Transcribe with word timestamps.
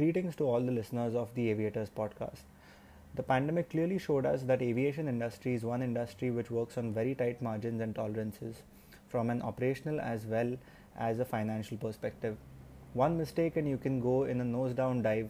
Greetings 0.00 0.34
to 0.36 0.44
all 0.44 0.62
the 0.62 0.72
listeners 0.72 1.14
of 1.14 1.34
the 1.34 1.50
Aviators 1.50 1.90
podcast. 1.94 2.44
The 3.16 3.22
pandemic 3.22 3.68
clearly 3.68 3.98
showed 3.98 4.24
us 4.24 4.44
that 4.44 4.62
aviation 4.62 5.08
industry 5.08 5.52
is 5.52 5.62
one 5.62 5.82
industry 5.82 6.30
which 6.30 6.50
works 6.50 6.78
on 6.78 6.94
very 6.94 7.14
tight 7.14 7.42
margins 7.42 7.82
and 7.82 7.94
tolerances 7.94 8.62
from 9.08 9.28
an 9.28 9.42
operational 9.42 10.00
as 10.00 10.24
well 10.24 10.56
as 10.98 11.18
a 11.18 11.26
financial 11.26 11.76
perspective. 11.76 12.38
One 12.94 13.18
mistake 13.18 13.58
and 13.58 13.68
you 13.68 13.76
can 13.76 14.00
go 14.00 14.24
in 14.24 14.40
a 14.40 14.44
nose 14.44 14.72
down 14.72 15.02
dive 15.02 15.28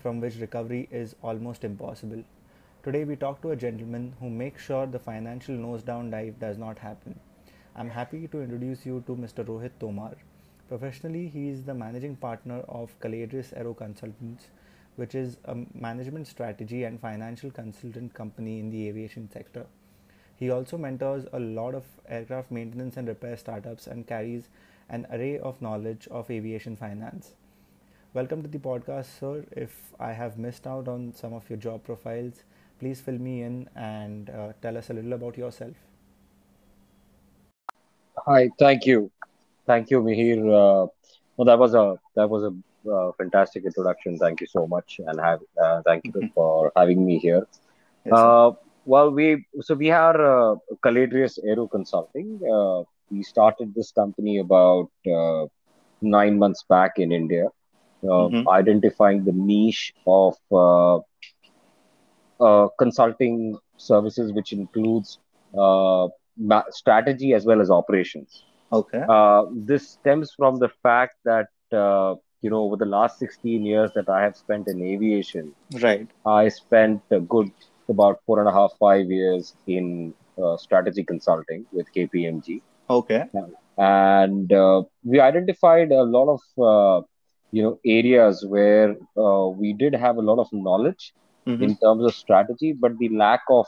from 0.00 0.18
which 0.18 0.40
recovery 0.40 0.88
is 0.90 1.14
almost 1.22 1.62
impossible. 1.62 2.24
Today 2.82 3.04
we 3.04 3.14
talk 3.14 3.40
to 3.42 3.52
a 3.52 3.62
gentleman 3.66 4.14
who 4.18 4.30
makes 4.30 4.64
sure 4.64 4.84
the 4.86 4.98
financial 4.98 5.54
nose 5.54 5.84
down 5.84 6.10
dive 6.10 6.40
does 6.40 6.58
not 6.58 6.80
happen. 6.80 7.20
I'm 7.76 7.90
happy 7.90 8.26
to 8.26 8.42
introduce 8.42 8.84
you 8.84 9.04
to 9.06 9.14
Mr. 9.14 9.44
Rohit 9.44 9.78
Tomar. 9.78 10.16
Professionally, 10.68 11.28
he 11.28 11.48
is 11.48 11.64
the 11.64 11.74
managing 11.74 12.14
partner 12.14 12.60
of 12.68 12.98
Caladrius 13.00 13.52
Aero 13.56 13.72
Consultants, 13.74 14.48
which 14.96 15.14
is 15.14 15.38
a 15.46 15.56
management 15.74 16.26
strategy 16.26 16.84
and 16.84 17.00
financial 17.00 17.50
consultant 17.50 18.12
company 18.12 18.60
in 18.60 18.70
the 18.70 18.86
aviation 18.88 19.30
sector. 19.30 19.66
He 20.36 20.50
also 20.50 20.76
mentors 20.76 21.26
a 21.32 21.40
lot 21.40 21.74
of 21.74 21.84
aircraft 22.06 22.50
maintenance 22.50 22.96
and 22.98 23.08
repair 23.08 23.36
startups 23.36 23.86
and 23.86 24.06
carries 24.06 24.48
an 24.90 25.06
array 25.10 25.38
of 25.38 25.60
knowledge 25.62 26.06
of 26.10 26.30
aviation 26.30 26.76
finance. 26.76 27.32
Welcome 28.12 28.42
to 28.42 28.48
the 28.48 28.58
podcast, 28.58 29.18
sir. 29.18 29.44
If 29.52 29.92
I 29.98 30.12
have 30.12 30.38
missed 30.38 30.66
out 30.66 30.86
on 30.86 31.14
some 31.14 31.32
of 31.32 31.48
your 31.48 31.58
job 31.58 31.84
profiles, 31.84 32.44
please 32.78 33.00
fill 33.00 33.18
me 33.18 33.42
in 33.42 33.68
and 33.74 34.28
uh, 34.30 34.52
tell 34.60 34.76
us 34.76 34.90
a 34.90 34.92
little 34.92 35.14
about 35.14 35.38
yourself. 35.38 35.74
Hi, 38.26 38.50
thank 38.58 38.84
you. 38.84 39.10
Thank 39.68 39.90
you, 39.90 40.00
Mihir. 40.02 40.38
Uh, 40.38 40.86
well, 41.36 41.44
that 41.44 41.58
was 41.58 41.74
a 41.74 42.00
that 42.16 42.28
was 42.30 42.42
a 42.42 42.52
uh, 42.90 43.12
fantastic 43.18 43.66
introduction. 43.66 44.16
Thank 44.18 44.40
you 44.40 44.46
so 44.46 44.66
much, 44.66 44.98
and 45.06 45.20
have 45.20 45.40
uh, 45.62 45.82
thank 45.82 46.06
you 46.06 46.12
mm-hmm. 46.12 46.28
for 46.34 46.72
having 46.74 47.04
me 47.04 47.18
here. 47.18 47.46
Yes, 48.06 48.14
uh, 48.14 48.52
well, 48.86 49.10
we 49.10 49.44
so 49.60 49.74
we 49.74 49.90
are 49.90 50.16
uh, 50.30 50.56
Caladrius 50.86 51.38
Aero 51.44 51.66
Consulting. 51.66 52.40
Uh, 52.50 52.84
we 53.10 53.22
started 53.22 53.74
this 53.74 53.92
company 53.92 54.38
about 54.38 54.90
uh, 55.06 55.44
nine 56.00 56.38
months 56.38 56.64
back 56.66 56.98
in 56.98 57.12
India, 57.12 57.48
mm-hmm. 58.02 58.48
identifying 58.48 59.22
the 59.22 59.32
niche 59.32 59.92
of 60.06 60.34
consulting 62.78 63.58
services, 63.76 64.32
which 64.32 64.54
includes 64.54 65.18
strategy 66.70 67.34
as 67.34 67.44
well 67.44 67.60
as 67.60 67.70
operations. 67.70 68.44
Okay. 68.72 69.02
Uh, 69.08 69.44
this 69.52 69.88
stems 69.90 70.32
from 70.36 70.56
the 70.56 70.68
fact 70.82 71.16
that 71.24 71.48
uh, 71.72 72.14
you 72.42 72.50
know 72.50 72.62
over 72.62 72.76
the 72.76 72.86
last 72.86 73.18
16 73.18 73.64
years 73.64 73.90
that 73.94 74.08
I 74.08 74.22
have 74.22 74.36
spent 74.36 74.68
in 74.68 74.82
aviation. 74.82 75.54
Right. 75.80 76.08
I 76.26 76.48
spent 76.48 77.02
a 77.10 77.20
good 77.20 77.50
about 77.88 78.20
four 78.26 78.40
and 78.40 78.48
a 78.48 78.52
half 78.52 78.72
five 78.78 79.10
years 79.10 79.54
in 79.66 80.14
uh, 80.42 80.56
strategy 80.56 81.02
consulting 81.02 81.64
with 81.72 81.86
KPMG. 81.94 82.60
Okay. 82.90 83.24
And 83.78 84.52
uh, 84.52 84.82
we 85.04 85.20
identified 85.20 85.90
a 85.92 86.02
lot 86.02 86.28
of 86.36 86.40
uh, 86.62 87.06
you 87.52 87.62
know 87.62 87.80
areas 87.86 88.44
where 88.46 88.96
uh, 89.16 89.48
we 89.48 89.72
did 89.72 89.94
have 89.94 90.16
a 90.16 90.22
lot 90.22 90.38
of 90.38 90.48
knowledge 90.52 91.14
mm-hmm. 91.46 91.62
in 91.62 91.76
terms 91.76 92.04
of 92.04 92.14
strategy, 92.14 92.72
but 92.72 92.98
the 92.98 93.08
lack 93.08 93.40
of 93.48 93.66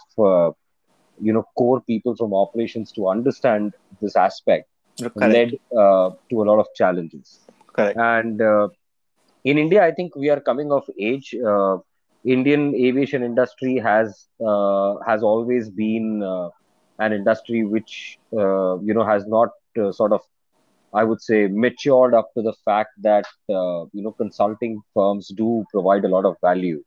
you 1.22 1.32
know 1.32 1.44
core 1.56 1.80
people 1.82 2.14
from 2.16 2.34
operations 2.34 2.92
to 2.92 3.08
understand 3.08 3.72
this 4.00 4.16
aspect 4.16 4.69
Correct. 5.00 5.16
led 5.16 5.54
uh, 5.76 6.10
to 6.28 6.42
a 6.42 6.44
lot 6.44 6.58
of 6.58 6.66
challenges. 6.74 7.40
Correct. 7.72 7.98
And 7.98 8.40
uh, 8.40 8.68
in 9.44 9.58
India, 9.58 9.84
I 9.84 9.92
think 9.92 10.14
we 10.16 10.30
are 10.30 10.40
coming 10.40 10.72
of 10.72 10.84
age. 10.98 11.34
Uh, 11.34 11.78
Indian 12.24 12.74
aviation 12.74 13.22
industry 13.22 13.78
has 13.78 14.26
uh, 14.46 14.96
has 15.06 15.22
always 15.22 15.70
been 15.70 16.22
uh, 16.22 16.50
an 16.98 17.14
industry 17.14 17.64
which 17.64 18.18
uh, 18.36 18.78
you 18.80 18.92
know 18.92 19.04
has 19.04 19.26
not 19.26 19.48
sort 19.92 20.12
of 20.12 20.20
I 20.92 21.04
would 21.04 21.22
say 21.22 21.46
matured 21.46 22.12
up 22.14 22.34
to 22.34 22.42
the 22.42 22.52
fact 22.64 22.90
that 23.02 23.24
you 23.48 24.02
know 24.04 24.12
consulting 24.12 24.82
firms 24.92 25.28
do 25.28 25.64
provide 25.72 26.04
a 26.04 26.08
lot 26.08 26.26
of 26.26 26.36
value, 26.42 26.82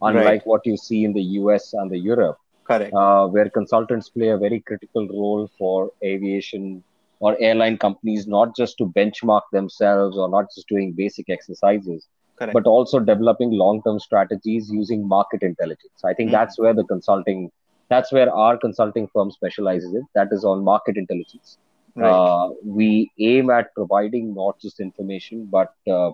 unlike 0.00 0.26
right. 0.26 0.46
what 0.46 0.60
you 0.64 0.76
see 0.76 1.04
in 1.04 1.12
the 1.12 1.22
US 1.40 1.72
and 1.72 1.90
the 1.90 1.98
Europe. 1.98 2.38
Correct. 2.64 2.92
where 2.92 3.48
consultants 3.48 4.08
play 4.08 4.28
a 4.30 4.36
very 4.36 4.60
critical 4.60 5.06
role 5.08 5.48
for 5.56 5.92
aviation 6.02 6.82
or 7.18 7.36
airline 7.40 7.78
companies 7.78 8.26
not 8.26 8.54
just 8.56 8.76
to 8.78 8.86
benchmark 8.86 9.42
themselves 9.52 10.16
or 10.16 10.28
not 10.28 10.46
just 10.54 10.68
doing 10.68 10.92
basic 10.92 11.28
exercises 11.30 12.06
Correct. 12.36 12.52
but 12.52 12.66
also 12.66 13.00
developing 13.00 13.50
long-term 13.52 13.98
strategies 14.00 14.70
using 14.70 15.06
market 15.08 15.42
intelligence 15.42 16.04
i 16.04 16.12
think 16.12 16.28
mm. 16.28 16.32
that's 16.32 16.58
where 16.58 16.74
the 16.74 16.84
consulting 16.84 17.50
that's 17.88 18.12
where 18.12 18.32
our 18.32 18.58
consulting 18.58 19.08
firm 19.08 19.30
specializes 19.30 19.94
in 19.94 20.06
that 20.14 20.28
is 20.32 20.44
on 20.44 20.62
market 20.62 20.96
intelligence 20.96 21.58
right. 21.94 22.10
uh, 22.10 22.50
we 22.64 23.10
aim 23.18 23.50
at 23.50 23.74
providing 23.74 24.34
not 24.34 24.60
just 24.60 24.80
information 24.80 25.46
but 25.46 25.72
uh, 25.88 26.10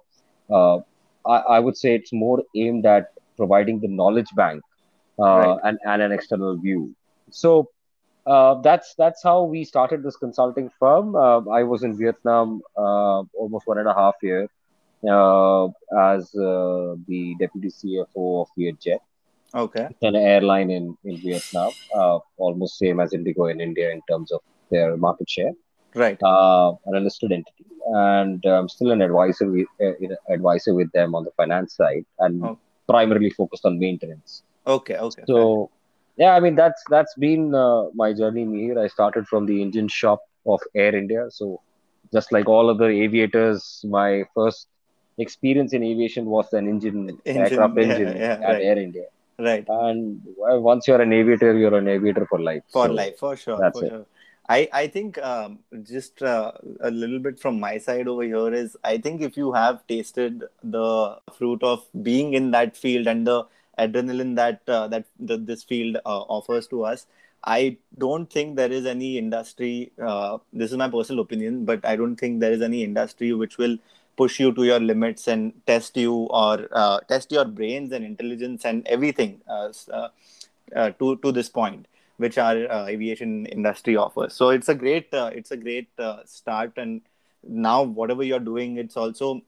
uh, 0.50 0.78
I, 1.26 1.36
I, 1.56 1.58
would 1.60 1.76
say 1.76 1.94
it's 1.94 2.12
more 2.12 2.42
aimed 2.56 2.84
at 2.84 3.12
providing 3.36 3.80
the 3.80 3.88
knowledge 3.88 4.28
bank 4.34 4.62
uh, 5.18 5.22
right. 5.24 5.58
and, 5.64 5.78
and 5.84 6.02
an 6.02 6.12
external 6.12 6.56
view 6.56 6.94
so 7.30 7.68
uh, 8.26 8.54
that's 8.62 8.94
that's 8.94 9.22
how 9.22 9.42
we 9.42 9.64
started 9.64 10.02
this 10.02 10.16
consulting 10.16 10.70
firm. 10.78 11.16
Uh, 11.16 11.40
I 11.50 11.64
was 11.64 11.82
in 11.82 11.96
Vietnam 11.96 12.62
uh, 12.76 13.22
almost 13.34 13.66
one 13.66 13.78
and 13.78 13.88
a 13.88 13.94
half 13.94 14.14
year 14.22 14.48
uh, 15.08 15.66
as 15.98 16.34
uh, 16.34 16.94
the 17.08 17.34
deputy 17.40 17.68
CFO 17.68 18.42
of 18.42 18.48
Vietjet. 18.56 19.00
Okay. 19.54 19.88
An 20.02 20.16
airline 20.16 20.70
in 20.70 20.96
in 21.04 21.16
Vietnam, 21.18 21.72
uh, 21.94 22.18
almost 22.36 22.78
same 22.78 23.00
as 23.00 23.12
Indigo 23.12 23.46
in 23.46 23.60
India 23.60 23.90
in 23.90 24.00
terms 24.08 24.30
of 24.32 24.40
their 24.70 24.96
market 24.96 25.28
share. 25.28 25.52
Right. 25.94 26.18
an 26.22 27.04
listed 27.04 27.32
entity, 27.32 27.66
and 27.84 28.42
I'm 28.46 28.66
still 28.66 28.92
an 28.92 29.02
advisor 29.02 29.50
with, 29.50 29.66
advisor 30.30 30.72
with 30.72 30.90
them 30.92 31.14
on 31.14 31.24
the 31.24 31.32
finance 31.32 31.76
side, 31.76 32.06
and 32.18 32.42
oh. 32.42 32.58
primarily 32.88 33.28
focused 33.28 33.66
on 33.66 33.78
maintenance. 33.78 34.42
Okay. 34.66 34.96
Okay. 34.96 35.24
So 35.26 35.70
yeah 36.16 36.34
i 36.34 36.40
mean 36.40 36.54
that's 36.54 36.82
that's 36.90 37.14
been 37.14 37.54
uh, 37.54 37.84
my 37.94 38.12
journey 38.12 38.44
here 38.64 38.78
i 38.78 38.86
started 38.86 39.26
from 39.26 39.46
the 39.46 39.62
engine 39.62 39.88
shop 39.88 40.20
of 40.46 40.60
air 40.74 40.94
india 40.94 41.26
so 41.30 41.60
just 42.12 42.32
like 42.32 42.48
all 42.48 42.68
other 42.70 42.90
aviators 42.90 43.84
my 43.88 44.24
first 44.34 44.68
experience 45.18 45.72
in 45.72 45.82
aviation 45.82 46.24
was 46.26 46.52
an 46.52 46.68
engine, 46.68 47.18
engine 47.24 47.42
aircraft 47.42 47.74
yeah, 47.76 47.82
engine 47.84 48.16
yeah, 48.16 48.32
at 48.32 48.54
right. 48.54 48.62
air 48.62 48.78
india 48.78 49.04
right 49.38 49.66
and 49.68 50.20
once 50.70 50.86
you're 50.88 51.00
an 51.00 51.12
aviator 51.12 51.56
you're 51.56 51.76
an 51.76 51.88
aviator 51.88 52.26
for 52.26 52.40
life 52.40 52.62
for 52.70 52.86
so 52.86 52.92
life 52.92 53.18
for 53.18 53.36
sure 53.36 53.58
that's 53.58 53.78
for 53.78 53.86
it. 53.86 53.90
Sure. 53.90 54.06
I, 54.48 54.68
I 54.72 54.86
think 54.88 55.18
um, 55.18 55.60
just 55.82 56.22
uh, 56.22 56.52
a 56.80 56.90
little 56.90 57.20
bit 57.20 57.38
from 57.38 57.60
my 57.60 57.78
side 57.78 58.08
over 58.08 58.22
here 58.22 58.52
is 58.52 58.76
I 58.82 58.98
think 58.98 59.22
if 59.22 59.36
you 59.36 59.52
have 59.52 59.86
tasted 59.86 60.44
the 60.62 61.18
fruit 61.38 61.62
of 61.62 61.86
being 62.02 62.34
in 62.34 62.50
that 62.50 62.76
field 62.76 63.06
and 63.06 63.26
the 63.26 63.44
adrenaline 63.78 64.36
that 64.36 64.62
uh, 64.68 64.88
that 64.88 65.04
the, 65.18 65.36
this 65.36 65.62
field 65.62 65.96
uh, 65.96 66.22
offers 66.22 66.66
to 66.68 66.84
us. 66.84 67.06
I 67.44 67.76
don't 67.98 68.30
think 68.30 68.56
there 68.56 68.70
is 68.70 68.86
any 68.86 69.18
industry 69.18 69.90
uh, 70.00 70.38
this 70.52 70.70
is 70.70 70.76
my 70.76 70.88
personal 70.88 71.22
opinion 71.22 71.64
but 71.64 71.84
i 71.84 71.96
don't 71.96 72.14
think 72.14 72.38
there 72.38 72.52
is 72.52 72.62
any 72.62 72.84
industry 72.84 73.32
which 73.32 73.58
will 73.58 73.76
push 74.16 74.38
you 74.38 74.52
to 74.52 74.64
your 74.64 74.78
limits 74.78 75.26
and 75.26 75.52
test 75.66 75.96
you 75.96 76.14
or 76.30 76.68
uh, 76.70 77.00
test 77.08 77.32
your 77.32 77.44
brains 77.44 77.90
and 77.92 78.04
intelligence 78.04 78.64
and 78.64 78.86
everything 78.86 79.40
uh, 79.48 79.72
uh, 79.92 80.90
to 80.98 81.16
to 81.16 81.32
this 81.32 81.48
point 81.48 81.86
which 82.18 82.38
our 82.38 82.56
aviation 82.88 83.46
industry 83.46 83.96
offers. 83.96 84.32
So 84.34 84.50
it's 84.50 84.68
a 84.68 84.74
great 84.74 85.08
it's 85.12 85.50
a 85.50 85.56
great 85.56 85.88
start 86.24 86.72
and 86.76 87.00
now 87.42 87.82
whatever 87.82 88.22
you're 88.22 88.38
doing 88.38 88.76
it's 88.76 88.96
also 88.96 89.42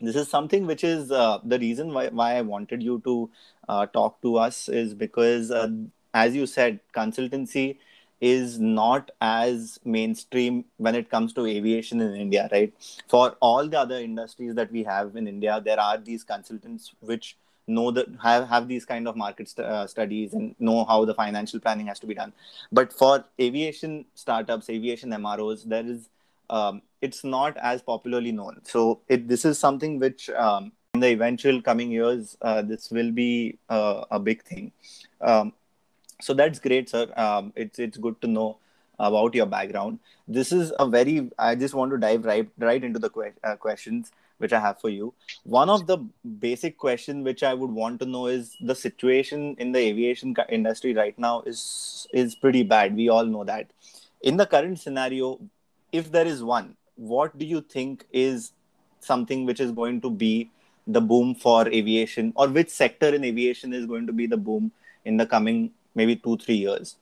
this 0.00 0.16
is 0.16 0.28
something 0.28 0.66
which 0.66 0.84
is 0.84 1.10
uh, 1.10 1.38
the 1.44 1.58
reason 1.58 1.92
why, 1.92 2.08
why 2.08 2.34
i 2.36 2.42
wanted 2.42 2.82
you 2.82 3.00
to 3.04 3.30
uh, 3.68 3.86
talk 3.86 4.20
to 4.22 4.36
us 4.36 4.68
is 4.68 4.94
because 4.94 5.50
uh, 5.50 5.68
as 6.14 6.34
you 6.34 6.46
said 6.46 6.80
consultancy 6.94 7.76
is 8.20 8.58
not 8.58 9.10
as 9.20 9.78
mainstream 9.84 10.64
when 10.78 10.94
it 10.94 11.10
comes 11.10 11.32
to 11.34 11.46
aviation 11.46 12.00
in 12.00 12.14
india 12.14 12.48
right? 12.50 12.72
For 13.08 13.36
all 13.40 13.68
the 13.68 13.78
other 13.78 13.98
industries 13.98 14.54
that 14.54 14.72
we 14.72 14.84
have 14.84 15.16
in 15.16 15.28
india 15.28 15.60
there 15.64 15.80
are 15.80 15.98
these 15.98 16.24
consultants 16.24 16.92
which 17.00 17.36
know 17.66 17.90
that 17.90 18.06
have, 18.22 18.48
have 18.48 18.68
these 18.68 18.84
kind 18.84 19.08
of 19.08 19.16
market 19.16 19.48
st- 19.48 19.66
uh, 19.66 19.86
studies 19.86 20.32
and 20.32 20.54
know 20.58 20.84
how 20.84 21.04
the 21.04 21.14
financial 21.14 21.60
planning 21.60 21.86
has 21.88 21.98
to 21.98 22.06
be 22.06 22.14
done. 22.14 22.32
But 22.72 22.92
for 22.92 23.24
aviation 23.40 24.06
startups 24.14 24.70
aviation 24.70 25.10
mros 25.10 25.64
there 25.64 25.84
is 25.84 26.08
um, 26.48 26.82
it's 27.02 27.24
not 27.24 27.56
as 27.58 27.82
popularly 27.82 28.32
known. 28.32 28.60
So 28.64 29.00
it, 29.08 29.28
this 29.28 29.44
is 29.44 29.58
something 29.58 29.98
which 29.98 30.30
um, 30.30 30.72
in 30.94 31.00
the 31.00 31.08
eventual 31.08 31.60
coming 31.62 31.90
years, 31.90 32.36
uh, 32.42 32.62
this 32.62 32.90
will 32.90 33.10
be 33.12 33.58
uh, 33.68 34.04
a 34.10 34.18
big 34.18 34.42
thing. 34.42 34.72
Um, 35.20 35.52
so 36.20 36.34
that's 36.34 36.58
great, 36.58 36.88
sir. 36.88 37.12
Um, 37.16 37.52
it's 37.56 37.78
it's 37.78 37.98
good 37.98 38.20
to 38.22 38.26
know 38.26 38.58
about 38.98 39.34
your 39.34 39.46
background. 39.46 39.98
This 40.26 40.52
is 40.52 40.72
a 40.78 40.86
very. 40.88 41.30
I 41.38 41.54
just 41.54 41.74
want 41.74 41.90
to 41.92 41.98
dive 41.98 42.24
right 42.24 42.48
right 42.58 42.82
into 42.82 42.98
the 42.98 43.10
que- 43.10 43.34
uh, 43.44 43.56
questions. 43.56 44.12
which 44.44 44.52
I 44.56 44.60
have 44.62 44.80
for 44.80 44.90
you. 44.92 45.06
One 45.44 45.70
of 45.74 45.86
the 45.86 45.96
basic 46.40 46.74
question 46.78 47.20
which 47.24 47.42
I 47.42 47.52
would 47.54 47.70
want 47.70 48.00
to 48.00 48.06
know 48.14 48.26
is 48.26 48.50
the 48.70 48.74
situation 48.74 49.44
in 49.58 49.72
the 49.72 49.78
aviation 49.78 50.34
industry 50.56 50.92
right 50.98 51.18
now 51.26 51.40
is 51.52 51.62
is 52.22 52.34
pretty 52.34 52.62
bad. 52.72 52.96
We 52.96 53.08
all 53.08 53.24
know 53.36 53.44
that. 53.44 53.70
In 54.20 54.36
the 54.36 54.46
current 54.46 54.78
scenario, 54.78 55.30
if 56.00 56.10
there 56.12 56.26
is 56.26 56.42
one, 56.42 56.76
what 56.96 57.38
do 57.38 57.46
you 57.46 57.60
think 57.60 58.06
is 58.12 58.52
something 59.00 59.46
which 59.46 59.60
is 59.60 59.70
going 59.70 60.00
to 60.00 60.10
be 60.10 60.50
the 60.86 61.00
boom 61.00 61.34
for 61.34 61.68
aviation, 61.68 62.32
or 62.36 62.48
which 62.48 62.70
sector 62.70 63.14
in 63.14 63.24
aviation 63.24 63.72
is 63.72 63.86
going 63.86 64.06
to 64.06 64.12
be 64.12 64.26
the 64.26 64.36
boom 64.36 64.72
in 65.04 65.16
the 65.16 65.26
coming 65.26 65.70
maybe 65.94 66.16
two 66.16 66.36
three 66.36 66.54
years? 66.54 66.96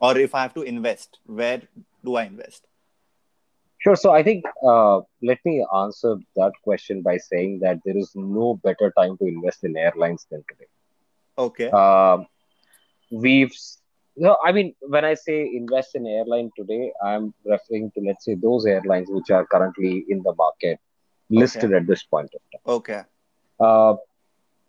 Or 0.00 0.16
if 0.16 0.34
I 0.34 0.42
have 0.42 0.54
to 0.54 0.62
invest, 0.62 1.18
where 1.26 1.62
do 2.04 2.16
I 2.16 2.24
invest? 2.24 2.66
Sure. 3.78 3.96
So 3.96 4.12
I 4.12 4.22
think 4.22 4.44
uh, 4.62 5.00
let 5.22 5.38
me 5.44 5.64
answer 5.74 6.16
that 6.36 6.52
question 6.62 7.00
by 7.00 7.16
saying 7.16 7.60
that 7.60 7.80
there 7.84 7.96
is 7.96 8.12
no 8.14 8.60
better 8.62 8.92
time 8.96 9.16
to 9.18 9.26
invest 9.26 9.64
in 9.64 9.76
airlines 9.76 10.26
than 10.30 10.44
today. 10.48 10.68
Okay. 11.38 11.70
Uh, 11.72 12.18
we've 13.10 13.54
no, 14.24 14.36
I 14.44 14.52
mean 14.52 14.74
when 14.94 15.04
I 15.04 15.14
say 15.14 15.36
invest 15.60 15.94
in 15.94 16.06
airline 16.06 16.50
today, 16.56 16.92
I'm 17.04 17.32
referring 17.44 17.90
to 17.92 18.00
let's 18.06 18.24
say 18.24 18.34
those 18.34 18.66
airlines 18.66 19.08
which 19.10 19.30
are 19.30 19.46
currently 19.46 20.04
in 20.08 20.22
the 20.22 20.34
market 20.34 20.78
listed 21.30 21.70
okay. 21.72 21.76
at 21.76 21.86
this 21.86 22.02
point 22.02 22.30
of 22.34 22.40
time. 22.52 22.74
Okay. 22.78 23.02
Uh, 23.58 23.94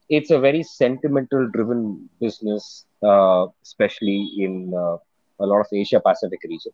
it's 0.09 0.31
a 0.31 0.39
very 0.39 0.63
sentimental 0.63 1.47
driven 1.49 2.09
business, 2.19 2.85
uh, 3.03 3.45
especially 3.63 4.31
in 4.37 4.73
uh, 4.73 4.97
a 5.39 5.45
lot 5.51 5.59
of 5.59 5.67
Asia 5.71 5.99
Pacific 5.99 6.39
region. 6.43 6.73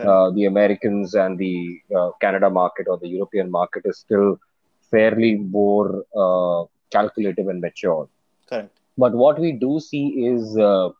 Uh, 0.00 0.30
the 0.30 0.44
Americans 0.44 1.14
and 1.14 1.36
the 1.38 1.80
uh, 1.96 2.10
Canada 2.20 2.48
market 2.48 2.86
or 2.88 2.98
the 2.98 3.08
European 3.08 3.50
market 3.50 3.82
is 3.84 3.98
still 3.98 4.38
fairly 4.92 5.34
more 5.34 6.04
uh, 6.16 6.64
calculative 6.90 7.48
and 7.48 7.60
mature. 7.60 8.08
Correct. 8.48 8.78
But 8.96 9.12
what 9.14 9.40
we 9.40 9.52
do 9.52 9.80
see 9.80 10.06
is, 10.32 10.56
uh, 10.56 10.90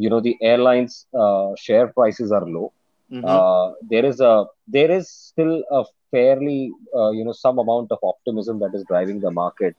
you 0.00 0.10
know, 0.10 0.20
the 0.20 0.36
airlines' 0.42 1.06
uh, 1.24 1.50
share 1.56 1.88
prices 1.88 2.32
are 2.32 2.46
low. 2.46 2.72
Mm-hmm. 3.12 3.88
there 3.90 4.06
is 4.06 4.20
a 4.20 4.46
there 4.68 4.90
is 4.90 5.08
still 5.10 5.64
a 5.70 5.84
fairly 6.12 6.72
you 7.18 7.24
know 7.24 7.32
some 7.32 7.58
amount 7.58 7.90
of 7.92 7.98
optimism 8.02 8.60
that 8.60 8.72
is 8.74 8.84
driving 8.88 9.20
the 9.20 9.30
market 9.30 9.76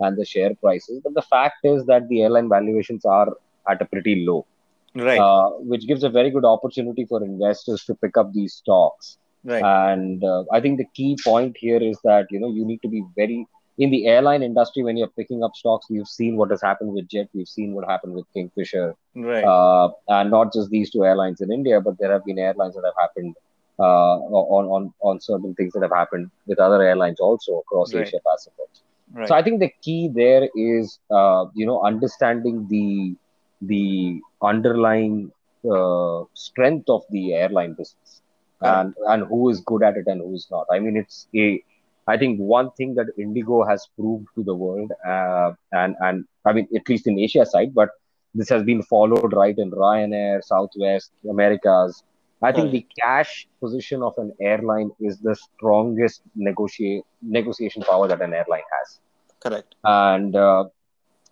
and 0.00 0.16
the 0.18 0.24
share 0.24 0.54
prices. 0.62 1.00
But 1.04 1.14
the 1.14 1.22
fact 1.22 1.58
is 1.64 1.86
that 1.86 2.08
the 2.08 2.22
airline 2.22 2.48
valuations 2.48 3.04
are 3.04 3.28
at 3.68 3.82
a 3.82 3.86
pretty 3.86 4.24
low 4.26 4.46
right 4.94 5.26
uh, 5.26 5.50
which 5.72 5.86
gives 5.86 6.04
a 6.04 6.10
very 6.10 6.30
good 6.30 6.44
opportunity 6.44 7.04
for 7.04 7.22
investors 7.22 7.84
to 7.84 7.94
pick 7.94 8.16
up 8.16 8.32
these 8.32 8.54
stocks 8.54 9.18
right 9.44 9.68
and 9.72 10.24
uh, 10.24 10.44
i 10.52 10.60
think 10.60 10.78
the 10.78 10.88
key 10.98 11.16
point 11.24 11.56
here 11.58 11.82
is 11.90 11.98
that 12.04 12.26
you 12.30 12.40
know 12.40 12.50
you 12.58 12.64
need 12.64 12.80
to 12.82 12.88
be 12.88 13.02
very 13.16 13.46
in 13.78 13.90
the 13.90 14.06
airline 14.06 14.42
industry 14.42 14.82
when 14.82 14.96
you're 14.96 15.14
picking 15.20 15.42
up 15.42 15.54
stocks 15.54 15.86
we've 15.90 16.08
seen 16.08 16.36
what 16.36 16.50
has 16.50 16.62
happened 16.62 16.92
with 16.92 17.08
jet 17.08 17.28
we've 17.34 17.48
seen 17.48 17.72
what 17.74 17.88
happened 17.88 18.14
with 18.14 18.26
kingfisher 18.32 18.94
right 19.14 19.44
uh, 19.44 19.88
and 20.08 20.30
not 20.30 20.52
just 20.52 20.70
these 20.70 20.90
two 20.90 21.04
airlines 21.04 21.40
in 21.40 21.52
india 21.52 21.80
but 21.80 21.98
there 21.98 22.12
have 22.12 22.24
been 22.24 22.38
airlines 22.38 22.74
that 22.74 22.84
have 22.84 23.00
happened 23.04 23.34
uh, 23.78 24.16
on 24.40 24.64
on 24.76 24.92
on 25.00 25.20
certain 25.20 25.54
things 25.54 25.72
that 25.74 25.82
have 25.82 25.96
happened 26.02 26.30
with 26.46 26.58
other 26.58 26.82
airlines 26.82 27.20
also 27.20 27.58
across 27.58 27.92
right. 27.92 28.06
asia 28.06 28.20
pacific 28.30 28.70
right. 29.12 29.28
so 29.28 29.34
i 29.34 29.42
think 29.42 29.60
the 29.60 29.72
key 29.82 30.08
there 30.22 30.48
is 30.54 30.98
uh, 31.10 31.44
you 31.54 31.66
know 31.66 31.80
understanding 31.82 32.66
the 32.68 33.14
the 33.62 34.20
underlying 34.42 35.30
uh, 35.70 36.22
strength 36.34 36.88
of 36.88 37.02
the 37.10 37.34
airline 37.34 37.74
business 37.74 38.20
and 38.62 38.94
and 39.08 39.26
who 39.26 39.48
is 39.50 39.60
good 39.60 39.82
at 39.82 39.96
it 39.96 40.06
and 40.06 40.20
who 40.20 40.34
is 40.34 40.46
not. 40.50 40.66
I 40.70 40.78
mean, 40.78 40.96
it's 40.96 41.26
a 41.34 41.62
I 42.08 42.16
think 42.16 42.38
one 42.38 42.70
thing 42.72 42.94
that 42.94 43.06
Indigo 43.18 43.64
has 43.64 43.88
proved 43.98 44.28
to 44.36 44.44
the 44.44 44.54
world, 44.54 44.92
uh, 45.06 45.52
and 45.72 45.96
and 46.00 46.24
I 46.44 46.52
mean 46.52 46.68
at 46.74 46.88
least 46.88 47.06
in 47.06 47.18
Asia 47.18 47.44
side, 47.44 47.74
but 47.74 47.90
this 48.34 48.48
has 48.48 48.62
been 48.62 48.82
followed 48.82 49.32
right 49.32 49.56
in 49.56 49.70
Ryanair, 49.70 50.42
Southwest, 50.44 51.10
Americas. 51.28 52.02
I 52.42 52.52
think 52.52 52.70
the 52.70 52.86
cash 53.00 53.48
position 53.60 54.02
of 54.02 54.12
an 54.18 54.32
airline 54.40 54.90
is 55.00 55.18
the 55.18 55.34
strongest 55.34 56.20
negotiate 56.34 57.02
negotiation 57.22 57.82
power 57.82 58.06
that 58.08 58.20
an 58.20 58.34
airline 58.34 58.68
has. 58.78 59.00
Correct. 59.40 59.74
And 59.84 60.36
uh, 60.36 60.64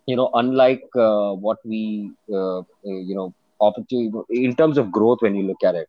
you 0.07 0.15
know, 0.15 0.29
unlike 0.33 0.83
uh, 0.95 1.33
what 1.33 1.59
we, 1.65 2.11
uh, 2.31 2.59
uh, 2.59 2.63
you 2.83 3.15
know, 3.15 3.33
opportunity 3.61 4.11
in 4.29 4.55
terms 4.55 4.77
of 4.77 4.91
growth, 4.91 5.19
when 5.21 5.35
you 5.35 5.43
look 5.43 5.63
at 5.63 5.75
it, 5.75 5.87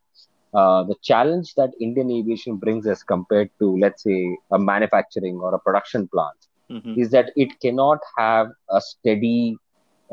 uh, 0.57 0.83
the 0.85 0.95
challenge 1.03 1.55
that 1.55 1.71
Indian 1.81 2.11
aviation 2.11 2.57
brings 2.57 2.87
as 2.87 3.03
compared 3.03 3.51
to, 3.59 3.77
let's 3.79 4.03
say, 4.03 4.37
a 4.53 4.59
manufacturing 4.59 5.37
or 5.37 5.55
a 5.55 5.59
production 5.59 6.09
plant 6.09 6.39
mm-hmm. 6.71 6.99
is 6.99 7.11
that 7.11 7.31
it 7.37 7.61
cannot 7.61 7.99
have 8.17 8.49
a 8.71 8.81
steady, 8.81 9.59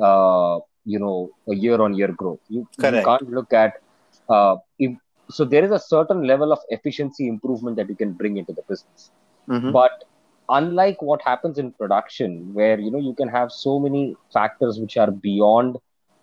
uh, 0.01 0.59
you 0.83 0.99
know, 0.99 1.29
a 1.47 1.55
year-on-year 1.55 2.09
growth. 2.09 2.41
You, 2.49 2.67
you 2.77 3.03
can't 3.03 3.31
look 3.31 3.53
at 3.53 3.75
uh, 4.27 4.57
if, 4.79 4.91
so 5.29 5.45
there 5.45 5.63
is 5.63 5.71
a 5.71 5.79
certain 5.79 6.27
level 6.27 6.51
of 6.51 6.59
efficiency 6.69 7.27
improvement 7.27 7.77
that 7.77 7.87
you 7.87 7.95
can 7.95 8.11
bring 8.11 8.35
into 8.35 8.51
the 8.51 8.63
business, 8.63 9.11
mm-hmm. 9.47 9.71
but 9.71 10.03
unlike 10.49 11.01
what 11.01 11.21
happens 11.21 11.57
in 11.57 11.71
production 11.71 12.53
where 12.53 12.77
you 12.77 12.91
know 12.91 12.99
you 12.99 13.13
can 13.13 13.29
have 13.29 13.49
so 13.49 13.79
many 13.79 14.13
factors 14.33 14.77
which 14.77 14.97
are 14.97 15.09
beyond 15.09 15.77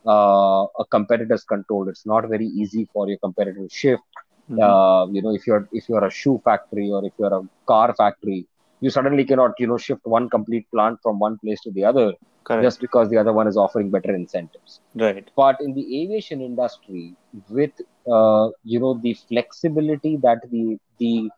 uh, 0.07 0.65
a 0.79 0.85
competitor's 0.91 1.45
control 1.45 1.89
it's 1.89 2.07
not 2.07 2.29
very 2.29 2.47
easy 2.47 2.89
for 2.93 3.09
your 3.09 3.19
competitor 3.19 3.61
to 3.61 3.69
shift 3.69 4.03
mm-hmm. 4.51 4.61
uh, 4.61 5.07
you 5.07 5.23
know 5.23 5.35
if 5.35 5.47
you're 5.47 5.69
if 5.73 5.89
you're 5.89 6.05
a 6.05 6.11
shoe 6.11 6.41
factory 6.45 6.91
or 6.91 7.05
if 7.05 7.13
you're 7.19 7.35
a 7.35 7.43
car 7.67 7.95
factory 7.95 8.47
you 8.81 8.91
suddenly 8.91 9.25
cannot 9.25 9.53
you 9.59 9.67
know 9.67 9.77
shift 9.77 10.05
one 10.05 10.29
complete 10.29 10.67
plant 10.71 10.99
from 11.03 11.19
one 11.19 11.39
place 11.39 11.61
to 11.61 11.71
the 11.73 11.85
other 11.85 12.13
Correct. 12.45 12.63
just 12.63 12.81
because 12.81 13.11
the 13.11 13.19
other 13.19 13.33
one 13.33 13.47
is 13.47 13.57
offering 13.57 13.91
better 13.91 14.15
incentives 14.15 14.81
right 14.95 15.31
but 15.37 15.61
in 15.61 15.75
the 15.75 15.85
aviation 16.03 16.41
industry 16.41 17.15
with 17.49 17.73
uh, 18.11 18.49
you 18.65 18.81
know 18.81 18.95
the 19.03 19.15
flexibility 19.29 20.17
that 20.17 20.41
the 20.51 20.79
the 20.99 21.31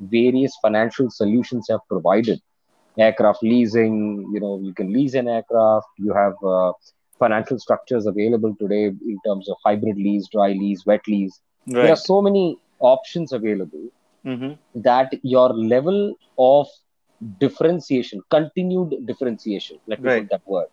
various 0.00 0.56
financial 0.62 1.10
solutions 1.10 1.66
have 1.70 1.80
provided 1.88 2.40
aircraft 2.98 3.42
leasing 3.42 4.26
you 4.32 4.40
know 4.40 4.58
you 4.62 4.72
can 4.72 4.92
lease 4.92 5.14
an 5.14 5.28
aircraft 5.28 5.86
you 5.98 6.12
have 6.12 6.34
uh, 6.44 6.72
financial 7.18 7.58
structures 7.58 8.06
available 8.06 8.54
today 8.60 8.84
in 8.86 9.18
terms 9.26 9.48
of 9.48 9.56
hybrid 9.64 9.96
lease 9.96 10.28
dry 10.28 10.50
lease 10.52 10.84
wet 10.86 11.00
lease 11.08 11.40
right. 11.66 11.82
there 11.82 11.92
are 11.92 12.04
so 12.12 12.20
many 12.20 12.58
options 12.78 13.32
available 13.32 13.88
mm-hmm. 14.24 14.52
that 14.88 15.12
your 15.22 15.48
level 15.74 16.14
of 16.38 16.66
differentiation 17.40 18.20
continued 18.30 18.94
differentiation 19.06 19.78
let 19.86 20.02
me 20.02 20.10
right. 20.10 20.22
put 20.22 20.30
that 20.30 20.46
word 20.46 20.66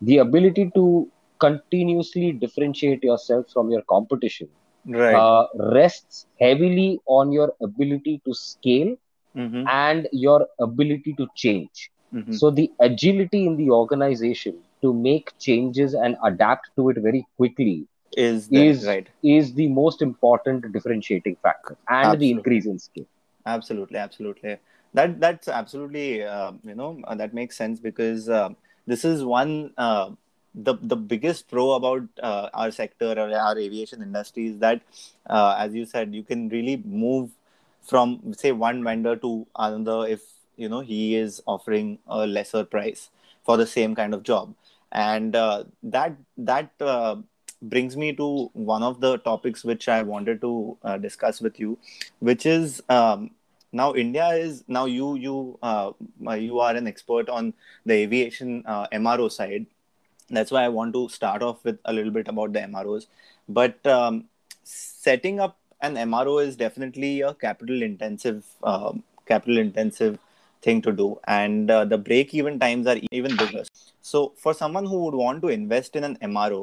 the 0.00 0.18
ability 0.18 0.70
to 0.74 1.08
continuously 1.38 2.32
differentiate 2.32 3.02
yourself 3.04 3.46
from 3.52 3.70
your 3.70 3.82
competition 3.82 4.48
right. 4.86 5.14
uh, 5.14 5.46
rests 5.76 6.26
heavily 6.40 7.00
on 7.06 7.32
your 7.32 7.52
ability 7.60 8.20
to 8.24 8.34
scale 8.34 8.96
mm-hmm. 9.36 9.66
and 9.68 10.08
your 10.12 10.46
ability 10.60 11.14
to 11.14 11.26
change. 11.34 11.90
Mm-hmm. 12.14 12.32
So 12.32 12.50
the 12.50 12.70
agility 12.80 13.46
in 13.46 13.56
the 13.56 13.70
organization 13.70 14.58
to 14.84 14.92
make 14.92 15.32
changes 15.38 15.94
and 15.94 16.16
adapt 16.30 16.70
to 16.76 16.90
it 16.90 16.98
very 17.08 17.26
quickly 17.36 17.86
is 18.16 18.48
the, 18.48 18.66
is 18.66 18.86
right. 18.86 19.08
is 19.22 19.54
the 19.54 19.68
most 19.68 20.02
important 20.02 20.70
differentiating 20.72 21.36
factor 21.42 21.76
and 21.88 21.98
absolutely. 21.98 22.26
the 22.26 22.30
increase 22.32 22.66
in 22.66 22.78
scale. 22.78 23.06
Absolutely, 23.46 23.98
absolutely. 23.98 24.58
That 24.92 25.20
that's 25.20 25.48
absolutely 25.48 26.22
uh, 26.22 26.52
you 26.62 26.74
know 26.74 27.00
uh, 27.04 27.14
that 27.14 27.34
makes 27.34 27.56
sense 27.56 27.80
because 27.80 28.28
uh, 28.28 28.50
this 28.86 29.04
is 29.04 29.24
one 29.24 29.72
uh, 29.76 30.10
the 30.54 30.74
the 30.82 30.96
biggest 30.96 31.48
pro 31.48 31.72
about 31.72 32.02
uh, 32.22 32.48
our 32.54 32.70
sector 32.70 33.12
or 33.12 33.32
our 33.36 33.58
aviation 33.58 34.02
industry 34.02 34.46
is 34.48 34.58
that, 34.58 34.82
uh, 35.28 35.56
as 35.58 35.74
you 35.74 35.84
said, 35.84 36.14
you 36.14 36.22
can 36.22 36.48
really 36.48 36.76
move 36.84 37.30
from 37.82 38.32
say 38.36 38.52
one 38.52 38.84
vendor 38.84 39.16
to 39.16 39.46
another 39.56 40.06
if 40.06 40.22
you 40.56 40.68
know 40.68 40.80
he 40.80 41.16
is 41.16 41.42
offering 41.46 41.98
a 42.06 42.26
lesser 42.26 42.64
price 42.64 43.10
for 43.44 43.56
the 43.56 43.66
same 43.66 43.94
kind 43.94 44.14
of 44.14 44.22
job, 44.22 44.54
and 44.94 45.36
uh, 45.36 45.64
that 45.82 46.16
that 46.38 46.70
uh, 46.80 47.16
brings 47.62 47.96
me 47.96 48.14
to 48.14 48.50
one 48.52 48.82
of 48.82 49.00
the 49.00 49.18
topics 49.18 49.64
which 49.64 49.88
I 49.88 50.02
wanted 50.02 50.40
to 50.42 50.78
uh, 50.82 50.98
discuss 50.98 51.40
with 51.40 51.60
you, 51.60 51.78
which 52.20 52.46
is. 52.46 52.82
Um, 52.88 53.30
now 53.76 53.92
india 53.92 54.28
is 54.40 54.62
now 54.68 54.84
you 54.84 55.16
you 55.16 55.58
uh, 55.60 55.90
you 56.38 56.60
are 56.60 56.76
an 56.76 56.86
expert 56.86 57.28
on 57.28 57.52
the 57.84 57.94
aviation 57.94 58.62
uh, 58.66 58.86
mro 59.00 59.28
side 59.36 59.66
that's 60.30 60.52
why 60.52 60.62
i 60.64 60.68
want 60.68 60.94
to 60.94 61.08
start 61.08 61.42
off 61.42 61.64
with 61.64 61.78
a 61.84 61.92
little 61.92 62.12
bit 62.12 62.28
about 62.28 62.52
the 62.52 62.60
mros 62.60 63.06
but 63.48 63.86
um, 63.86 64.24
setting 64.62 65.40
up 65.40 65.58
an 65.80 65.96
mro 66.10 66.36
is 66.46 66.56
definitely 66.56 67.20
a 67.20 67.34
capital 67.34 67.82
intensive 67.82 68.44
uh, 68.62 68.92
capital 69.26 69.58
intensive 69.58 70.18
thing 70.64 70.80
to 70.86 70.92
do 70.92 71.08
and 71.26 71.70
uh, 71.70 71.84
the 71.84 71.98
break 71.98 72.34
even 72.34 72.58
times 72.58 72.86
are 72.92 72.98
even 73.10 73.36
bigger 73.42 73.64
so 74.12 74.32
for 74.36 74.54
someone 74.62 74.86
who 74.92 74.98
would 75.04 75.18
want 75.24 75.42
to 75.42 75.48
invest 75.58 75.96
in 75.96 76.04
an 76.10 76.16
mro 76.30 76.62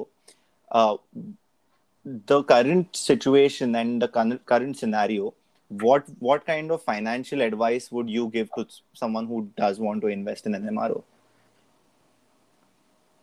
uh, 0.79 0.95
the 2.31 2.43
current 2.43 2.95
situation 2.95 3.75
and 3.75 4.01
the 4.01 4.39
current 4.51 4.77
scenario 4.83 5.33
what 5.79 6.05
what 6.19 6.45
kind 6.45 6.71
of 6.71 6.83
financial 6.83 7.41
advice 7.41 7.91
would 7.91 8.09
you 8.09 8.27
give 8.29 8.49
to 8.57 8.67
someone 8.93 9.27
who 9.27 9.49
does 9.55 9.79
want 9.79 10.01
to 10.01 10.07
invest 10.07 10.45
in 10.45 10.55
an 10.55 10.63
MRO? 10.63 11.03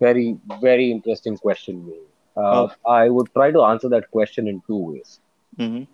Very 0.01 0.39
very 0.61 0.91
interesting 0.91 1.37
question. 1.37 1.93
Uh, 2.37 2.41
oh. 2.41 2.91
I 2.91 3.09
would 3.09 3.33
try 3.35 3.51
to 3.51 3.63
answer 3.65 3.89
that 3.91 4.11
question 4.11 4.49
in 4.49 4.63
two 4.67 4.77
ways. 4.77 5.21
Mm-hmm. 5.59 5.85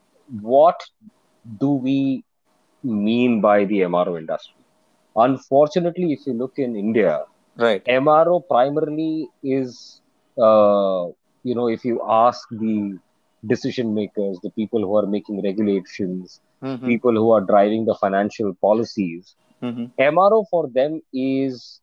What 0.47 0.81
do 1.59 1.71
we 1.71 2.25
mean 2.83 3.41
by 3.41 3.65
the 3.65 3.81
MRO 3.81 4.19
industry? 4.19 4.55
Unfortunately, 5.17 6.13
if 6.13 6.27
you 6.27 6.33
look 6.33 6.59
in 6.59 6.77
India, 6.77 7.25
right, 7.57 7.85
MRO 7.85 8.47
primarily 8.47 9.29
is, 9.43 10.01
uh, 10.37 11.07
you 11.43 11.55
know, 11.55 11.69
if 11.69 11.85
you 11.85 12.01
ask 12.09 12.49
the 12.51 12.99
decision 13.47 13.95
makers, 13.95 14.39
the 14.43 14.51
people 14.51 14.81
who 14.81 14.97
are 14.97 15.07
making 15.07 15.43
regulations, 15.43 16.41
mm-hmm. 16.63 16.85
people 16.87 17.13
who 17.13 17.31
are 17.31 17.41
driving 17.41 17.85
the 17.85 17.95
financial 17.95 18.55
policies. 18.55 19.37
Mm-hmm. 19.63 20.01
MRO 20.01 20.45
for 20.51 20.69
them 20.69 21.01
is, 21.13 21.81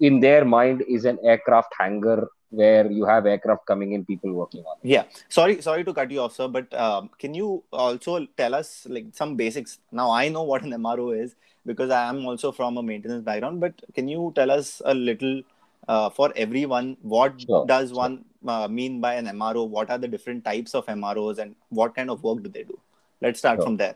in 0.00 0.20
their 0.20 0.44
mind, 0.44 0.82
is 0.88 1.04
an 1.04 1.18
aircraft 1.22 1.72
hangar 1.78 2.28
where 2.50 2.90
you 2.90 3.04
have 3.04 3.26
aircraft 3.26 3.66
coming 3.66 3.92
in, 3.92 4.04
people 4.04 4.32
working 4.32 4.62
on. 4.64 4.76
It. 4.82 4.88
Yeah, 4.90 5.04
sorry, 5.28 5.60
sorry 5.62 5.84
to 5.84 5.94
cut 5.94 6.10
you 6.10 6.20
off, 6.20 6.34
sir, 6.34 6.48
but 6.48 6.72
um, 6.74 7.10
can 7.18 7.34
you 7.34 7.64
also 7.72 8.26
tell 8.36 8.54
us 8.54 8.86
like 8.88 9.06
some 9.12 9.36
basics? 9.36 9.78
Now 9.90 10.10
I 10.10 10.28
know 10.28 10.42
what 10.42 10.62
an 10.62 10.70
MRO 10.70 11.18
is 11.18 11.34
because 11.64 11.90
I 11.90 12.08
am 12.08 12.26
also 12.26 12.52
from 12.52 12.76
a 12.76 12.82
maintenance 12.82 13.24
background, 13.24 13.60
but 13.60 13.74
can 13.94 14.08
you 14.08 14.32
tell 14.34 14.50
us 14.50 14.82
a 14.84 14.94
little 14.94 15.42
uh, 15.88 16.10
for 16.10 16.32
everyone 16.36 16.96
what 17.02 17.40
sure. 17.40 17.66
does 17.66 17.92
one 17.92 18.24
uh, 18.46 18.68
mean 18.68 19.00
by 19.00 19.14
an 19.14 19.26
MRO? 19.26 19.68
What 19.68 19.90
are 19.90 19.98
the 19.98 20.08
different 20.08 20.44
types 20.44 20.74
of 20.74 20.86
MROs 20.86 21.38
and 21.38 21.54
what 21.70 21.94
kind 21.94 22.10
of 22.10 22.22
work 22.22 22.42
do 22.42 22.48
they 22.48 22.64
do? 22.64 22.78
Let's 23.20 23.38
start 23.38 23.58
sure. 23.58 23.66
from 23.66 23.76
there. 23.76 23.94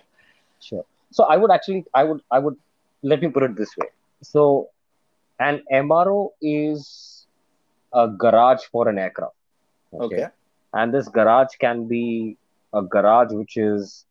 Sure. 0.61 0.85
So 1.11 1.25
I 1.25 1.37
would 1.37 1.51
actually, 1.51 1.85
I 1.95 2.05
would, 2.05 2.21
I 2.31 2.39
would 2.39 2.57
let 3.03 3.21
me 3.21 3.29
put 3.29 3.43
it 3.43 3.57
this 3.57 3.77
way. 3.77 3.89
So 4.23 4.71
an 5.39 5.63
MRO 5.73 6.31
is 6.41 7.27
a 7.93 8.09
garage 8.09 8.63
for 8.73 8.89
an 8.89 8.99
aircraft. 8.99 9.35
Okay. 9.93 10.17
okay. 10.17 10.27
And 10.73 10.93
this 10.93 11.09
garage 11.09 11.55
can 11.61 11.87
be 11.87 12.37
a 12.73 12.83
garage 12.83 13.33
which 13.33 13.57
is 13.57 14.06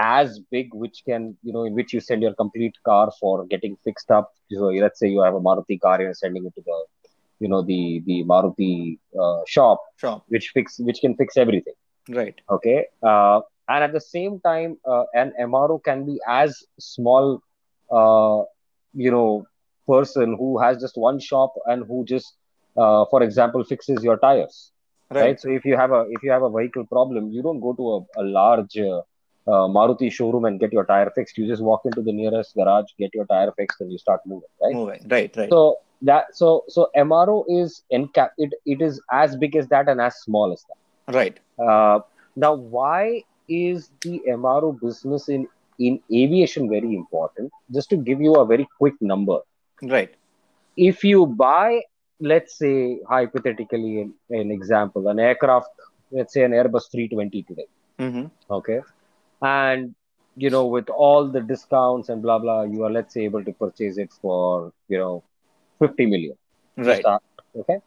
as 0.00 0.40
big, 0.50 0.68
which 0.72 1.02
can, 1.06 1.36
you 1.42 1.52
know, 1.52 1.64
in 1.64 1.74
which 1.74 1.92
you 1.92 2.00
send 2.00 2.22
your 2.22 2.34
complete 2.34 2.76
car 2.84 3.10
for 3.20 3.44
getting 3.46 3.76
fixed 3.84 4.10
up. 4.10 4.32
So 4.50 4.66
let's 4.84 4.98
say 4.98 5.08
you 5.08 5.22
have 5.22 5.34
a 5.34 5.40
Maruti 5.40 5.78
car 5.80 5.96
and 5.96 6.04
you're 6.04 6.14
sending 6.14 6.46
it 6.46 6.54
to 6.54 6.62
the 6.64 6.78
you 7.40 7.48
know 7.48 7.62
the 7.62 8.02
the 8.06 8.24
Maruti 8.24 8.98
uh, 9.18 9.40
shop, 9.46 9.80
shop, 9.96 10.24
which 10.28 10.50
fix 10.54 10.78
which 10.78 11.00
can 11.00 11.14
fix 11.16 11.36
everything. 11.36 11.74
Right. 12.08 12.34
Okay. 12.50 12.86
Uh, 13.02 13.40
and 13.68 13.84
at 13.84 13.92
the 13.92 14.00
same 14.00 14.40
time, 14.40 14.78
uh, 14.84 15.04
an 15.14 15.32
MRO 15.40 15.82
can 15.82 16.04
be 16.04 16.18
as 16.26 16.64
small, 16.78 17.40
uh, 17.90 18.42
you 18.94 19.10
know, 19.10 19.46
person 19.86 20.36
who 20.38 20.58
has 20.58 20.80
just 20.80 20.96
one 20.96 21.20
shop 21.20 21.54
and 21.66 21.84
who 21.86 22.04
just, 22.04 22.34
uh, 22.76 23.04
for 23.10 23.22
example, 23.22 23.62
fixes 23.64 24.02
your 24.02 24.18
tires. 24.18 24.72
Right. 25.10 25.20
right. 25.20 25.40
So 25.40 25.50
if 25.50 25.64
you 25.64 25.76
have 25.76 25.92
a 25.92 26.06
if 26.10 26.22
you 26.22 26.30
have 26.30 26.42
a 26.42 26.50
vehicle 26.50 26.86
problem, 26.86 27.30
you 27.30 27.42
don't 27.42 27.60
go 27.60 27.72
to 27.74 27.86
a, 27.96 28.22
a 28.22 28.24
large 28.24 28.76
uh, 28.78 29.02
uh, 29.46 29.66
Maruti 29.76 30.12
showroom 30.12 30.44
and 30.44 30.60
get 30.60 30.72
your 30.72 30.84
tire 30.84 31.10
fixed. 31.14 31.38
You 31.38 31.46
just 31.46 31.62
walk 31.62 31.82
into 31.84 32.02
the 32.02 32.12
nearest 32.12 32.54
garage, 32.54 32.86
get 32.98 33.14
your 33.14 33.26
tire 33.26 33.52
fixed, 33.56 33.80
and 33.80 33.90
you 33.90 33.98
start 33.98 34.20
moving. 34.26 34.48
Right. 34.62 34.74
Moving. 34.74 35.06
Right. 35.08 35.36
Right. 35.36 35.50
So 35.50 35.78
that 36.02 36.34
so 36.34 36.64
so 36.68 36.88
MRO 36.96 37.44
is 37.48 37.82
encap 37.92 38.30
it, 38.38 38.52
it 38.64 38.80
is 38.80 39.00
as 39.12 39.36
big 39.36 39.56
as 39.56 39.68
that 39.68 39.88
and 39.88 40.00
as 40.00 40.16
small 40.20 40.52
as 40.52 40.64
that. 40.68 41.14
Right. 41.14 41.40
Uh, 41.58 42.00
now, 42.36 42.54
why 42.54 43.22
is 43.48 43.90
the 44.02 44.22
MRO 44.28 44.78
business 44.80 45.28
in 45.28 45.48
in 45.78 46.00
aviation 46.12 46.68
very 46.68 46.94
important? 46.94 47.52
Just 47.72 47.90
to 47.90 47.96
give 47.96 48.20
you 48.20 48.34
a 48.34 48.46
very 48.46 48.68
quick 48.78 48.94
number. 49.00 49.40
Right. 49.82 50.14
If 50.76 51.04
you 51.04 51.26
buy, 51.26 51.82
let's 52.20 52.56
say 52.56 53.00
hypothetically, 53.08 54.02
an, 54.02 54.14
an 54.30 54.50
example, 54.50 55.08
an 55.08 55.18
aircraft, 55.18 55.68
let's 56.10 56.32
say 56.32 56.44
an 56.44 56.52
Airbus 56.52 56.90
320 56.90 57.42
today. 57.42 57.66
Mm-hmm. 57.98 58.26
Okay, 58.50 58.80
and 59.42 59.94
you 60.36 60.50
know 60.50 60.66
with 60.66 60.88
all 60.88 61.28
the 61.28 61.40
discounts 61.40 62.08
and 62.08 62.22
blah 62.22 62.38
blah, 62.38 62.62
you 62.62 62.84
are 62.84 62.90
let's 62.90 63.14
say 63.14 63.24
able 63.24 63.44
to 63.44 63.52
purchase 63.52 63.98
it 63.98 64.12
for 64.20 64.72
you 64.88 64.98
know 64.98 65.22
50 65.80 66.06
million. 66.06 66.36
Right. 66.76 67.00
Start, 67.00 67.22
okay. 67.56 67.78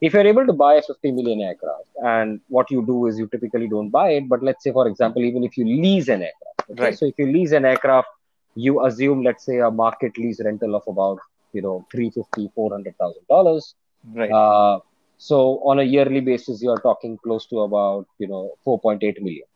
If 0.00 0.12
you're 0.12 0.26
able 0.26 0.46
to 0.46 0.52
buy 0.52 0.74
a 0.74 0.82
50 0.82 1.12
million 1.12 1.40
aircraft, 1.40 1.84
and 2.02 2.40
what 2.48 2.70
you 2.70 2.84
do 2.84 3.06
is 3.06 3.18
you 3.18 3.26
typically 3.26 3.68
don't 3.68 3.90
buy 3.90 4.10
it, 4.10 4.28
but 4.28 4.42
let's 4.42 4.62
say, 4.62 4.72
for 4.72 4.86
example, 4.86 5.22
even 5.22 5.44
if 5.44 5.56
you 5.56 5.64
lease 5.64 6.08
an 6.08 6.22
aircraft. 6.22 6.70
Okay? 6.70 6.82
Right. 6.82 6.98
So 6.98 7.06
if 7.06 7.14
you 7.16 7.26
lease 7.26 7.52
an 7.52 7.64
aircraft, 7.64 8.08
you 8.54 8.84
assume, 8.84 9.22
let's 9.22 9.44
say, 9.44 9.58
a 9.58 9.70
market 9.70 10.18
lease 10.18 10.40
rental 10.44 10.74
of 10.74 10.82
about, 10.86 11.20
you 11.52 11.62
know, 11.62 11.86
350 11.90 12.50
$400,000. 12.56 13.74
Right. 14.12 14.30
Uh, 14.30 14.80
so 15.16 15.60
on 15.64 15.78
a 15.78 15.82
yearly 15.82 16.20
basis, 16.20 16.60
you 16.60 16.70
are 16.70 16.80
talking 16.80 17.16
close 17.16 17.46
to 17.46 17.60
about, 17.60 18.06
you 18.18 18.26
know, 18.26 18.58
4.8 18.66 19.20
million. 19.22 19.46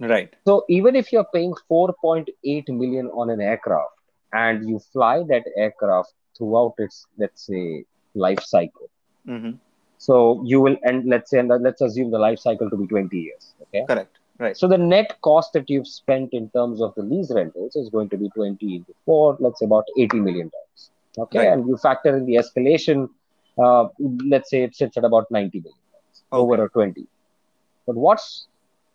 Right. 0.00 0.34
So 0.46 0.64
even 0.68 0.96
if 0.96 1.12
you're 1.12 1.26
paying 1.32 1.54
4.8 1.70 2.68
million 2.68 3.06
on 3.08 3.30
an 3.30 3.40
aircraft 3.40 3.94
and 4.32 4.68
you 4.68 4.78
fly 4.92 5.22
that 5.28 5.44
aircraft 5.56 6.12
throughout 6.36 6.74
its 6.78 7.06
let's 7.18 7.46
say 7.46 7.84
life 8.14 8.42
cycle. 8.42 8.90
Mm-hmm. 9.26 9.52
So 9.98 10.42
you 10.44 10.60
will 10.60 10.76
end 10.84 11.04
let's 11.06 11.30
say 11.30 11.38
and 11.38 11.48
let's 11.48 11.80
assume 11.80 12.10
the 12.10 12.18
life 12.18 12.38
cycle 12.38 12.68
to 12.70 12.76
be 12.76 12.86
20 12.86 13.16
years. 13.16 13.54
Okay. 13.62 13.84
Correct. 13.86 14.18
Right. 14.38 14.56
So 14.56 14.66
the 14.66 14.78
net 14.78 15.18
cost 15.22 15.52
that 15.52 15.70
you've 15.70 15.86
spent 15.86 16.30
in 16.32 16.48
terms 16.50 16.80
of 16.82 16.94
the 16.96 17.02
lease 17.02 17.30
rentals 17.32 17.76
is 17.76 17.88
going 17.90 18.08
to 18.08 18.16
be 18.16 18.28
20 18.30 18.76
into 18.76 18.94
4, 19.04 19.36
let's 19.38 19.60
say 19.60 19.66
about 19.66 19.84
80 19.96 20.20
million 20.20 20.48
dollars. 20.48 20.90
Okay. 21.18 21.38
Right. 21.38 21.52
And 21.52 21.68
you 21.68 21.76
factor 21.76 22.16
in 22.16 22.26
the 22.26 22.36
escalation, 22.36 23.08
uh, 23.62 23.88
let's 24.26 24.50
say 24.50 24.64
it 24.64 24.74
sits 24.74 24.96
at 24.96 25.04
about 25.04 25.30
90 25.30 25.60
million 25.60 25.78
dollars 25.92 26.22
okay. 26.32 26.40
over 26.40 26.64
a 26.64 26.68
20. 26.68 27.06
But 27.86 27.96
what's 27.96 28.48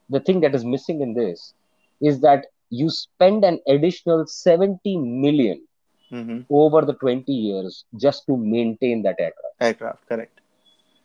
the 0.09 0.19
thing 0.19 0.41
that 0.41 0.55
is 0.55 0.63
missing 0.65 1.01
in 1.01 1.13
this 1.13 1.53
is 2.01 2.21
that 2.21 2.45
you 2.69 2.89
spend 2.89 3.43
an 3.43 3.59
additional 3.67 4.25
70 4.25 4.97
million 4.97 5.65
mm-hmm. 6.11 6.41
over 6.49 6.81
the 6.81 6.93
20 6.93 7.31
years 7.31 7.85
just 7.99 8.25
to 8.27 8.37
maintain 8.37 9.03
that 9.03 9.15
aircraft. 9.19 9.55
Aircraft, 9.59 10.07
correct. 10.07 10.41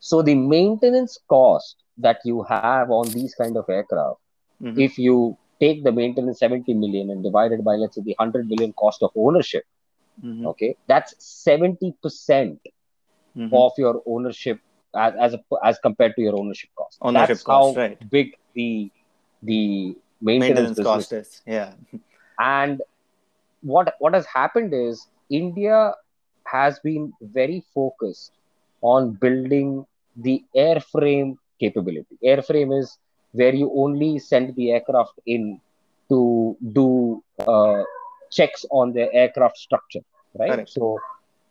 So 0.00 0.22
the 0.22 0.34
maintenance 0.34 1.18
cost 1.28 1.76
that 1.98 2.18
you 2.24 2.42
have 2.44 2.90
on 2.90 3.08
these 3.10 3.34
kind 3.34 3.56
of 3.56 3.68
aircraft, 3.68 4.18
mm-hmm. 4.60 4.80
if 4.80 4.98
you 4.98 5.36
take 5.60 5.84
the 5.84 5.92
maintenance 5.92 6.40
70 6.40 6.74
million 6.74 7.10
and 7.10 7.22
divide 7.22 7.52
it 7.52 7.62
by 7.62 7.76
let's 7.76 7.94
say 7.94 8.02
the 8.02 8.16
100 8.18 8.48
million 8.48 8.72
cost 8.72 9.02
of 9.02 9.10
ownership, 9.14 9.64
mm-hmm. 10.22 10.46
okay, 10.48 10.76
that's 10.88 11.14
70 11.18 11.94
percent 12.02 12.58
mm-hmm. 13.36 13.54
of 13.54 13.72
your 13.78 14.02
ownership 14.06 14.58
as 14.94 15.14
as, 15.20 15.34
a, 15.34 15.40
as 15.64 15.78
compared 15.78 16.14
to 16.16 16.22
your 16.22 16.38
ownership 16.38 16.70
cost. 16.76 16.98
Ownership 17.00 17.28
that's 17.28 17.42
cost, 17.42 17.76
how 17.76 17.80
right. 17.80 18.10
big 18.10 18.36
the 18.54 18.90
the 19.42 19.96
maintenance, 20.20 20.76
maintenance 20.78 20.86
cost 20.86 21.12
is. 21.12 21.42
Yeah. 21.46 21.72
and 22.38 22.82
what 23.62 23.94
what 23.98 24.14
has 24.14 24.26
happened 24.26 24.74
is 24.74 25.06
India 25.30 25.94
has 26.44 26.78
been 26.80 27.12
very 27.20 27.64
focused 27.74 28.32
on 28.82 29.12
building 29.12 29.86
the 30.16 30.44
airframe 30.56 31.36
capability. 31.60 32.18
Airframe 32.24 32.78
is 32.78 32.98
where 33.32 33.54
you 33.54 33.72
only 33.74 34.18
send 34.18 34.54
the 34.56 34.72
aircraft 34.72 35.18
in 35.26 35.60
to 36.08 36.56
do 36.72 37.22
uh, 37.46 37.82
checks 38.30 38.64
on 38.70 38.92
the 38.92 39.12
aircraft 39.14 39.56
structure, 39.56 40.00
right? 40.38 40.50
Correct. 40.52 40.70
So 40.70 40.98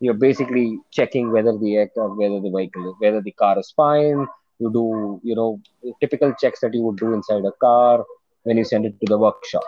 you're 0.02 0.14
basically 0.14 0.80
checking 0.92 1.32
whether 1.32 1.58
the 1.58 1.76
aircraft, 1.78 2.18
whether 2.18 2.40
the 2.42 2.52
vehicle, 2.56 2.96
whether 3.00 3.22
the 3.22 3.32
car 3.32 3.58
is 3.58 3.72
fine. 3.76 4.28
You 4.60 4.72
do, 4.72 5.20
you 5.24 5.36
know, 5.36 5.60
typical 6.02 6.34
checks 6.40 6.60
that 6.60 6.74
you 6.74 6.82
would 6.84 6.98
do 6.98 7.14
inside 7.14 7.46
a 7.46 7.52
car 7.54 8.04
when 8.44 8.58
you 8.58 8.66
send 8.66 8.86
it 8.86 9.00
to 9.00 9.06
the 9.08 9.18
workshop 9.18 9.64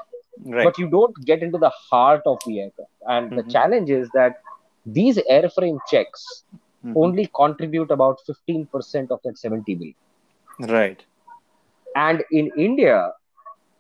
right. 0.46 0.64
but 0.64 0.78
you 0.78 0.88
don't 0.90 1.16
get 1.26 1.42
into 1.42 1.58
the 1.58 1.70
heart 1.70 2.22
of 2.26 2.40
the 2.46 2.62
aircraft. 2.62 2.92
And 3.08 3.28
mm-hmm. 3.28 3.36
the 3.38 3.44
challenge 3.52 3.90
is 3.90 4.10
that 4.14 4.42
these 4.86 5.18
airframe 5.32 5.78
checks 5.90 6.44
mm-hmm. 6.86 6.98
only 6.98 7.30
contribute 7.36 7.92
about 7.92 8.20
15% 8.28 9.12
of 9.12 9.20
that 9.24 9.38
70 9.38 9.76
billion. 9.76 9.96
Right. 10.60 11.04
And 11.96 12.24
in 12.32 12.52
India, 12.58 13.12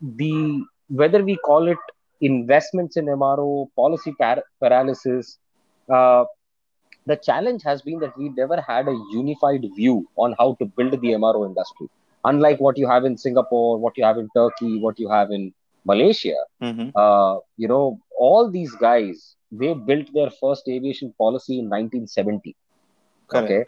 the 0.01 0.63
whether 0.89 1.23
we 1.23 1.37
call 1.37 1.67
it 1.67 1.77
investments 2.21 2.97
in 2.97 3.05
MRO, 3.05 3.67
policy 3.75 4.13
par- 4.19 4.43
paralysis, 4.59 5.39
uh, 5.89 6.25
the 7.05 7.15
challenge 7.15 7.63
has 7.63 7.81
been 7.81 7.99
that 7.99 8.17
we 8.17 8.29
never 8.29 8.59
had 8.61 8.87
a 8.87 8.97
unified 9.11 9.65
view 9.75 10.07
on 10.15 10.35
how 10.37 10.55
to 10.59 10.65
build 10.65 10.91
the 10.91 11.11
MRO 11.19 11.45
industry. 11.45 11.87
Unlike 12.25 12.59
what 12.59 12.77
you 12.77 12.87
have 12.87 13.03
in 13.03 13.17
Singapore, 13.17 13.77
what 13.77 13.97
you 13.97 14.05
have 14.05 14.17
in 14.17 14.29
Turkey, 14.35 14.79
what 14.79 14.99
you 14.99 15.09
have 15.09 15.31
in 15.31 15.53
Malaysia, 15.85 16.35
mm-hmm. 16.61 16.89
uh, 16.95 17.39
you 17.57 17.67
know, 17.67 17.99
all 18.17 18.49
these 18.49 18.71
guys, 18.75 19.35
they 19.51 19.73
built 19.73 20.13
their 20.13 20.29
first 20.29 20.67
aviation 20.69 21.13
policy 21.17 21.59
in 21.59 21.65
1970. 21.65 22.55
Correct. 23.27 23.51
Okay. 23.51 23.65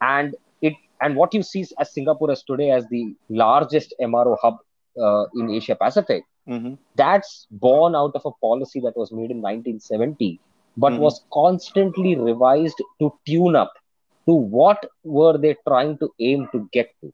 And 0.00 0.34
it 0.60 0.74
and 1.00 1.14
what 1.14 1.32
you 1.32 1.42
see 1.42 1.64
as 1.78 1.92
Singapore 1.92 2.32
as 2.32 2.42
today 2.42 2.70
as 2.70 2.88
the 2.88 3.14
largest 3.28 3.94
MRO 4.00 4.36
hub 4.42 4.58
uh, 5.00 5.26
in 5.36 5.50
Asia 5.50 5.76
Pacific, 5.76 6.24
Mm-hmm. 6.48 6.74
That's 6.94 7.46
born 7.50 7.94
out 7.94 8.12
of 8.14 8.22
a 8.24 8.30
policy 8.30 8.80
that 8.80 8.96
was 8.96 9.10
made 9.10 9.30
in 9.30 9.42
1970, 9.42 10.40
but 10.76 10.92
mm-hmm. 10.92 11.02
was 11.02 11.24
constantly 11.32 12.16
revised 12.16 12.80
to 13.00 13.12
tune 13.26 13.56
up 13.56 13.72
to 14.26 14.34
what 14.34 14.84
were 15.04 15.38
they 15.38 15.56
trying 15.66 15.96
to 15.98 16.12
aim 16.20 16.48
to 16.52 16.68
get 16.72 16.90
to. 17.00 17.12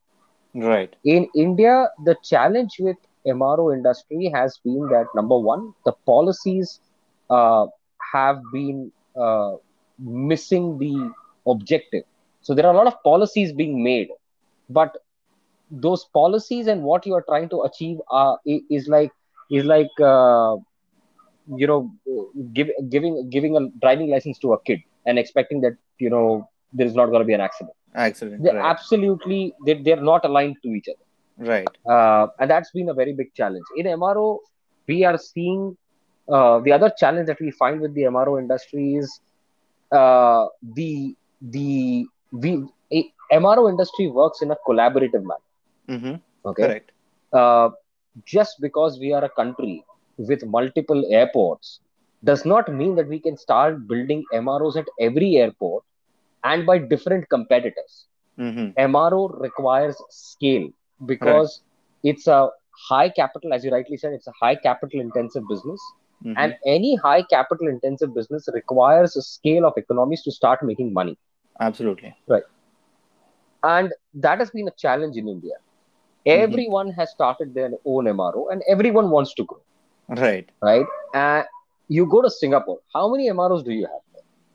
Right. 0.54 0.94
In 1.04 1.28
India, 1.34 1.88
the 2.04 2.16
challenge 2.22 2.76
with 2.78 2.96
MRO 3.26 3.74
industry 3.74 4.30
has 4.34 4.58
been 4.64 4.88
that 4.88 5.06
number 5.14 5.38
one, 5.38 5.72
the 5.84 5.92
policies 6.06 6.80
uh, 7.30 7.66
have 8.12 8.40
been 8.52 8.90
uh, 9.16 9.52
missing 9.98 10.78
the 10.78 11.12
objective. 11.46 12.04
So 12.40 12.54
there 12.54 12.66
are 12.66 12.74
a 12.74 12.76
lot 12.76 12.86
of 12.86 13.02
policies 13.02 13.52
being 13.52 13.82
made, 13.82 14.08
but 14.68 14.96
those 15.70 16.04
policies 16.12 16.66
and 16.66 16.82
what 16.82 17.06
you 17.06 17.14
are 17.14 17.22
trying 17.22 17.48
to 17.50 17.62
achieve 17.62 17.98
are 18.10 18.38
is 18.44 18.88
like 18.88 19.10
is 19.50 19.64
like 19.64 19.90
uh, 20.00 20.56
you 21.56 21.66
know 21.66 21.92
give, 22.52 22.70
giving 22.88 23.28
giving 23.30 23.56
a 23.56 23.68
driving 23.80 24.10
license 24.10 24.38
to 24.38 24.52
a 24.52 24.62
kid 24.62 24.80
and 25.06 25.18
expecting 25.18 25.60
that 25.60 25.76
you 25.98 26.10
know 26.10 26.48
there 26.72 26.86
is 26.86 26.94
not 26.94 27.06
going 27.06 27.20
to 27.20 27.26
be 27.26 27.32
an 27.32 27.40
accident. 27.40 27.76
Accident. 27.94 28.42
They're 28.42 28.54
right. 28.54 28.70
absolutely 28.70 29.54
they 29.66 29.74
they're 29.74 30.00
not 30.00 30.24
aligned 30.24 30.56
to 30.62 30.68
each 30.70 30.88
other. 30.88 31.50
Right. 31.50 31.68
Uh, 31.86 32.28
and 32.38 32.50
that's 32.50 32.70
been 32.70 32.88
a 32.88 32.94
very 32.94 33.12
big 33.12 33.34
challenge. 33.34 33.64
In 33.76 33.86
MRO, 33.86 34.38
we 34.86 35.04
are 35.04 35.18
seeing 35.18 35.76
uh, 36.28 36.60
the 36.60 36.72
other 36.72 36.90
challenge 36.96 37.26
that 37.26 37.40
we 37.40 37.50
find 37.50 37.80
with 37.80 37.94
the 37.94 38.02
MRO 38.02 38.40
industry 38.40 38.94
is 38.94 39.20
uh, 39.90 40.46
the 40.74 41.14
the 41.40 42.06
we 42.30 42.64
a, 42.92 43.12
MRO 43.32 43.68
industry 43.68 44.08
works 44.08 44.42
in 44.42 44.50
a 44.50 44.56
collaborative 44.66 45.22
manner. 45.22 45.48
Mm-hmm. 45.88 46.48
Okay. 46.48 46.66
Correct. 46.66 46.92
Uh, 47.32 47.70
just 48.24 48.60
because 48.60 48.98
we 48.98 49.12
are 49.12 49.24
a 49.24 49.28
country 49.28 49.84
with 50.18 50.44
multiple 50.44 51.04
airports 51.10 51.80
does 52.24 52.44
not 52.44 52.72
mean 52.72 52.94
that 52.96 53.08
we 53.08 53.18
can 53.18 53.36
start 53.36 53.86
building 53.88 54.24
MROs 54.32 54.76
at 54.76 54.86
every 55.00 55.36
airport 55.36 55.84
and 56.44 56.66
by 56.66 56.78
different 56.78 57.28
competitors. 57.28 58.06
Mm-hmm. 58.38 58.80
MRO 58.80 59.40
requires 59.40 59.96
scale 60.10 60.68
because 61.06 61.62
right. 62.04 62.10
it's 62.10 62.26
a 62.26 62.48
high 62.88 63.08
capital, 63.08 63.52
as 63.52 63.64
you 63.64 63.70
rightly 63.70 63.96
said, 63.96 64.12
it's 64.12 64.26
a 64.26 64.32
high 64.40 64.54
capital 64.54 65.00
intensive 65.00 65.42
business. 65.48 65.80
Mm-hmm. 66.24 66.38
And 66.38 66.56
any 66.64 66.94
high 66.96 67.22
capital 67.22 67.68
intensive 67.68 68.14
business 68.14 68.48
requires 68.52 69.16
a 69.16 69.22
scale 69.22 69.66
of 69.66 69.74
economies 69.76 70.22
to 70.22 70.30
start 70.30 70.62
making 70.62 70.92
money. 70.92 71.18
Absolutely. 71.60 72.14
Right. 72.28 72.44
And 73.64 73.92
that 74.14 74.38
has 74.38 74.50
been 74.50 74.68
a 74.68 74.72
challenge 74.72 75.16
in 75.16 75.28
India. 75.28 75.54
Mm-hmm. 76.26 76.42
Everyone 76.42 76.92
has 76.92 77.10
started 77.10 77.54
their 77.54 77.70
own 77.84 78.04
MRO 78.04 78.52
and 78.52 78.62
everyone 78.68 79.10
wants 79.10 79.34
to 79.34 79.44
grow. 79.44 79.60
Right. 80.16 80.48
Right. 80.60 80.86
Uh, 81.14 81.42
you 81.88 82.06
go 82.06 82.22
to 82.22 82.30
Singapore. 82.30 82.78
How 82.94 83.10
many 83.10 83.28
MROs 83.30 83.64
do 83.64 83.72
you 83.72 83.86
have? 83.86 84.02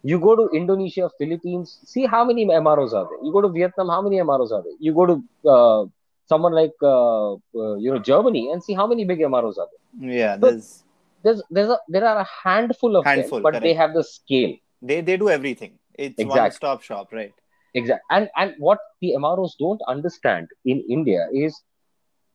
You 0.04 0.20
go 0.20 0.36
to 0.36 0.50
Indonesia, 0.56 1.10
Philippines. 1.18 1.80
See 1.86 2.06
how 2.06 2.24
many 2.24 2.46
MROs 2.46 2.94
are 2.94 3.08
there. 3.10 3.24
You 3.24 3.32
go 3.32 3.42
to 3.42 3.50
Vietnam. 3.50 3.90
How 3.90 4.02
many 4.02 4.18
MROs 4.18 4.52
are 4.52 4.64
there? 4.64 4.78
You 4.80 4.94
go 4.94 5.06
to 5.06 5.24
uh, 5.46 5.86
someone 6.28 6.54
like 6.54 6.74
uh, 6.82 7.34
uh, 7.34 7.76
you 7.76 7.92
know 7.92 8.00
Germany 8.00 8.52
and 8.52 8.64
see 8.64 8.74
how 8.74 8.88
many 8.88 9.06
big 9.06 9.20
MROs 9.20 9.58
are 9.58 9.68
there. 9.72 10.10
Yeah, 10.10 10.38
there's 10.38 10.84
there's 11.24 11.42
there's 11.50 11.70
a 11.70 11.80
there 11.88 12.06
are 12.06 12.20
a 12.20 12.28
handful 12.44 12.96
of 12.96 13.06
handful, 13.06 13.40
them, 13.40 13.44
but 13.44 13.52
correct. 13.52 13.64
they 13.64 13.74
have 13.74 13.94
the 13.94 14.04
scale. 14.04 14.56
They 14.82 15.02
they 15.02 15.18
do 15.18 15.30
everything. 15.30 15.80
It's 15.96 16.20
exactly. 16.20 16.42
one 16.42 16.52
stop 16.52 16.82
shop, 16.84 17.12
right? 17.12 17.34
Exactly. 17.74 18.06
And 18.12 18.30
and 18.38 18.54
what 18.60 18.80
the 19.02 19.16
MROs 19.18 19.58
don't 19.58 19.82
understand 19.88 20.48
in 20.66 20.84
India 20.88 21.28
is 21.34 21.60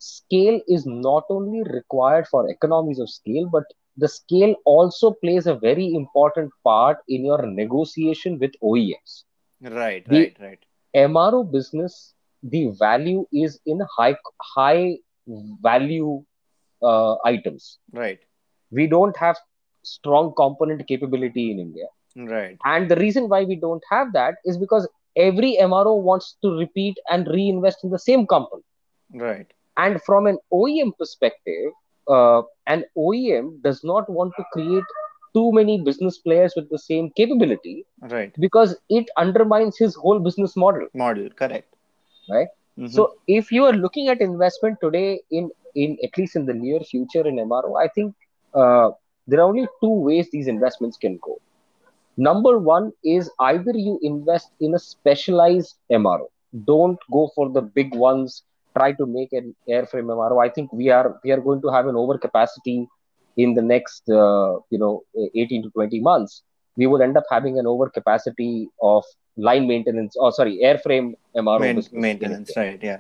scale 0.03 0.61
is 0.69 0.85
not 0.87 1.25
only 1.31 1.63
required 1.63 2.27
for 2.29 2.49
economies 2.49 2.99
of 2.99 3.09
scale, 3.09 3.49
but 3.53 3.65
the 3.97 4.09
scale 4.09 4.55
also 4.65 5.13
plays 5.13 5.47
a 5.47 5.55
very 5.55 5.95
important 5.95 6.51
part 6.65 6.99
in 7.09 7.25
your 7.25 7.43
negotiation 7.47 8.39
with 8.39 8.53
OEMs. 8.63 9.25
Right, 9.61 10.05
the 10.09 10.19
right, 10.19 10.37
right. 10.41 10.59
MRO 10.97 11.51
business, 11.51 12.15
the 12.43 12.73
value 12.79 13.27
is 13.33 13.61
in 13.67 13.81
high 13.97 14.17
high 14.41 14.97
value 15.63 16.25
uh, 16.83 17.17
items. 17.25 17.79
Right. 17.93 18.19
We 18.71 18.87
don't 18.89 19.17
have 19.17 19.37
strong 19.85 20.35
component 20.37 20.87
capability 20.89 21.51
in 21.53 21.61
India. 21.61 21.87
Right. 22.17 22.57
And 22.65 22.91
the 22.91 22.97
reason 22.97 23.29
why 23.29 23.45
we 23.45 23.57
don't 23.57 23.83
have 23.91 24.13
that 24.15 24.35
is 24.45 24.57
because 24.59 24.89
every 25.17 25.57
MRO 25.61 26.01
wants 26.01 26.37
to 26.43 26.51
repeat 26.59 26.99
and 27.11 27.27
reinvest 27.29 27.85
in 27.85 27.91
the 27.91 27.99
same 27.99 28.27
company. 28.27 28.63
Right. 29.15 29.53
And 29.77 30.03
from 30.03 30.27
an 30.27 30.39
OEM 30.53 30.97
perspective, 30.99 31.73
uh, 32.09 32.43
an 32.67 32.85
OEM 32.97 33.63
does 33.63 33.83
not 33.85 34.09
want 34.11 34.33
to 34.37 34.45
create 34.53 34.85
too 35.35 35.51
many 35.53 35.81
business 35.81 36.19
players 36.19 36.53
with 36.57 36.69
the 36.71 36.79
same 36.79 37.11
capability. 37.17 37.87
Right. 38.01 38.33
Because 38.39 38.77
it 38.89 39.09
undermines 39.17 39.79
his 39.79 39.95
whole 39.95 40.19
business 40.19 40.57
model. 40.57 40.89
Model, 40.95 41.31
correct. 41.31 41.75
Right. 42.29 42.49
Mm-hmm. 42.79 42.89
So 42.89 43.15
if 43.27 43.51
you 43.53 43.65
are 43.65 43.73
looking 43.73 44.09
at 44.09 44.21
investment 44.21 44.79
today 44.81 45.21
in 45.31 45.51
in 45.75 45.97
at 46.03 46.17
least 46.19 46.37
in 46.37 46.47
the 46.47 46.55
near 46.55 46.81
future 46.81 47.27
in 47.27 47.37
MRO, 47.37 47.83
I 47.83 47.89
think 47.89 48.15
uh, 48.55 48.91
there 49.27 49.41
are 49.41 49.49
only 49.49 49.67
two 49.81 49.91
ways 49.91 50.31
these 50.31 50.49
investments 50.49 50.97
can 50.97 51.19
go. 51.23 51.41
Number 52.17 52.59
one 52.59 52.93
is 53.05 53.31
either 53.41 53.73
you 53.75 53.99
invest 54.03 54.51
in 54.61 54.75
a 54.75 54.79
specialized 54.79 55.77
MRO. 55.91 56.27
Don't 56.67 56.99
go 57.11 57.31
for 57.35 57.49
the 57.49 57.63
big 57.63 57.95
ones. 57.95 58.43
Try 58.77 58.93
to 58.93 59.07
make 59.07 59.33
an 59.33 59.55
airframe 59.69 60.09
MRO. 60.17 60.45
I 60.45 60.49
think 60.49 60.73
we 60.73 60.91
are 60.91 61.19
we 61.25 61.31
are 61.31 61.41
going 61.41 61.61
to 61.63 61.69
have 61.69 61.87
an 61.87 61.95
overcapacity 61.95 62.87
in 63.37 63.55
the 63.55 63.63
next 63.63 64.09
uh, 64.09 64.59
you 64.71 64.79
know 64.79 65.03
18 65.35 65.65
to 65.65 65.71
20 65.71 66.01
months. 66.01 66.43
We 66.77 66.87
would 66.87 67.03
end 67.03 67.17
up 67.17 67.25
having 67.31 67.59
an 67.59 67.67
overcapacity 67.67 68.67
of 68.81 69.05
line 69.37 69.67
maintenance 69.67 70.17
or 70.17 70.33
sorry 70.33 70.61
airframe 70.63 71.15
MRO 71.37 71.61
Main, 71.61 71.83
maintenance. 71.93 72.51
Right. 72.57 72.79
Yeah. 72.83 72.99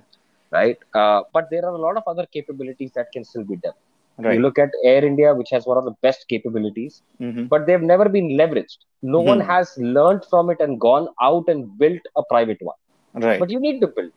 Right. 0.51 0.79
Uh, 0.95 1.23
but 1.33 1.49
there 1.51 1.65
are 1.65 1.75
a 1.75 1.79
lot 1.79 1.97
of 1.97 2.03
other 2.07 2.27
capabilities 2.27 2.93
that 2.95 3.11
can 3.13 3.25
still 3.25 3.45
be 3.45 3.57
done. 3.57 3.73
Right. 4.19 4.35
You 4.35 4.41
look 4.41 4.59
at 4.59 4.71
Air 4.85 5.05
India, 5.05 5.35
which 5.35 5.49
has 5.51 5.65
one 5.67 5.79
of 5.79 5.85
the 5.85 5.95
best 6.03 6.27
capabilities, 6.29 7.03
mm-hmm. 7.21 7.45
but 7.45 7.67
they've 7.67 7.81
never 7.81 8.09
been 8.09 8.29
leveraged. 8.31 8.79
No 9.01 9.19
mm-hmm. 9.19 9.29
one 9.29 9.41
has 9.41 9.77
learned 9.79 10.25
from 10.29 10.51
it 10.51 10.61
and 10.61 10.79
gone 10.79 11.09
out 11.21 11.49
and 11.49 11.77
built 11.79 12.01
a 12.17 12.23
private 12.25 12.59
one. 12.61 12.77
Right. 13.15 13.41
But 13.41 13.51
you 13.51 13.59
need 13.59 13.81
to 13.81 13.87
build. 13.87 14.13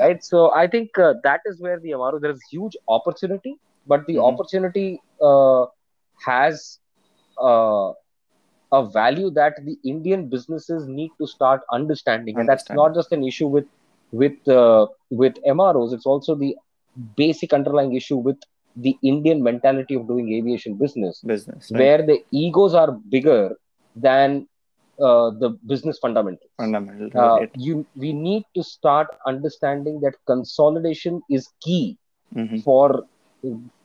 Right. 0.00 0.24
So 0.24 0.52
I 0.52 0.66
think 0.66 0.98
uh, 0.98 1.14
that 1.22 1.40
is 1.46 1.60
where 1.60 1.78
the 1.80 1.90
MRO 1.90 2.20
there 2.20 2.30
is 2.30 2.40
huge 2.50 2.76
opportunity, 2.88 3.58
but 3.86 4.06
the 4.06 4.14
mm-hmm. 4.14 4.34
opportunity 4.34 5.00
uh, 5.22 5.66
has 6.24 6.78
uh, 7.40 7.92
a 8.72 8.86
value 8.86 9.30
that 9.30 9.64
the 9.64 9.78
Indian 9.84 10.28
businesses 10.28 10.86
need 10.86 11.10
to 11.18 11.26
start 11.26 11.62
understanding, 11.72 12.38
and 12.38 12.48
that's 12.48 12.68
not 12.70 12.94
just 12.94 13.12
an 13.12 13.24
issue 13.24 13.46
with 13.46 13.66
with 14.12 14.48
uh, 14.48 14.86
with 15.10 15.34
MROs. 15.46 15.92
It's 15.92 16.06
also 16.06 16.34
the 16.34 16.56
basic 17.16 17.52
underlying 17.52 17.94
issue 17.94 18.16
with 18.16 18.36
the 18.76 18.96
Indian 19.02 19.42
mentality 19.42 19.94
of 19.94 20.08
doing 20.08 20.32
aviation 20.32 20.74
business, 20.74 21.20
business 21.20 21.70
right. 21.70 21.80
where 21.80 22.06
the 22.06 22.24
egos 22.30 22.74
are 22.74 22.92
bigger 22.92 23.56
than 23.94 24.48
uh, 25.00 25.30
the 25.30 25.50
business 25.66 25.98
fundamentals. 25.98 26.50
Fundamental. 26.56 27.10
Uh. 27.18 27.46
You, 27.56 27.86
we 27.96 28.12
need 28.12 28.44
to 28.54 28.62
start 28.62 29.08
understanding 29.26 30.00
that 30.00 30.14
consolidation 30.26 31.22
is 31.30 31.48
key 31.60 31.98
mm-hmm. 32.34 32.58
for 32.58 33.04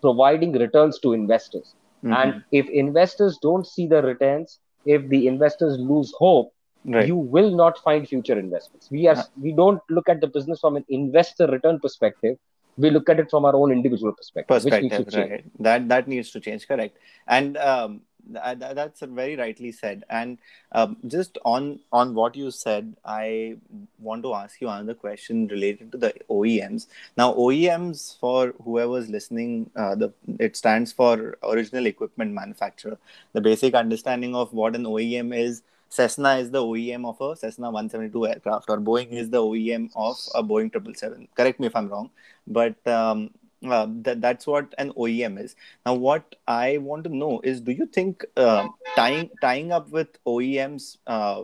providing 0.01 0.53
returns 0.53 0.99
to 0.99 1.13
investors. 1.13 1.75
Mm-hmm. 2.03 2.13
And 2.13 2.43
if 2.51 2.69
investors 2.69 3.37
don't 3.41 3.67
see 3.67 3.87
the 3.87 4.01
returns, 4.01 4.59
if 4.85 5.07
the 5.09 5.27
investors 5.27 5.77
lose 5.77 6.13
hope, 6.17 6.53
right. 6.85 7.05
you 7.05 7.15
will 7.15 7.51
not 7.51 7.77
find 7.79 8.07
future 8.07 8.39
investments. 8.39 8.89
We 8.89 9.07
are 9.07 9.17
uh, 9.17 9.23
we 9.41 9.51
don't 9.51 9.81
look 9.89 10.07
at 10.07 10.21
the 10.21 10.27
business 10.27 10.61
from 10.61 10.77
an 10.77 10.85
investor 10.89 11.47
return 11.47 11.79
perspective 11.79 12.37
we 12.79 12.89
look 12.89 13.09
at 13.09 13.19
it 13.19 13.29
from 13.29 13.45
our 13.45 13.55
own 13.55 13.71
individual 13.71 14.13
perspective. 14.13 14.47
Perspective, 14.47 15.07
right? 15.13 15.43
That 15.59 15.89
that 15.89 16.07
needs 16.07 16.31
to 16.31 16.39
change. 16.39 16.67
Correct. 16.67 16.97
And 17.27 17.57
um, 17.57 18.01
that's 18.31 19.01
very 19.01 19.35
rightly 19.35 19.71
said. 19.71 20.03
And 20.09 20.37
um, 20.71 20.97
just 21.07 21.37
on 21.45 21.79
on 21.91 22.13
what 22.13 22.35
you 22.35 22.51
said, 22.51 22.95
I 23.05 23.57
want 23.99 24.23
to 24.23 24.33
ask 24.33 24.61
you 24.61 24.69
another 24.69 24.93
question 24.93 25.47
related 25.47 25.91
to 25.91 25.97
the 25.97 26.13
OEMs. 26.29 26.87
Now, 27.17 27.33
OEMs 27.33 28.17
for 28.19 28.53
whoever's 28.63 29.09
listening, 29.09 29.69
uh, 29.75 29.95
the 29.95 30.13
it 30.39 30.55
stands 30.55 30.91
for 30.91 31.37
original 31.43 31.85
equipment 31.85 32.33
manufacturer. 32.33 32.97
The 33.33 33.41
basic 33.41 33.73
understanding 33.73 34.35
of 34.35 34.53
what 34.53 34.75
an 34.75 34.83
OEM 34.83 35.35
is 35.35 35.63
Cessna 35.89 36.37
is 36.37 36.51
the 36.51 36.61
OEM 36.61 37.05
of 37.07 37.19
a 37.19 37.35
Cessna 37.35 37.71
172 37.71 38.27
aircraft, 38.27 38.69
or 38.69 38.77
Boeing 38.77 39.11
is 39.11 39.29
the 39.29 39.41
OEM 39.41 39.89
of 39.95 40.17
a 40.35 40.43
Boeing 40.43 40.71
777. 40.71 41.27
Correct 41.35 41.59
me 41.59 41.67
if 41.67 41.75
I'm 41.75 41.89
wrong, 41.89 42.11
but 42.45 42.75
um, 42.87 43.31
uh, 43.67 43.87
that, 43.89 44.21
that's 44.21 44.47
what 44.47 44.73
an 44.77 44.91
OEM 44.93 45.43
is. 45.43 45.55
Now, 45.85 45.93
what 45.95 46.35
I 46.47 46.77
want 46.77 47.03
to 47.05 47.15
know 47.15 47.41
is, 47.43 47.61
do 47.61 47.71
you 47.71 47.85
think 47.85 48.25
uh, 48.37 48.67
tying 48.95 49.29
tying 49.41 49.71
up 49.71 49.89
with 49.89 50.23
OEMs 50.25 50.97
uh, 51.07 51.43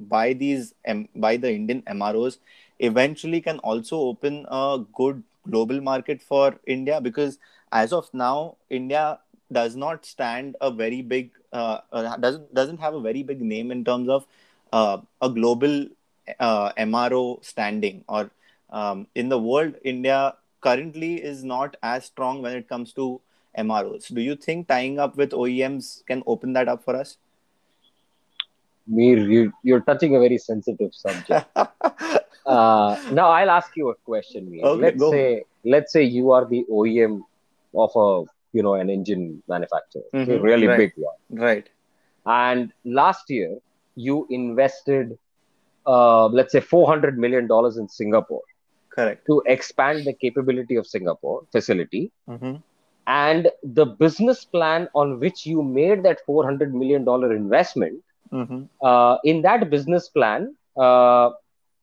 by 0.00 0.32
these 0.32 0.74
by 1.16 1.36
the 1.36 1.52
Indian 1.52 1.82
MROs 1.82 2.38
eventually 2.78 3.40
can 3.40 3.58
also 3.60 3.98
open 3.98 4.46
a 4.48 4.80
good 4.94 5.22
global 5.50 5.80
market 5.80 6.22
for 6.22 6.56
India? 6.66 7.00
Because 7.00 7.38
as 7.72 7.92
of 7.92 8.12
now, 8.14 8.56
India 8.70 9.18
does 9.50 9.74
not 9.74 10.06
stand 10.06 10.56
a 10.60 10.70
very 10.70 11.02
big 11.02 11.30
uh, 11.52 11.80
uh, 11.92 12.16
doesn't 12.18 12.54
doesn't 12.54 12.78
have 12.78 12.94
a 12.94 13.00
very 13.00 13.22
big 13.22 13.40
name 13.40 13.72
in 13.72 13.84
terms 13.84 14.08
of 14.08 14.26
a 14.72 15.28
global 15.28 15.88
MRO 16.38 17.44
standing 17.44 18.04
or 18.08 18.30
um, 18.70 19.06
in 19.14 19.28
the 19.28 19.38
world. 19.38 19.74
India 19.82 20.34
currently 20.60 21.22
is 21.22 21.44
not 21.44 21.76
as 21.82 22.04
strong 22.04 22.42
when 22.42 22.56
it 22.56 22.68
comes 22.68 22.92
to 22.94 23.20
MROs. 23.56 24.12
Do 24.12 24.20
you 24.20 24.36
think 24.36 24.68
tying 24.68 24.98
up 24.98 25.16
with 25.16 25.30
OEMs 25.30 26.04
can 26.06 26.22
open 26.26 26.52
that 26.52 26.68
up 26.68 26.84
for 26.84 26.96
us? 26.96 27.16
Mir, 28.86 29.18
you, 29.18 29.52
you're 29.62 29.80
touching 29.80 30.16
a 30.16 30.20
very 30.20 30.38
sensitive 30.38 30.94
subject. 30.94 31.46
uh, 31.56 33.00
now 33.12 33.28
I'll 33.30 33.50
ask 33.50 33.76
you 33.76 33.90
a 33.90 33.94
question, 33.94 34.50
Mir. 34.50 34.64
Okay, 34.64 34.82
let's 34.82 34.98
go. 34.98 35.10
say 35.10 35.44
let's 35.64 35.92
say 35.92 36.02
you 36.02 36.30
are 36.30 36.46
the 36.46 36.64
OEM 36.70 37.22
of 37.74 37.90
a 37.94 38.24
you 38.52 38.62
know 38.62 38.74
an 38.74 38.88
engine 38.88 39.42
manufacturer, 39.48 40.02
mm-hmm. 40.14 40.30
a 40.30 40.40
really 40.40 40.66
right. 40.66 40.78
big 40.78 40.92
one, 40.96 41.16
right? 41.30 41.68
And 42.24 42.72
last 42.84 43.28
year 43.28 43.58
you 43.94 44.26
invested, 44.30 45.18
uh, 45.86 46.26
let's 46.26 46.52
say, 46.52 46.60
four 46.60 46.86
hundred 46.86 47.18
million 47.18 47.46
dollars 47.46 47.76
in 47.76 47.88
Singapore, 47.88 48.42
correct, 48.98 49.26
to 49.26 49.42
expand 49.46 50.04
the 50.04 50.12
capability 50.12 50.76
of 50.76 50.86
Singapore 50.86 51.42
facility. 51.52 52.10
Mm-hmm. 52.28 52.56
And 53.06 53.50
the 53.62 53.86
business 53.86 54.44
plan 54.44 54.88
on 54.94 55.18
which 55.20 55.46
you 55.46 55.62
made 55.62 56.02
that 56.02 56.24
four 56.26 56.44
hundred 56.44 56.74
million 56.74 57.04
dollar 57.04 57.34
investment 57.34 58.02
mm-hmm. 58.32 58.64
uh, 58.82 59.16
in 59.24 59.42
that 59.42 59.70
business 59.70 60.08
plan, 60.08 60.54
uh, 60.76 61.30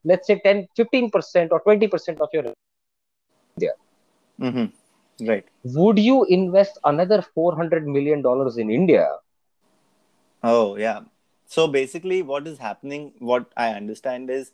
let's 0.04 0.28
say 0.28 0.39
10, 0.43 0.67
15% 0.78 1.51
or 1.51 1.62
20% 1.63 2.21
of 2.21 2.30
your 2.34 2.54
yeah. 3.58 3.69
Mm-hmm. 4.39 5.28
Right. 5.28 5.45
Would 5.63 5.97
you 5.97 6.25
invest 6.25 6.78
another 6.84 7.23
$400 7.36 7.86
million 7.86 8.23
in 8.60 8.69
India? 8.69 9.08
Oh, 10.43 10.75
yeah. 10.75 11.01
So 11.47 11.67
basically, 11.67 12.21
what 12.21 12.47
is 12.47 12.58
happening, 12.58 13.13
what 13.19 13.45
I 13.56 13.69
understand 13.69 14.30
is 14.30 14.51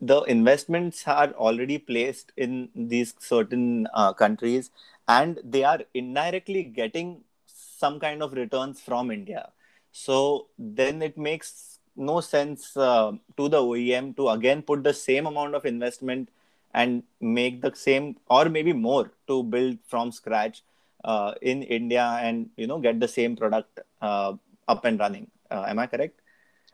the 0.00 0.22
investments 0.22 1.06
are 1.06 1.32
already 1.32 1.78
placed 1.78 2.32
in 2.36 2.68
these 2.74 3.14
certain 3.18 3.88
uh, 3.94 4.12
countries 4.12 4.70
and 5.08 5.40
they 5.42 5.64
are 5.64 5.80
indirectly 5.94 6.62
getting 6.62 7.22
some 7.46 7.98
kind 7.98 8.22
of 8.22 8.32
returns 8.32 8.80
from 8.80 9.10
India 9.10 9.50
so 9.90 10.46
then 10.58 11.02
it 11.02 11.18
makes 11.18 11.78
no 11.96 12.20
sense 12.20 12.76
uh, 12.76 13.12
to 13.36 13.48
the 13.48 13.60
OEM 13.60 14.14
to 14.14 14.28
again 14.28 14.62
put 14.62 14.82
the 14.82 14.94
same 14.94 15.26
amount 15.26 15.54
of 15.54 15.64
investment 15.64 16.28
and 16.72 17.02
make 17.20 17.62
the 17.62 17.72
same 17.74 18.16
or 18.28 18.48
maybe 18.48 18.72
more 18.72 19.12
to 19.28 19.42
build 19.44 19.78
from 19.86 20.10
scratch 20.10 20.62
uh, 21.04 21.34
in 21.42 21.62
India 21.62 22.18
and 22.22 22.48
you 22.56 22.66
know 22.66 22.78
get 22.78 22.98
the 22.98 23.08
same 23.08 23.36
product 23.36 23.80
uh, 24.02 24.32
up 24.66 24.84
and 24.84 24.98
running. 24.98 25.30
Uh, 25.50 25.64
am 25.68 25.78
I 25.78 25.86
correct? 25.86 26.20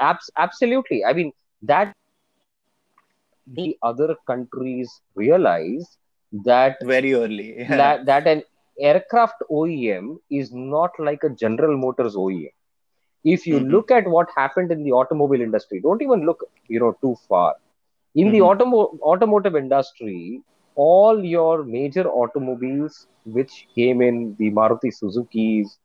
Abs- 0.00 0.30
absolutely. 0.38 1.04
I 1.04 1.12
mean 1.12 1.32
that 1.62 1.92
the 3.46 3.76
other 3.82 4.16
countries 4.26 5.00
realize 5.14 5.96
that 6.44 6.76
very 6.82 7.14
early 7.14 7.64
that, 7.68 8.06
that 8.06 8.26
an 8.26 8.42
aircraft 8.80 9.42
OEM 9.50 10.18
is 10.30 10.52
not 10.52 10.90
like 10.98 11.22
a 11.24 11.30
General 11.30 11.76
Motors 11.76 12.14
OEM 12.14 12.50
if 13.24 13.46
you 13.46 13.56
mm-hmm. 13.56 13.70
look 13.70 13.90
at 13.90 14.06
what 14.06 14.28
happened 14.36 14.72
in 14.72 14.82
the 14.82 14.92
automobile 14.92 15.40
industry 15.40 15.80
don't 15.80 16.02
even 16.02 16.24
look 16.24 16.44
you 16.68 16.80
know 16.80 16.96
too 17.02 17.16
far 17.28 17.54
in 18.14 18.28
mm-hmm. 18.28 18.32
the 18.32 18.38
automo- 18.40 18.98
automotive 19.00 19.56
industry 19.56 20.40
all 20.74 21.22
your 21.22 21.64
major 21.64 22.08
automobiles 22.08 23.08
which 23.24 23.66
came 23.74 24.00
in 24.00 24.34
the 24.38 24.50
maruti 24.50 24.90
suzukis 25.00 25.76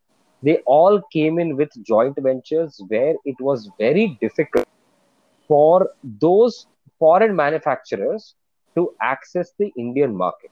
they 0.44 0.58
all 0.66 1.02
came 1.12 1.40
in 1.40 1.56
with 1.58 1.70
joint 1.84 2.18
ventures 2.22 2.82
where 2.88 3.16
it 3.26 3.36
was 3.40 3.70
very 3.78 4.18
difficult 4.22 4.68
for 5.48 5.90
those 6.22 6.68
foreign 7.00 7.36
manufacturers 7.36 8.36
to 8.76 8.84
access 9.02 9.52
the 9.60 9.72
indian 9.78 10.16
market 10.16 10.52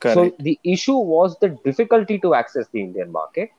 Correct. 0.00 0.14
so 0.14 0.34
the 0.38 0.58
issue 0.64 0.96
was 0.96 1.36
the 1.40 1.48
difficulty 1.64 2.18
to 2.24 2.34
access 2.34 2.66
the 2.72 2.82
indian 2.82 3.10
market 3.12 3.50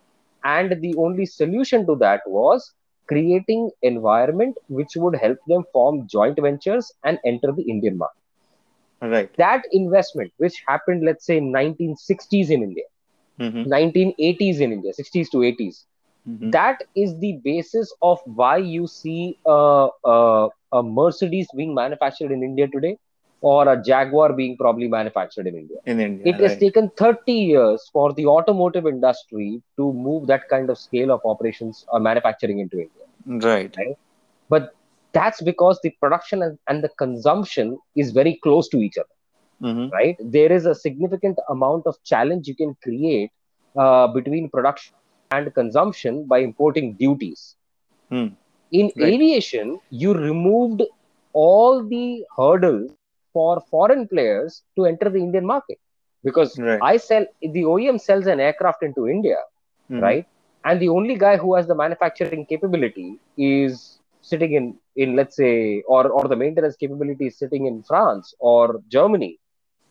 and 0.44 0.76
the 0.82 0.94
only 0.98 1.26
solution 1.26 1.86
to 1.86 1.96
that 2.06 2.22
was 2.26 2.74
creating 3.08 3.70
environment 3.82 4.56
which 4.68 4.96
would 4.96 5.15
help 5.26 5.38
them 5.48 5.63
form 5.74 6.06
joint 6.08 6.39
ventures 6.42 6.92
and 7.04 7.20
enter 7.26 7.52
the 7.52 7.63
indian 7.76 7.98
market 7.98 8.24
right 9.02 9.32
that 9.38 9.63
investment 9.72 10.32
which 10.38 10.63
happened 10.68 11.04
let's 11.06 11.26
say 11.26 11.38
in 11.38 11.52
1960s 11.52 12.50
in 12.50 12.63
india 12.63 12.88
mm-hmm. 13.39 13.65
1980s 13.74 14.60
in 14.60 14.72
india 14.78 14.94
60s 14.94 15.30
to 15.30 15.44
80s 15.44 15.86
mm-hmm. 16.30 16.50
that 16.52 16.84
is 16.96 17.18
the 17.20 17.34
basis 17.44 17.94
of 18.02 18.20
why 18.26 18.56
you 18.58 18.88
see 18.88 19.38
a, 19.46 19.88
a, 20.06 20.50
a 20.72 20.84
mercedes 20.84 21.48
being 21.56 21.74
manufactured 21.74 22.32
in 22.32 22.44
india 22.44 22.68
today 22.68 22.96
or 23.42 23.72
a 23.72 23.82
Jaguar 23.82 24.34
being 24.34 24.58
probably 24.58 24.88
manufactured 24.88 25.48
in 25.48 25.56
India. 25.56 25.78
In 25.86 26.00
India, 26.00 26.26
it 26.26 26.32
right. 26.34 26.50
has 26.50 26.58
taken 26.58 26.89
30 26.98 27.32
years 27.32 27.89
for 27.92 28.13
the 28.13 28.26
automotive 28.26 28.86
industry 28.86 29.62
to 29.78 29.94
move 29.94 30.28
that 30.28 30.50
kind 30.50 30.70
of 30.70 30.78
scale 30.78 31.12
of 31.12 31.22
operations 31.24 31.86
or 31.88 32.00
manufacturing 32.00 32.60
into 32.60 32.80
India. 32.80 33.48
Right. 33.48 33.74
right? 33.78 33.98
But 34.50 34.76
that's 35.13 35.42
because 35.42 35.80
the 35.84 35.92
production 36.02 36.44
and, 36.44 36.60
and 36.68 36.84
the 36.84 36.89
consumption 36.89 37.78
is 37.96 38.12
very 38.12 38.39
close 38.44 38.68
to 38.70 38.78
each 38.78 38.98
other. 38.98 39.08
Mm-hmm. 39.62 39.89
Right. 39.94 40.18
There 40.20 40.52
is 40.52 40.65
a 40.65 40.76
significant 40.76 41.38
amount 41.50 41.86
of 41.86 42.02
challenge 42.04 42.48
you 42.48 42.56
can 42.56 42.76
create 42.82 43.32
uh, 43.78 44.08
between 44.08 44.50
production 44.50 44.96
and 45.32 45.54
consumption 45.54 46.26
by 46.26 46.39
importing 46.39 46.94
duties. 46.94 47.56
Mm. 48.12 48.36
In 48.72 48.92
right. 48.98 49.13
aviation, 49.13 49.80
you 49.89 50.13
removed 50.13 50.84
all 51.34 51.84
the 51.84 52.24
hurdles 52.36 52.92
for 53.34 53.62
foreign 53.70 54.08
players 54.08 54.63
to 54.76 54.86
enter 54.86 55.10
the 55.10 55.20
Indian 55.20 55.46
market 55.46 55.80
because 56.24 56.58
right. 56.60 56.80
I 56.82 56.98
sell 56.98 57.26
the 57.42 57.63
OEM 57.63 58.00
sells 58.02 58.28
an 58.28 58.39
aircraft 58.39 58.84
into 58.84 59.08
India, 59.08 59.38
mm-hmm. 59.89 60.02
right? 60.02 60.28
And 60.65 60.80
the 60.80 60.89
only 60.89 61.15
guy 61.15 61.38
who 61.38 61.56
has 61.56 61.68
the 61.68 61.76
manufacturing 61.76 62.46
capability 62.46 63.20
is 63.38 64.00
sitting 64.22 64.54
in 64.54 64.78
in 64.96 65.15
let's 65.15 65.36
say 65.36 65.82
or 65.88 66.10
or 66.10 66.28
the 66.28 66.36
maintenance 66.36 66.76
capability 66.76 67.28
is 67.28 67.38
sitting 67.38 67.65
in 67.65 67.84
France 67.84 68.34
or 68.39 68.82
Germany. 68.89 69.39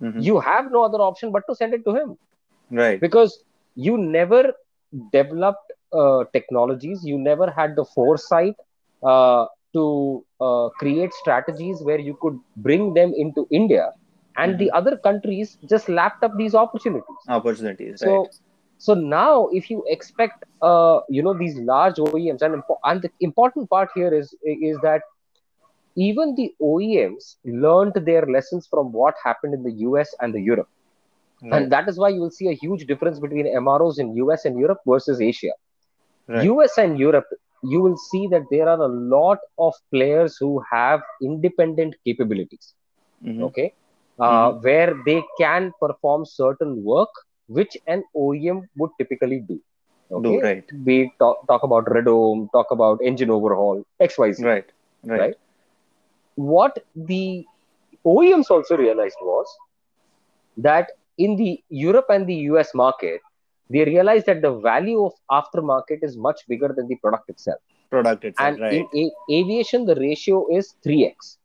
Mm-hmm. 0.03 0.20
You 0.20 0.38
have 0.40 0.70
no 0.70 0.83
other 0.85 0.98
option 0.98 1.33
but 1.33 1.44
to 1.48 1.55
send 1.55 1.74
it 1.74 1.85
to 1.85 1.94
him, 1.94 2.18
right? 2.70 3.01
Because 3.01 3.42
you 3.74 3.96
never 3.96 4.53
developed 5.12 5.72
uh, 5.92 6.24
technologies, 6.33 7.05
you 7.05 7.18
never 7.18 7.51
had 7.51 7.77
the 7.77 7.85
foresight 7.85 8.57
uh, 9.03 9.46
to 9.72 10.24
uh, 10.40 10.68
create 10.79 11.12
strategies 11.14 11.83
where 11.83 11.98
you 11.98 12.16
could 12.20 12.38
bring 12.57 12.94
them 12.94 13.12
into 13.16 13.46
India, 13.51 13.92
and 14.37 14.53
mm-hmm. 14.53 14.64
the 14.64 14.70
other 14.70 14.96
countries 14.96 15.59
just 15.68 15.88
lapped 15.88 16.22
up 16.24 16.33
these 16.37 16.55
opportunities. 16.55 17.16
Opportunities, 17.29 18.01
so, 18.01 18.22
right. 18.22 18.35
So 18.79 18.94
now, 18.94 19.48
if 19.48 19.70
you 19.70 19.85
expect, 19.88 20.44
uh, 20.62 21.01
you 21.09 21.22
know, 21.22 21.37
these 21.37 21.57
large 21.57 21.96
OEMs, 21.96 22.42
and, 22.42 22.62
and 22.85 23.03
the 23.03 23.11
important 23.20 23.68
part 23.68 23.90
here 23.94 24.14
is 24.14 24.35
is 24.44 24.79
that 24.83 25.03
even 25.96 26.37
the 26.37 26.55
OEMs 26.62 27.37
learned 27.44 27.94
their 28.07 28.24
lessons 28.27 28.68
from 28.70 28.92
what 28.92 29.14
happened 29.24 29.53
in 29.53 29.64
the 29.64 29.72
US 29.88 30.14
and 30.20 30.33
the 30.33 30.40
Europe. 30.40 30.68
Right. 31.42 31.62
And 31.62 31.72
that 31.72 31.88
is 31.88 31.98
why 31.98 32.09
you 32.09 32.20
will 32.20 32.31
see 32.31 32.48
a 32.48 32.55
huge 32.55 32.87
difference 32.87 33.18
between 33.18 33.46
MROs 33.46 33.98
in 33.98 34.16
US 34.16 34.44
and 34.44 34.59
Europe 34.59 34.81
versus 34.87 35.20
Asia. 35.20 35.53
Right. 36.27 36.44
US 36.44 36.79
and 36.79 36.98
Europe, 36.98 37.27
you 37.62 37.81
will 37.81 37.96
see 37.96 38.27
that 38.29 38.42
there 38.51 38.68
are 38.68 38.81
a 38.81 38.88
lot 38.88 39.38
of 39.59 39.74
players 39.90 40.37
who 40.38 40.62
have 40.70 41.01
independent 41.22 41.96
capabilities 42.05 42.74
mm-hmm. 43.24 43.42
okay 43.42 43.72
uh, 44.18 44.51
mm-hmm. 44.51 44.61
where 44.62 44.94
they 45.05 45.22
can 45.38 45.72
perform 45.81 46.24
certain 46.24 46.83
work 46.85 47.09
which 47.48 47.77
an 47.87 48.05
OEM 48.14 48.68
would 48.77 48.90
typically 48.98 49.40
do. 49.40 49.59
Okay, 50.11 50.37
do, 50.37 50.40
right. 50.42 50.64
We 50.85 51.12
talk, 51.18 51.46
talk 51.46 51.62
about 51.62 51.87
radome, 51.87 52.51
talk 52.53 52.70
about 52.70 53.01
engine 53.03 53.31
overhaul, 53.31 53.85
XYZ. 54.01 54.44
Right, 54.44 54.64
right. 55.05 55.20
Right. 55.20 55.35
What 56.35 56.85
the 56.94 57.46
OEMs 58.05 58.51
also 58.51 58.77
realized 58.77 59.16
was 59.22 59.46
that 60.59 60.90
in 61.18 61.37
the 61.37 61.62
Europe 61.68 62.07
and 62.11 62.26
the 62.26 62.37
US 62.52 62.74
market, 62.74 63.20
they 63.70 63.85
realized 63.85 64.26
that 64.26 64.40
the 64.42 64.54
value 64.59 65.04
of 65.04 65.12
aftermarket 65.31 66.02
is 66.02 66.16
much 66.16 66.40
bigger 66.48 66.72
than 66.76 66.88
the 66.88 66.96
product 66.96 67.28
itself. 67.28 67.61
Product 67.90 68.24
itself, 68.24 68.48
and 68.48 68.61
right. 68.61 68.72
in 68.72 68.87
a- 68.94 69.35
aviation, 69.35 69.85
the 69.85 69.94
ratio 69.96 70.46
is 70.50 70.74
3x. 70.85 71.37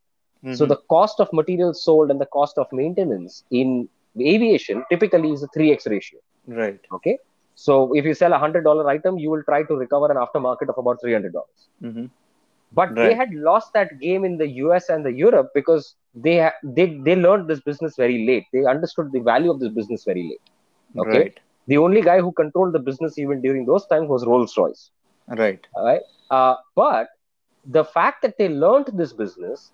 Mm-hmm. 0.44 0.54
So 0.54 0.66
the 0.66 0.76
cost 0.88 1.20
of 1.20 1.32
materials 1.32 1.82
sold 1.82 2.10
and 2.10 2.20
the 2.20 2.26
cost 2.26 2.58
of 2.58 2.66
maintenance 2.72 3.44
in 3.50 3.88
aviation 4.20 4.84
typically 4.90 5.32
is 5.32 5.42
a 5.42 5.48
3x 5.48 5.88
ratio. 5.90 6.20
Right. 6.46 6.80
Okay. 6.92 7.18
So 7.54 7.94
if 7.94 8.04
you 8.04 8.14
sell 8.14 8.32
a 8.32 8.38
hundred 8.38 8.64
dollar 8.64 8.88
item, 8.88 9.18
you 9.18 9.30
will 9.30 9.42
try 9.44 9.62
to 9.62 9.74
recover 9.74 10.10
an 10.10 10.16
aftermarket 10.16 10.68
of 10.68 10.76
about 10.76 11.00
three 11.00 11.12
hundred 11.12 11.32
dollars. 11.32 11.68
Mm-hmm. 11.82 12.06
But 12.74 12.90
right. 12.90 13.08
they 13.08 13.14
had 13.14 13.32
lost 13.32 13.72
that 13.74 13.98
game 14.00 14.24
in 14.24 14.36
the 14.38 14.48
US 14.64 14.88
and 14.88 15.04
the 15.04 15.12
Europe 15.12 15.50
because 15.54 15.94
they 16.14 16.50
they 16.62 16.86
they 17.06 17.16
learned 17.16 17.48
this 17.48 17.60
business 17.60 17.96
very 17.96 18.26
late. 18.26 18.46
They 18.52 18.64
understood 18.64 19.12
the 19.12 19.20
value 19.20 19.50
of 19.50 19.60
this 19.60 19.72
business 19.72 20.04
very 20.04 20.24
late. 20.30 21.04
Okay. 21.06 21.18
Right 21.18 21.40
The 21.66 21.78
only 21.78 22.02
guy 22.02 22.20
who 22.20 22.30
controlled 22.32 22.74
the 22.74 22.78
business 22.78 23.18
even 23.18 23.40
during 23.40 23.66
those 23.66 23.86
times 23.86 24.08
was 24.08 24.26
Rolls 24.26 24.56
Royce. 24.56 24.90
Right. 25.28 25.66
Right. 25.76 26.02
Uh, 26.30 26.56
but 26.74 27.08
the 27.64 27.84
fact 27.84 28.22
that 28.22 28.36
they 28.38 28.48
learned 28.48 28.90
this 28.94 29.12
business, 29.12 29.72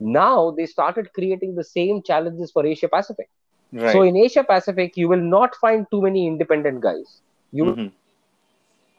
now 0.00 0.50
they 0.50 0.66
started 0.66 1.12
creating 1.12 1.54
the 1.54 1.64
same 1.64 2.02
challenges 2.02 2.50
for 2.50 2.66
Asia 2.66 2.88
Pacific. 2.88 3.28
Right. 3.72 3.92
So 3.92 4.02
in 4.02 4.16
Asia 4.16 4.42
Pacific, 4.42 4.96
you 4.96 5.08
will 5.08 5.24
not 5.36 5.54
find 5.56 5.86
too 5.90 6.02
many 6.02 6.26
independent 6.26 6.80
guys. 6.80 7.20
You 7.52 7.64
mm-hmm. 7.64 7.86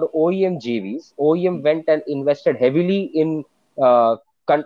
OEM 0.07 0.62
JVs. 0.62 1.13
OEM 1.19 1.62
went 1.63 1.85
and 1.88 2.01
invested 2.07 2.57
heavily 2.57 3.12
in 3.13 3.43
uh, 3.81 4.17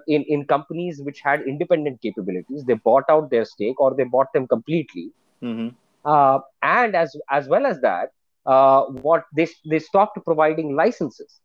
in 0.08 0.24
in 0.24 0.46
companies 0.46 1.02
which 1.02 1.20
had 1.22 1.42
independent 1.42 2.02
capabilities. 2.02 2.64
They 2.64 2.76
bought 2.76 3.04
out 3.10 3.30
their 3.30 3.46
stake 3.46 3.80
or 3.80 3.94
they 3.94 4.04
bought 4.04 4.32
them 4.34 4.48
completely. 4.48 5.12
Mm-hmm. 5.42 5.70
Uh, 6.06 6.40
and 6.62 6.96
as 6.96 7.16
as 7.30 7.48
well 7.48 7.66
as 7.66 7.82
that, 7.82 8.12
uh, 8.46 8.84
what 9.08 9.26
they 9.36 9.48
they 9.66 9.80
stopped 9.80 10.20
providing 10.24 10.76
licenses. 10.76 11.40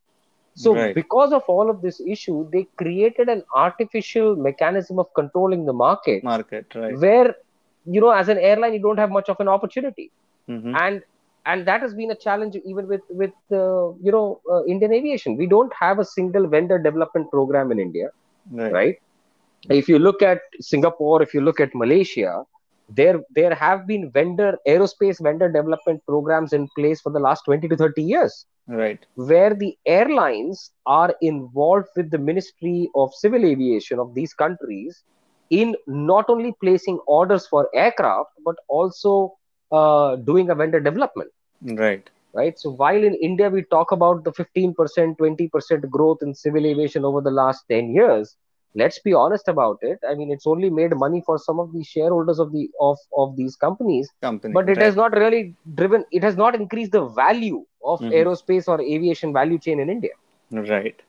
So 0.55 0.75
right. 0.75 0.93
because 0.93 1.33
of 1.33 1.43
all 1.47 1.71
of 1.71 1.83
this 1.83 2.01
issue, 2.01 2.49
they 2.51 2.67
created 2.77 3.29
an 3.29 3.45
artificial 3.55 4.35
mechanism 4.35 4.99
of 4.99 5.13
controlling 5.15 5.67
the 5.67 5.73
market. 5.73 6.25
Market, 6.25 6.75
right? 6.75 6.99
Where 6.99 7.37
you 7.87 8.01
know, 8.01 8.11
as 8.11 8.29
an 8.29 8.39
airline, 8.39 8.75
you 8.75 8.81
don't 8.81 8.99
have 8.99 9.11
much 9.11 9.29
of 9.29 9.39
an 9.41 9.49
opportunity, 9.49 10.11
mm-hmm. 10.49 10.75
and 10.77 11.03
and 11.49 11.67
that 11.67 11.81
has 11.81 11.95
been 11.95 12.11
a 12.11 12.19
challenge 12.27 12.57
even 12.65 12.87
with 12.93 13.05
with 13.23 13.37
uh, 13.51 13.87
you 14.07 14.13
know 14.17 14.41
uh, 14.53 14.65
Indian 14.65 14.93
aviation. 14.93 15.37
We 15.37 15.47
don't 15.47 15.73
have 15.81 15.99
a 15.99 16.05
single 16.05 16.47
vendor 16.47 16.79
development 16.79 17.31
program 17.31 17.73
in 17.73 17.81
India, 17.81 18.11
right. 18.51 18.73
right? 18.73 18.97
If 19.71 19.89
you 19.89 19.99
look 19.99 20.23
at 20.23 20.41
Singapore, 20.61 21.23
if 21.23 21.35
you 21.35 21.41
look 21.41 21.61
at 21.61 21.75
Malaysia, 21.75 22.45
there 22.89 23.21
there 23.35 23.55
have 23.55 23.87
been 23.87 24.11
vendor 24.11 24.57
aerospace 24.67 25.23
vendor 25.23 25.49
development 25.51 26.03
programs 26.07 26.53
in 26.53 26.69
place 26.77 27.01
for 27.01 27.13
the 27.13 27.21
last 27.21 27.45
20 27.45 27.69
to 27.69 27.77
30 27.77 28.03
years 28.03 28.47
right 28.67 29.05
where 29.15 29.55
the 29.55 29.77
airlines 29.87 30.71
are 30.87 31.15
involved 31.21 31.89
with 31.97 32.11
the 32.11 32.19
ministry 32.19 32.89
of 32.95 33.13
civil 33.15 33.45
aviation 33.45 33.99
of 33.99 34.15
these 34.15 34.33
countries 34.33 35.03
in 35.51 35.75
not 35.87 36.27
only 36.29 36.55
placing 36.63 36.99
orders 37.07 37.47
for 37.47 37.69
aircraft 37.75 38.31
but 38.45 38.57
also 38.69 39.35
uh, 39.73 40.17
doing 40.17 40.51
a 40.51 40.55
vendor 40.55 40.81
development 40.81 41.31
right. 41.63 42.09
Right? 42.35 42.59
So 42.59 42.71
while 42.71 43.03
in 43.03 43.15
india 43.15 43.49
we 43.49 43.63
talk 43.63 43.93
about 43.93 44.25
the 44.25 44.33
15% 44.33 45.17
20% 45.19 45.91
growth 45.91 46.19
in 46.23 46.35
civil 46.35 46.67
aviation 46.67 47.05
over 47.05 47.21
the 47.21 47.31
last 47.31 47.65
10 47.69 47.91
years 47.95 48.37
let's 48.75 48.99
be 48.99 49.13
honest 49.15 49.49
about 49.49 49.79
it. 49.83 49.99
I 50.09 50.15
mean 50.15 50.31
it's 50.31 50.47
only 50.47 50.71
made 50.71 50.95
money 50.97 51.23
for 51.25 51.39
some 51.39 51.59
of 51.59 51.73
the 51.73 51.83
shareholders 51.83 52.39
of 52.39 52.53
the 52.53 52.71
of 52.81 52.99
of 53.17 53.37
these 53.37 53.57
companies 53.57 54.11
Company, 54.21 54.53
but 54.53 54.69
it 54.69 54.77
right. 54.77 54.85
has 54.87 54.97
not 54.97 55.17
really 55.17 55.55
driven 55.75 56.05
it 56.11 56.23
has 56.23 56.37
not 56.37 56.55
increased 56.55 56.93
the 56.93 57.07
value 57.07 57.65
of 57.85 58.01
mm-hmm. 58.01 58.13
aerospace 58.13 58.69
or 58.69 58.81
aviation 58.81 59.33
value 59.33 59.59
chain 59.59 59.81
in 59.81 59.91
india. 59.91 60.13
Right. 60.51 61.01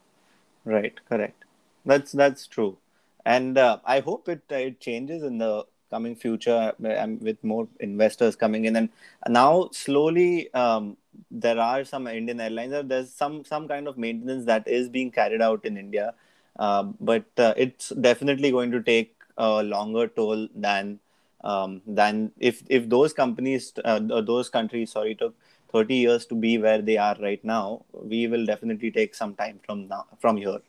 Right. 0.65 0.93
Correct. 1.07 1.43
That's 1.85 2.11
that's 2.11 2.47
true. 2.47 2.77
And 3.25 3.57
uh, 3.57 3.77
i 3.85 3.99
hope 3.99 4.29
it 4.29 4.41
it 4.49 4.79
changes 4.79 5.23
in 5.23 5.37
the 5.37 5.65
coming 5.89 6.15
future 6.15 6.73
um, 6.97 7.19
with 7.19 7.43
more 7.43 7.67
investors 7.79 8.35
coming 8.35 8.65
in. 8.65 8.75
And 8.75 8.89
now 9.27 9.69
slowly 9.71 10.53
um, 10.53 10.97
there 11.31 11.59
are 11.59 11.83
some 11.83 12.07
indian 12.07 12.39
airlines 12.39 12.73
there's 12.87 13.11
some 13.11 13.43
some 13.43 13.67
kind 13.67 13.87
of 13.87 13.97
maintenance 13.97 14.45
that 14.45 14.67
is 14.67 14.89
being 14.89 15.11
carried 15.11 15.41
out 15.41 15.65
in 15.65 15.77
india. 15.77 16.13
Um, 16.57 16.95
but 16.99 17.25
uh, 17.37 17.53
it's 17.55 17.89
definitely 17.89 18.51
going 18.51 18.71
to 18.71 18.81
take 18.81 19.15
a 19.37 19.63
longer 19.63 20.07
toll 20.07 20.47
than 20.53 20.99
um, 21.43 21.81
than 21.87 22.31
if 22.37 22.63
if 22.69 22.89
those 22.89 23.13
companies 23.13 23.73
uh, 23.83 23.99
those 23.99 24.49
countries 24.49 24.91
sorry 24.91 25.15
took 25.15 25.35
30 25.71 25.95
years 25.95 26.25
to 26.25 26.35
be 26.35 26.57
where 26.57 26.81
they 26.81 26.97
are 26.97 27.15
right 27.21 27.43
now 27.43 27.85
we 27.93 28.27
will 28.27 28.45
definitely 28.45 28.91
take 28.91 29.15
some 29.15 29.35
time 29.35 29.59
from 29.65 29.87
now 29.87 30.05
from 30.19 30.37
here 30.37 30.59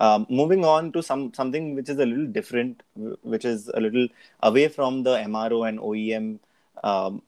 um, 0.00 0.26
moving 0.28 0.64
on 0.64 0.92
to 0.92 1.02
some 1.02 1.32
something 1.34 1.74
which 1.74 1.88
is 1.88 1.98
a 1.98 2.06
little 2.06 2.26
different 2.26 2.82
which 3.22 3.44
is 3.44 3.68
a 3.74 3.80
little 3.80 4.06
away 4.42 4.68
from 4.68 5.02
the 5.02 5.16
mro 5.30 5.68
and 5.68 5.78
oem 5.78 6.38
um, 6.84 7.22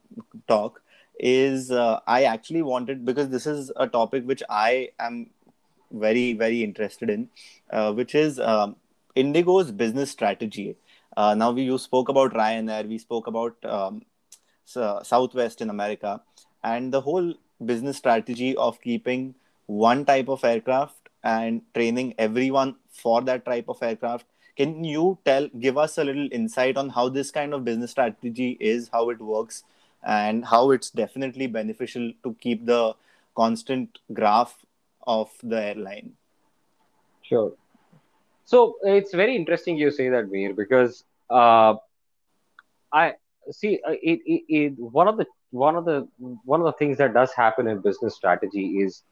talk 0.48 0.82
is 1.18 1.70
uh, 1.70 2.00
i 2.06 2.24
actually 2.24 2.62
wanted 2.62 3.04
because 3.04 3.28
this 3.28 3.46
is 3.46 3.72
a 3.76 3.86
topic 3.86 4.24
which 4.24 4.42
i 4.48 4.88
am 4.98 5.28
very 5.90 6.32
very 6.32 6.62
interested 6.62 7.10
in, 7.10 7.28
uh, 7.70 7.92
which 7.92 8.14
is 8.14 8.38
um, 8.38 8.76
Indigo's 9.16 9.72
business 9.72 10.10
strategy. 10.10 10.76
Uh, 11.16 11.34
now 11.34 11.50
we 11.50 11.62
you 11.62 11.78
spoke 11.78 12.08
about 12.08 12.32
Ryanair, 12.32 12.88
we 12.88 12.98
spoke 12.98 13.26
about 13.26 13.56
um, 13.64 14.02
Southwest 14.64 15.60
in 15.60 15.70
America, 15.70 16.20
and 16.62 16.92
the 16.92 17.00
whole 17.00 17.34
business 17.64 17.96
strategy 17.96 18.56
of 18.56 18.80
keeping 18.80 19.34
one 19.66 20.04
type 20.04 20.28
of 20.28 20.44
aircraft 20.44 20.99
and 21.22 21.62
training 21.74 22.14
everyone 22.18 22.76
for 22.90 23.20
that 23.22 23.44
type 23.44 23.68
of 23.68 23.82
aircraft. 23.82 24.26
Can 24.56 24.84
you 24.84 25.18
tell, 25.24 25.48
give 25.48 25.78
us 25.78 25.96
a 25.98 26.04
little 26.04 26.28
insight 26.32 26.76
on 26.76 26.90
how 26.90 27.08
this 27.08 27.30
kind 27.30 27.54
of 27.54 27.64
business 27.64 27.92
strategy 27.92 28.56
is, 28.60 28.90
how 28.92 29.10
it 29.10 29.20
works, 29.20 29.64
and 30.02 30.44
how 30.44 30.70
it's 30.70 30.90
definitely 30.90 31.46
beneficial 31.46 32.12
to 32.22 32.34
keep 32.40 32.66
the 32.66 32.94
constant 33.34 33.98
graph 34.12 34.64
of 35.06 35.30
the 35.42 35.60
airline. 35.62 36.12
Sure. 37.22 37.52
So 38.44 38.76
it's 38.82 39.14
very 39.14 39.36
interesting 39.36 39.76
you 39.76 39.90
say 39.90 40.08
that, 40.08 40.30
Mir, 40.30 40.54
because 40.54 41.04
uh, 41.30 41.74
I 42.92 43.14
see 43.50 43.80
uh, 43.86 43.92
it, 43.92 44.20
it, 44.26 44.42
it, 44.48 44.78
one 44.78 45.08
of 45.08 45.16
the 45.16 45.26
one 45.50 45.76
of 45.76 45.84
the 45.84 46.08
one 46.44 46.60
of 46.60 46.66
the 46.66 46.72
things 46.72 46.98
that 46.98 47.14
does 47.14 47.32
happen 47.32 47.68
in 47.68 47.80
business 47.80 48.14
strategy 48.14 48.80
is 48.82 49.02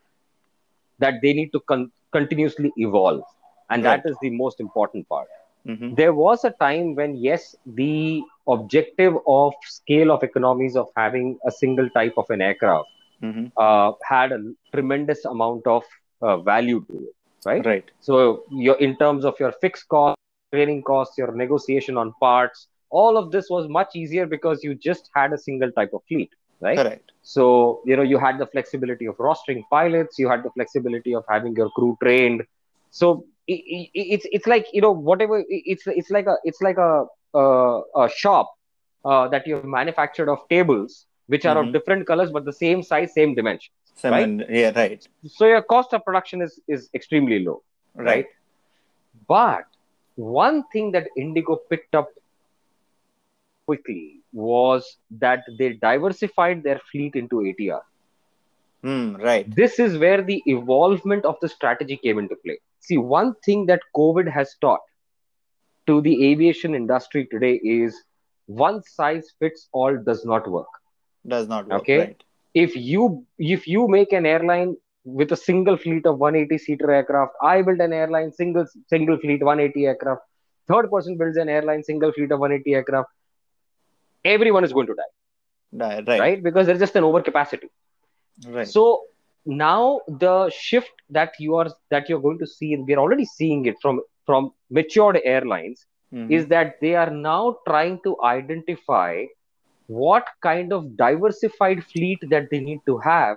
that 0.98 1.20
they 1.22 1.32
need 1.32 1.50
to 1.52 1.60
con- 1.60 1.90
continuously 2.12 2.72
evolve, 2.76 3.22
and 3.70 3.84
right. 3.84 4.02
that 4.02 4.10
is 4.10 4.16
the 4.20 4.30
most 4.30 4.60
important 4.60 5.08
part. 5.08 5.28
Mm-hmm. 5.66 5.94
There 5.94 6.14
was 6.14 6.44
a 6.44 6.50
time 6.50 6.94
when 6.94 7.16
yes, 7.16 7.54
the 7.66 8.22
objective 8.46 9.14
of 9.26 9.52
scale 9.64 10.10
of 10.10 10.22
economies 10.22 10.76
of 10.76 10.88
having 10.96 11.38
a 11.46 11.50
single 11.50 11.90
type 11.90 12.14
of 12.16 12.24
an 12.30 12.40
aircraft 12.40 12.88
mm-hmm. 13.22 13.46
uh, 13.56 13.92
had 14.02 14.32
a 14.32 14.42
tremendous 14.72 15.24
amount 15.24 15.66
of 15.66 15.82
uh, 16.22 16.38
value 16.38 16.84
to 16.90 16.98
it 16.98 17.14
right 17.44 17.64
right 17.66 17.90
so 18.00 18.44
your 18.50 18.76
in 18.76 18.96
terms 18.96 19.24
of 19.24 19.34
your 19.38 19.52
fixed 19.60 19.88
cost 19.88 20.16
training 20.52 20.82
costs 20.82 21.16
your 21.18 21.32
negotiation 21.32 21.96
on 21.96 22.12
parts 22.20 22.66
all 22.90 23.16
of 23.16 23.30
this 23.30 23.48
was 23.50 23.68
much 23.68 23.94
easier 23.94 24.26
because 24.26 24.64
you 24.64 24.74
just 24.74 25.10
had 25.14 25.32
a 25.32 25.38
single 25.38 25.70
type 25.72 25.90
of 25.92 26.02
fleet 26.08 26.30
right 26.60 26.76
correct 26.76 27.12
so 27.22 27.80
you 27.84 27.96
know 27.96 28.02
you 28.02 28.18
had 28.18 28.38
the 28.38 28.46
flexibility 28.46 29.06
of 29.06 29.16
rostering 29.16 29.62
pilots 29.70 30.18
you 30.18 30.28
had 30.28 30.42
the 30.42 30.50
flexibility 30.50 31.14
of 31.14 31.24
having 31.28 31.54
your 31.54 31.70
crew 31.70 31.96
trained 32.02 32.42
so 32.90 33.24
it, 33.46 33.60
it, 33.76 33.90
it's 33.94 34.26
it's 34.32 34.46
like 34.46 34.66
you 34.72 34.80
know 34.80 34.92
whatever 34.92 35.44
it's 35.48 35.86
it's 35.86 36.10
like 36.10 36.26
a 36.26 36.36
it's 36.44 36.60
like 36.60 36.78
a 36.78 37.06
a, 37.34 37.80
a 37.96 38.08
shop 38.08 38.54
uh, 39.04 39.28
that 39.28 39.46
you 39.46 39.54
have 39.54 39.64
manufactured 39.64 40.28
of 40.28 40.38
tables 40.48 41.06
which 41.28 41.44
are 41.46 41.56
mm-hmm. 41.56 41.68
of 41.68 41.72
different 41.72 42.06
colors 42.06 42.30
but 42.30 42.44
the 42.44 42.52
same 42.52 42.82
size, 42.82 43.14
same 43.14 43.34
dimension. 43.34 43.72
Same 43.94 44.12
right? 44.12 44.50
yeah, 44.50 44.72
right. 44.74 45.06
So 45.26 45.46
your 45.46 45.62
cost 45.62 45.92
of 45.92 46.04
production 46.04 46.42
is 46.42 46.60
is 46.68 46.88
extremely 46.94 47.44
low, 47.44 47.62
right? 47.94 48.06
right? 48.06 48.26
But 49.26 49.66
one 50.16 50.64
thing 50.72 50.92
that 50.92 51.08
Indigo 51.16 51.56
picked 51.56 51.94
up 51.94 52.08
quickly 53.66 54.17
was 54.32 54.98
that 55.10 55.42
they 55.58 55.74
diversified 55.74 56.62
their 56.62 56.80
fleet 56.90 57.14
into 57.14 57.36
ATR. 57.36 57.80
Mm, 58.84 59.22
right. 59.22 59.52
This 59.54 59.78
is 59.78 59.98
where 59.98 60.22
the 60.22 60.42
evolvement 60.46 61.24
of 61.24 61.36
the 61.40 61.48
strategy 61.48 61.96
came 61.96 62.18
into 62.18 62.36
play. 62.36 62.58
See, 62.80 62.98
one 62.98 63.34
thing 63.44 63.66
that 63.66 63.80
COVID 63.96 64.30
has 64.30 64.54
taught 64.60 64.80
to 65.86 66.00
the 66.00 66.30
aviation 66.30 66.74
industry 66.74 67.26
today 67.30 67.60
is 67.64 68.02
one 68.46 68.82
size 68.82 69.32
fits 69.38 69.68
all 69.72 69.96
does 69.96 70.24
not 70.24 70.48
work 70.50 70.68
does 71.26 71.48
not 71.48 71.68
work. 71.68 71.80
Okay. 71.82 71.98
Right. 71.98 72.24
If 72.54 72.76
you 72.76 73.24
if 73.38 73.66
you 73.66 73.88
make 73.88 74.12
an 74.12 74.26
airline 74.26 74.76
with 75.04 75.32
a 75.32 75.36
single 75.36 75.76
fleet 75.76 76.06
of 76.06 76.18
180 76.18 76.58
seater 76.58 76.90
aircraft, 76.90 77.32
I 77.42 77.62
build 77.62 77.80
an 77.80 77.92
airline 77.92 78.32
single 78.32 78.66
single 78.88 79.18
fleet 79.18 79.42
180 79.42 79.86
aircraft. 79.86 80.22
Third 80.66 80.90
person 80.90 81.16
builds 81.16 81.36
an 81.36 81.48
airline 81.48 81.82
single 81.82 82.12
fleet 82.12 82.32
of 82.32 82.40
180 82.40 82.74
aircraft. 82.74 83.08
Everyone 84.24 84.64
is 84.64 84.72
going 84.72 84.86
to 84.86 84.94
die. 84.94 85.76
Die, 85.76 86.04
right. 86.06 86.20
Right, 86.20 86.42
because 86.42 86.66
there's 86.66 86.78
just 86.78 86.96
an 86.96 87.04
overcapacity. 87.04 87.68
Right. 88.46 88.66
So 88.66 89.02
now 89.44 90.00
the 90.08 90.50
shift 90.50 90.92
that 91.10 91.32
you 91.38 91.56
are 91.56 91.68
that 91.90 92.08
you're 92.08 92.20
going 92.20 92.38
to 92.38 92.46
see, 92.46 92.72
and 92.74 92.86
we're 92.86 92.98
already 92.98 93.24
seeing 93.24 93.66
it 93.66 93.76
from 93.80 94.00
from 94.24 94.52
matured 94.70 95.20
airlines, 95.24 95.86
mm-hmm. 96.12 96.32
is 96.32 96.46
that 96.48 96.76
they 96.80 96.94
are 96.94 97.10
now 97.10 97.58
trying 97.66 98.00
to 98.04 98.16
identify 98.22 99.24
what 99.86 100.26
kind 100.42 100.72
of 100.72 100.96
diversified 100.96 101.82
fleet 101.84 102.18
that 102.30 102.50
they 102.50 102.60
need 102.60 102.80
to 102.86 102.98
have 102.98 103.36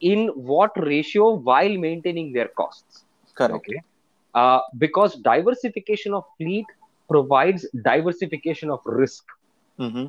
in 0.00 0.28
what 0.28 0.70
ratio 0.76 1.34
while 1.34 1.76
maintaining 1.76 2.32
their 2.32 2.48
costs 2.48 3.04
correct 3.34 3.54
okay 3.54 3.82
uh, 4.34 4.60
because 4.78 5.16
diversification 5.16 6.14
of 6.14 6.24
fleet 6.38 6.64
provides 7.08 7.66
diversification 7.84 8.70
of 8.70 8.80
risk 8.84 9.24
mm-hmm. 9.80 10.06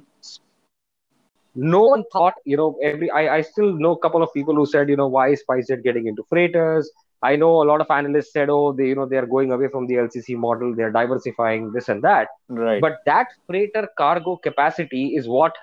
no 1.55 1.81
one 1.81 2.03
thought, 2.12 2.34
you 2.45 2.57
know, 2.57 2.77
every 2.84 3.10
I, 3.10 3.38
I 3.38 3.41
still 3.41 3.73
know 3.73 3.91
a 3.91 3.99
couple 3.99 4.23
of 4.23 4.34
people 4.34 4.55
who 4.55 4.65
said, 4.65 4.89
you 4.89 4.95
know, 4.95 5.07
why 5.07 5.29
is 5.29 5.43
SpiceJet 5.47 5.84
getting 5.84 6.07
into 6.07 6.23
freighters? 6.29 6.91
I 7.23 7.36
know 7.36 7.62
a 7.62 7.65
lot 7.71 7.81
of 7.81 7.88
analysts 7.89 8.34
said, 8.34 8.49
oh, 8.49 8.73
they, 8.73 8.88
you 8.88 8.95
know, 8.95 9.05
they're 9.05 9.27
going 9.27 9.51
away 9.51 9.67
from 9.67 9.86
the 9.88 9.95
LCC 9.95 10.36
model, 10.36 10.75
they're 10.75 10.91
diversifying 10.91 11.71
this 11.71 11.88
and 11.89 12.03
that. 12.03 12.29
Right. 12.49 12.81
But 12.81 12.99
that 13.05 13.27
freighter 13.47 13.88
cargo 13.97 14.38
capacity 14.38 15.15
is 15.15 15.27
what 15.27 15.53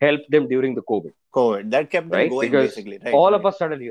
helped 0.00 0.30
them 0.30 0.48
during 0.48 0.74
the 0.74 0.82
COVID. 0.82 1.12
COVID 1.34 1.70
that 1.72 1.90
kept 1.90 2.08
them 2.10 2.18
right? 2.18 2.30
going 2.30 2.50
because 2.50 2.70
basically. 2.70 2.98
Right, 3.04 3.14
all 3.14 3.32
right. 3.32 3.40
of 3.40 3.44
a 3.44 3.52
sudden, 3.52 3.90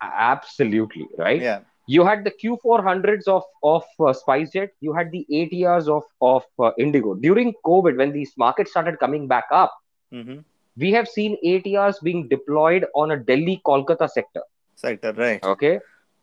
absolutely 0.00 1.08
right. 1.16 1.40
Yeah. 1.40 1.60
You 1.94 2.04
had 2.04 2.24
the 2.24 2.32
Q400s 2.40 3.28
of 3.34 3.44
of 3.62 3.84
uh, 3.98 4.12
SpiceJet. 4.20 4.70
You 4.80 4.92
had 4.92 5.10
the 5.10 5.26
ATRs 5.40 5.88
of 5.96 6.04
of 6.20 6.44
uh, 6.58 6.72
Indigo 6.86 7.14
during 7.26 7.54
COVID 7.64 7.96
when 8.02 8.12
these 8.12 8.32
markets 8.46 8.72
started 8.76 8.98
coming 9.04 9.26
back 9.26 9.46
up. 9.50 9.76
Mm-hmm. 10.12 10.40
We 10.76 10.92
have 10.92 11.08
seen 11.08 11.36
ATRs 11.52 12.02
being 12.08 12.28
deployed 12.28 12.84
on 12.94 13.10
a 13.12 13.16
Delhi 13.30 13.60
Kolkata 13.70 14.10
sector. 14.18 14.42
Sector, 14.86 15.14
right? 15.14 15.42
Okay 15.42 15.78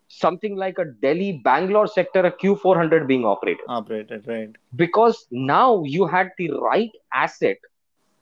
something 0.07 0.55
like 0.55 0.77
a 0.77 0.85
Delhi 0.85 1.41
Bangalore 1.43 1.87
sector, 1.87 2.21
a 2.25 2.31
Q400 2.31 3.07
being 3.07 3.25
operated. 3.25 3.65
Operated, 3.67 4.27
right. 4.27 4.49
Because 4.75 5.27
now 5.31 5.83
you 5.83 6.05
had 6.05 6.31
the 6.37 6.51
right 6.51 6.91
asset, 7.13 7.57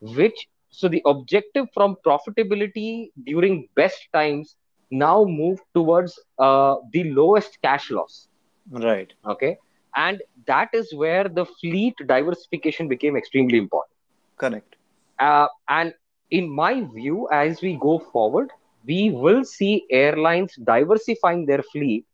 which, 0.00 0.48
so 0.70 0.88
the 0.88 1.02
objective 1.06 1.66
from 1.72 1.96
profitability 2.06 3.10
during 3.24 3.68
best 3.74 4.08
times 4.12 4.56
now 4.98 5.24
move 5.24 5.60
towards 5.74 6.18
uh, 6.38 6.76
the 6.92 7.04
lowest 7.12 7.58
cash 7.62 7.90
loss. 7.90 8.28
Right. 8.70 9.12
Okay. 9.26 9.58
And 9.96 10.22
that 10.46 10.70
is 10.72 10.92
where 10.94 11.28
the 11.28 11.46
fleet 11.60 11.94
diversification 12.06 12.88
became 12.88 13.16
extremely 13.16 13.58
important. 13.58 13.94
Correct. 14.36 14.76
Uh, 15.18 15.48
and 15.68 15.94
in 16.30 16.50
my 16.50 16.82
view, 16.94 17.28
as 17.30 17.62
we 17.62 17.76
go 17.80 17.98
forward, 18.12 18.50
we 18.86 19.10
will 19.10 19.44
see 19.44 19.84
airlines 19.90 20.54
diversifying 20.56 21.46
their 21.46 21.62
fleet 21.62 22.04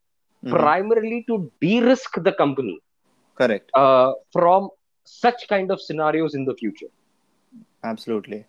mm-hmm. 0.45 0.57
primarily 0.57 1.25
to 1.29 1.51
de-risk 1.61 2.23
the 2.23 2.33
company 2.33 2.79
correct 3.37 3.71
uh, 3.75 4.13
from 4.33 4.69
such 5.05 5.49
kind 5.49 5.71
of 5.71 5.81
scenarios 5.81 6.35
in 6.35 6.45
the 6.45 6.55
future 6.55 6.93
absolutely 7.85 8.45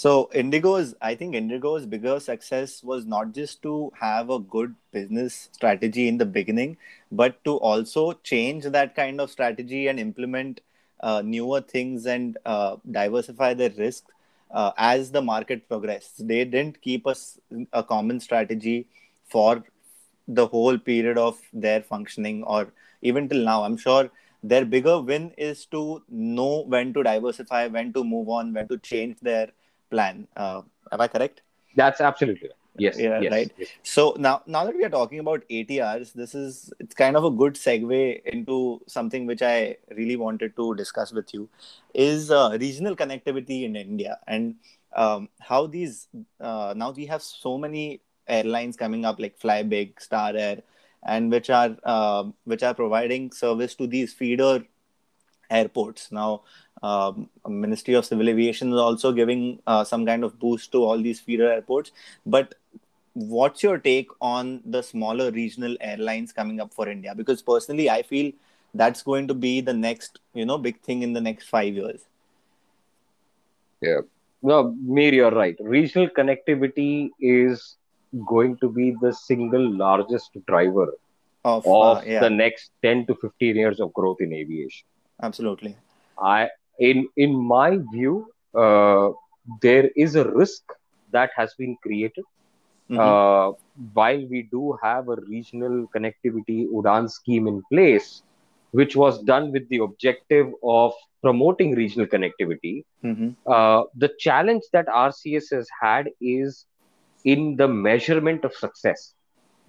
so 0.00 0.10
indigo's 0.40 0.94
i 1.08 1.14
think 1.20 1.34
indigo's 1.34 1.84
bigger 1.92 2.18
success 2.20 2.82
was 2.84 3.06
not 3.12 3.32
just 3.38 3.60
to 3.62 3.72
have 4.00 4.30
a 4.30 4.38
good 4.54 4.74
business 4.92 5.48
strategy 5.52 6.06
in 6.08 6.18
the 6.18 6.26
beginning 6.36 6.76
but 7.10 7.42
to 7.44 7.56
also 7.70 8.12
change 8.32 8.64
that 8.76 8.94
kind 8.94 9.20
of 9.20 9.30
strategy 9.30 9.88
and 9.88 9.98
implement 9.98 10.60
uh, 11.00 11.22
newer 11.24 11.60
things 11.60 12.06
and 12.06 12.38
uh, 12.44 12.76
diversify 12.90 13.54
their 13.54 13.70
risk 13.70 14.04
uh, 14.50 14.72
as 14.76 15.10
the 15.10 15.22
market 15.22 15.68
progressed. 15.68 16.26
They 16.26 16.44
didn't 16.44 16.80
keep 16.80 17.06
us 17.06 17.38
a 17.72 17.82
common 17.82 18.20
strategy 18.20 18.86
for 19.28 19.62
the 20.26 20.46
whole 20.46 20.78
period 20.78 21.18
of 21.18 21.38
their 21.52 21.82
functioning 21.82 22.42
or 22.44 22.72
even 23.02 23.28
till 23.28 23.44
now. 23.44 23.62
I'm 23.62 23.76
sure 23.76 24.10
their 24.42 24.64
bigger 24.64 25.00
win 25.00 25.32
is 25.38 25.66
to 25.66 26.02
know 26.08 26.64
when 26.66 26.92
to 26.94 27.02
diversify, 27.02 27.66
when 27.68 27.92
to 27.92 28.04
move 28.04 28.28
on, 28.28 28.52
when 28.52 28.68
to 28.68 28.78
change 28.78 29.18
their 29.20 29.50
plan. 29.90 30.26
Uh, 30.36 30.62
am 30.92 31.00
I 31.00 31.08
correct? 31.08 31.42
That's 31.76 32.00
absolutely 32.00 32.48
right. 32.48 32.54
Yes. 32.78 32.98
Yeah. 32.98 33.20
Yes, 33.20 33.32
right. 33.32 33.52
Yes. 33.58 33.68
So 33.82 34.14
now, 34.18 34.42
now 34.46 34.64
that 34.64 34.76
we 34.76 34.84
are 34.84 34.88
talking 34.88 35.18
about 35.18 35.42
ATRs, 35.50 36.12
this 36.12 36.34
is 36.34 36.72
it's 36.78 36.94
kind 36.94 37.16
of 37.16 37.24
a 37.24 37.30
good 37.30 37.54
segue 37.54 38.22
into 38.24 38.80
something 38.86 39.26
which 39.26 39.42
I 39.42 39.76
really 39.90 40.16
wanted 40.16 40.54
to 40.56 40.74
discuss 40.76 41.12
with 41.12 41.34
you, 41.34 41.48
is 41.92 42.30
uh, 42.30 42.56
regional 42.60 42.94
connectivity 42.94 43.64
in 43.64 43.74
India 43.74 44.18
and 44.28 44.54
um, 44.94 45.28
how 45.40 45.66
these 45.66 46.08
uh, 46.40 46.72
now 46.76 46.90
we 46.90 47.06
have 47.06 47.22
so 47.22 47.58
many 47.58 48.00
airlines 48.26 48.76
coming 48.76 49.04
up 49.04 49.18
like 49.18 49.38
Flybig, 49.38 50.00
Star 50.00 50.36
Air, 50.36 50.62
and 51.04 51.30
which 51.30 51.50
are 51.50 51.76
uh, 51.84 52.24
which 52.44 52.62
are 52.62 52.74
providing 52.74 53.32
service 53.32 53.74
to 53.76 53.86
these 53.86 54.12
feeder 54.12 54.64
airports. 55.50 56.10
Now 56.12 56.42
um, 56.82 57.28
ministry 57.48 57.94
of 57.94 58.04
civil 58.04 58.28
aviation 58.28 58.72
is 58.72 58.78
also 58.78 59.12
giving 59.12 59.60
uh, 59.66 59.84
some 59.84 60.06
kind 60.06 60.24
of 60.24 60.38
boost 60.38 60.72
to 60.72 60.84
all 60.84 61.00
these 61.00 61.20
feeder 61.20 61.50
airports. 61.50 61.92
But 62.24 62.54
what's 63.14 63.62
your 63.62 63.78
take 63.78 64.08
on 64.20 64.60
the 64.64 64.82
smaller 64.82 65.30
regional 65.30 65.76
airlines 65.80 66.32
coming 66.32 66.60
up 66.60 66.72
for 66.72 66.88
india? 66.88 67.14
Because 67.16 67.42
personally 67.42 67.90
i 67.90 68.02
feel 68.02 68.30
that's 68.74 69.02
going 69.02 69.26
to 69.26 69.34
be 69.34 69.60
the 69.60 69.72
next 69.72 70.20
you 70.34 70.44
know 70.44 70.58
big 70.58 70.80
thing 70.82 71.02
in 71.02 71.12
the 71.12 71.20
next 71.20 71.48
5 71.48 71.74
years. 71.74 72.00
Yeah. 73.80 74.00
No 74.42 74.74
Mir, 74.82 75.12
you're 75.14 75.32
right. 75.32 75.56
Regional 75.60 76.08
connectivity 76.08 77.10
is 77.20 77.76
going 78.26 78.56
to 78.58 78.70
be 78.70 78.94
the 79.00 79.12
single 79.12 79.70
largest 79.76 80.36
driver 80.46 80.94
of, 81.44 81.66
of 81.66 81.98
uh, 81.98 82.02
yeah. 82.06 82.20
the 82.20 82.30
next 82.30 82.70
10 82.82 83.06
to 83.06 83.14
15 83.14 83.56
years 83.56 83.80
of 83.80 83.92
growth 83.92 84.20
in 84.20 84.32
aviation 84.32 84.86
absolutely 85.22 85.76
i 86.20 86.48
in 86.78 87.08
in 87.16 87.34
my 87.36 87.78
view, 87.92 88.30
uh, 88.54 89.10
there 89.62 89.90
is 89.96 90.14
a 90.14 90.28
risk 90.30 90.62
that 91.10 91.30
has 91.36 91.54
been 91.54 91.76
created. 91.82 92.24
Mm-hmm. 92.90 93.00
Uh, 93.00 93.52
while 93.92 94.26
we 94.28 94.42
do 94.50 94.78
have 94.82 95.08
a 95.08 95.16
regional 95.16 95.86
connectivity 95.94 96.66
UDAN 96.68 97.10
scheme 97.10 97.46
in 97.46 97.62
place, 97.70 98.22
which 98.70 98.96
was 98.96 99.22
done 99.24 99.52
with 99.52 99.68
the 99.68 99.78
objective 99.78 100.52
of 100.62 100.94
promoting 101.20 101.74
regional 101.74 102.06
connectivity, 102.06 102.84
mm-hmm. 103.04 103.30
uh, 103.46 103.82
the 103.96 104.10
challenge 104.18 104.62
that 104.72 104.86
RCS 104.86 105.50
has 105.52 105.68
had 105.82 106.08
is 106.20 106.64
in 107.24 107.56
the 107.56 107.68
measurement 107.68 108.44
of 108.44 108.54
success. 108.54 109.14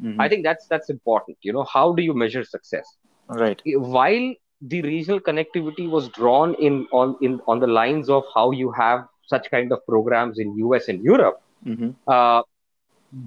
Mm-hmm. 0.02 0.22
I 0.22 0.30
think 0.30 0.46
that's 0.46 0.68
that's 0.68 0.90
important. 0.90 1.38
You 1.42 1.52
know, 1.52 1.66
how 1.66 1.92
do 1.92 2.02
you 2.02 2.14
measure 2.14 2.46
success? 2.46 2.96
Right. 3.28 3.62
While 3.66 4.34
the 4.62 4.82
regional 4.82 5.20
connectivity 5.20 5.90
was 5.90 6.10
drawn 6.10 6.54
in 6.56 6.88
on 6.92 7.16
in 7.22 7.40
on 7.48 7.60
the 7.60 7.68
lines 7.68 8.10
of 8.10 8.24
how 8.34 8.52
you 8.52 8.72
have 8.72 9.08
such 9.26 9.50
kind 9.52 9.72
of 9.72 9.86
programs 9.86 10.40
in 10.40 10.58
US 10.58 10.88
and 10.90 11.02
Europe. 11.04 11.42
Mm-hmm. 11.66 11.92
Uh, 12.08 12.42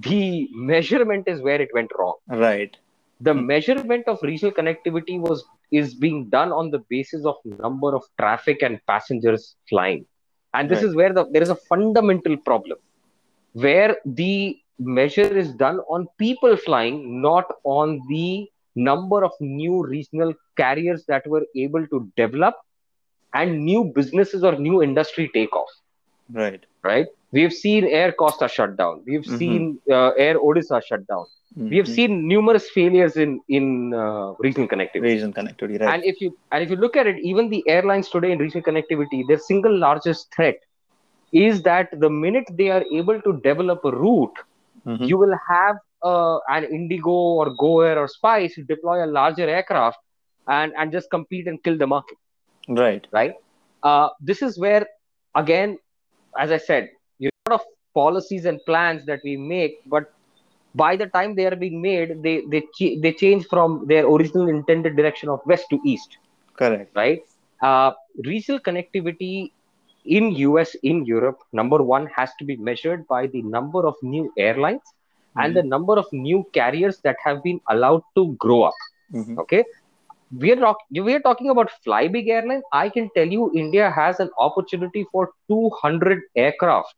the 0.01 0.47
measurement 0.53 1.27
is 1.27 1.41
where 1.41 1.61
it 1.61 1.69
went 1.73 1.91
wrong. 1.97 2.15
Right. 2.27 2.75
The 3.21 3.33
mm-hmm. 3.33 3.47
measurement 3.47 4.07
of 4.07 4.19
regional 4.21 4.53
connectivity 4.53 5.19
was 5.19 5.43
is 5.71 5.95
being 5.95 6.29
done 6.29 6.51
on 6.51 6.69
the 6.69 6.79
basis 6.89 7.25
of 7.25 7.35
number 7.45 7.95
of 7.95 8.03
traffic 8.19 8.61
and 8.61 8.79
passengers 8.85 9.55
flying, 9.69 10.05
and 10.53 10.69
this 10.69 10.83
right. 10.83 10.89
is 10.89 10.95
where 10.95 11.13
the 11.13 11.25
there 11.31 11.41
is 11.41 11.49
a 11.49 11.55
fundamental 11.55 12.37
problem, 12.37 12.77
where 13.53 13.97
the 14.05 14.57
measure 14.77 15.37
is 15.43 15.51
done 15.53 15.79
on 15.89 16.07
people 16.17 16.55
flying, 16.57 17.21
not 17.21 17.45
on 17.63 18.01
the 18.09 18.47
number 18.75 19.23
of 19.23 19.31
new 19.39 19.85
regional 19.85 20.33
carriers 20.57 21.05
that 21.07 21.25
were 21.27 21.45
able 21.55 21.85
to 21.87 22.11
develop 22.15 22.55
and 23.33 23.63
new 23.65 23.91
businesses 23.95 24.43
or 24.43 24.57
new 24.57 24.81
industry 24.81 25.29
take 25.33 25.55
off. 25.55 25.69
Right. 26.31 26.63
Right. 26.83 27.07
We've 27.31 27.53
seen 27.53 27.85
Air 27.85 28.11
Costa 28.11 28.47
shut 28.47 28.77
down. 28.77 29.03
We've 29.05 29.21
mm-hmm. 29.21 29.37
seen 29.37 29.79
uh, 29.89 30.09
Air 30.11 30.39
Odisha 30.39 30.83
shut 30.85 31.07
down. 31.07 31.25
Mm-hmm. 31.57 31.69
We 31.69 31.77
have 31.77 31.87
seen 31.87 32.27
numerous 32.27 32.69
failures 32.69 33.15
in 33.15 33.39
in 33.47 33.93
uh, 33.93 34.33
regional 34.39 34.67
connectivity. 34.67 35.01
Regional 35.01 35.33
connectivity, 35.33 35.79
right? 35.79 35.93
And 35.93 36.03
if 36.03 36.19
you 36.19 36.35
and 36.51 36.63
if 36.63 36.69
you 36.69 36.75
look 36.75 36.95
at 36.95 37.05
it, 37.05 37.19
even 37.19 37.49
the 37.49 37.63
airlines 37.67 38.09
today 38.09 38.31
in 38.31 38.39
regional 38.39 38.63
connectivity, 38.63 39.23
their 39.27 39.37
single 39.37 39.77
largest 39.77 40.33
threat 40.35 40.57
is 41.31 41.61
that 41.63 41.89
the 41.99 42.09
minute 42.09 42.45
they 42.51 42.69
are 42.69 42.83
able 42.91 43.21
to 43.21 43.39
develop 43.43 43.85
a 43.85 43.91
route, 43.91 44.35
mm-hmm. 44.85 45.03
you 45.03 45.17
will 45.17 45.35
have 45.47 45.77
uh, 46.03 46.39
an 46.49 46.63
Indigo 46.65 47.11
or 47.11 47.55
GoAir 47.55 47.97
or 47.97 48.07
Spice 48.07 48.55
to 48.55 48.63
deploy 48.63 49.03
a 49.05 49.07
larger 49.07 49.47
aircraft 49.47 49.97
and, 50.47 50.73
and 50.77 50.91
just 50.91 51.09
compete 51.09 51.47
and 51.47 51.63
kill 51.63 51.77
the 51.77 51.87
market. 51.87 52.17
Right. 52.67 53.05
Right. 53.11 53.33
Uh, 53.81 54.09
this 54.19 54.41
is 54.41 54.59
where, 54.59 54.85
again, 55.35 55.77
as 56.37 56.51
I 56.51 56.57
said, 56.57 56.89
you 57.19 57.29
a 57.29 57.51
lot 57.51 57.61
of 57.61 57.67
policies 57.93 58.45
and 58.45 58.59
plans 58.65 59.05
that 59.05 59.19
we 59.23 59.37
make, 59.37 59.77
but 59.85 60.11
by 60.75 60.95
the 60.95 61.07
time 61.07 61.35
they 61.35 61.45
are 61.45 61.55
being 61.55 61.81
made, 61.81 62.23
they 62.23 62.41
they 62.49 62.61
ch- 62.77 62.97
they 63.01 63.13
change 63.13 63.45
from 63.47 63.85
their 63.87 64.05
original 64.07 64.47
intended 64.49 64.95
direction 64.95 65.29
of 65.29 65.41
west 65.45 65.65
to 65.69 65.79
east. 65.85 66.17
Correct. 66.55 66.95
Right. 66.95 67.21
Uh, 67.61 67.91
regional 68.25 68.59
connectivity 68.59 69.51
in 70.05 70.31
US 70.31 70.75
in 70.83 71.05
Europe, 71.05 71.39
number 71.53 71.81
one 71.81 72.07
has 72.07 72.31
to 72.39 72.45
be 72.45 72.55
measured 72.57 73.07
by 73.07 73.27
the 73.27 73.41
number 73.43 73.85
of 73.87 73.95
new 74.01 74.31
airlines 74.37 74.81
mm-hmm. 75.35 75.45
and 75.45 75.55
the 75.55 75.63
number 75.63 75.97
of 75.97 76.05
new 76.11 76.45
carriers 76.53 76.99
that 76.99 77.17
have 77.23 77.43
been 77.43 77.59
allowed 77.69 78.03
to 78.15 78.33
grow 78.39 78.63
up. 78.63 78.73
Mm-hmm. 79.13 79.39
Okay, 79.39 79.63
we 80.37 80.53
are 80.53 80.75
we 80.91 81.13
are 81.13 81.19
talking 81.19 81.49
about 81.49 81.71
Flybig 81.85 82.27
Airline. 82.27 82.61
I 82.71 82.89
can 82.89 83.09
tell 83.15 83.27
you, 83.27 83.51
India 83.55 83.89
has 83.91 84.19
an 84.19 84.29
opportunity 84.37 85.05
for 85.11 85.31
200 85.47 86.21
aircraft, 86.35 86.95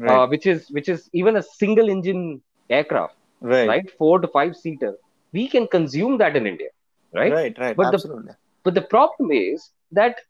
uh, 0.00 0.04
right. 0.04 0.10
uh, 0.10 0.26
which 0.26 0.46
is 0.46 0.70
which 0.70 0.88
is 0.88 1.08
even 1.12 1.36
a 1.36 1.42
single 1.42 1.88
engine 1.88 2.42
aircraft, 2.70 3.16
right? 3.40 3.68
Right, 3.68 3.90
four 3.98 4.20
to 4.20 4.28
five 4.28 4.56
seater. 4.56 4.94
We 5.32 5.48
can 5.48 5.66
consume 5.66 6.18
that 6.18 6.36
in 6.36 6.46
India, 6.46 6.68
right? 7.12 7.32
Right, 7.32 7.58
right. 7.58 7.76
But 7.76 7.92
Absolutely. 7.94 8.28
The, 8.28 8.36
but 8.62 8.74
the 8.74 8.82
problem 8.82 9.32
is 9.32 9.70
that 9.92 10.20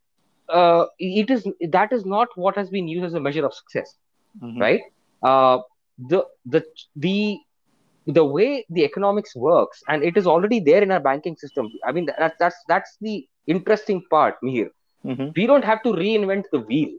uh, 0.48 0.86
it 0.98 1.30
is 1.30 1.46
that 1.70 1.92
is 1.92 2.04
not 2.04 2.28
what 2.36 2.56
has 2.56 2.70
been 2.70 2.88
used 2.88 3.04
as 3.04 3.14
a 3.14 3.20
measure 3.20 3.44
of 3.44 3.54
success. 3.54 3.96
mm-hmm. 4.42 4.60
right? 4.60 4.80
Uh, 5.22 5.58
the 5.98 6.24
the 6.46 6.64
the 6.96 7.38
the 8.06 8.24
way 8.24 8.66
the 8.68 8.84
economics 8.84 9.34
works, 9.34 9.82
and 9.88 10.02
it 10.02 10.16
is 10.16 10.26
already 10.26 10.60
there 10.60 10.82
in 10.82 10.90
our 10.90 11.00
banking 11.00 11.36
system. 11.36 11.70
I 11.86 11.92
mean, 11.92 12.08
that's 12.18 12.36
that's 12.38 12.56
that's 12.68 12.96
the 13.00 13.26
interesting 13.46 14.02
part 14.10 14.36
here. 14.42 14.70
Mm-hmm. 15.04 15.28
We 15.36 15.46
don't 15.46 15.64
have 15.64 15.82
to 15.82 15.90
reinvent 15.90 16.44
the 16.52 16.60
wheel. 16.60 16.96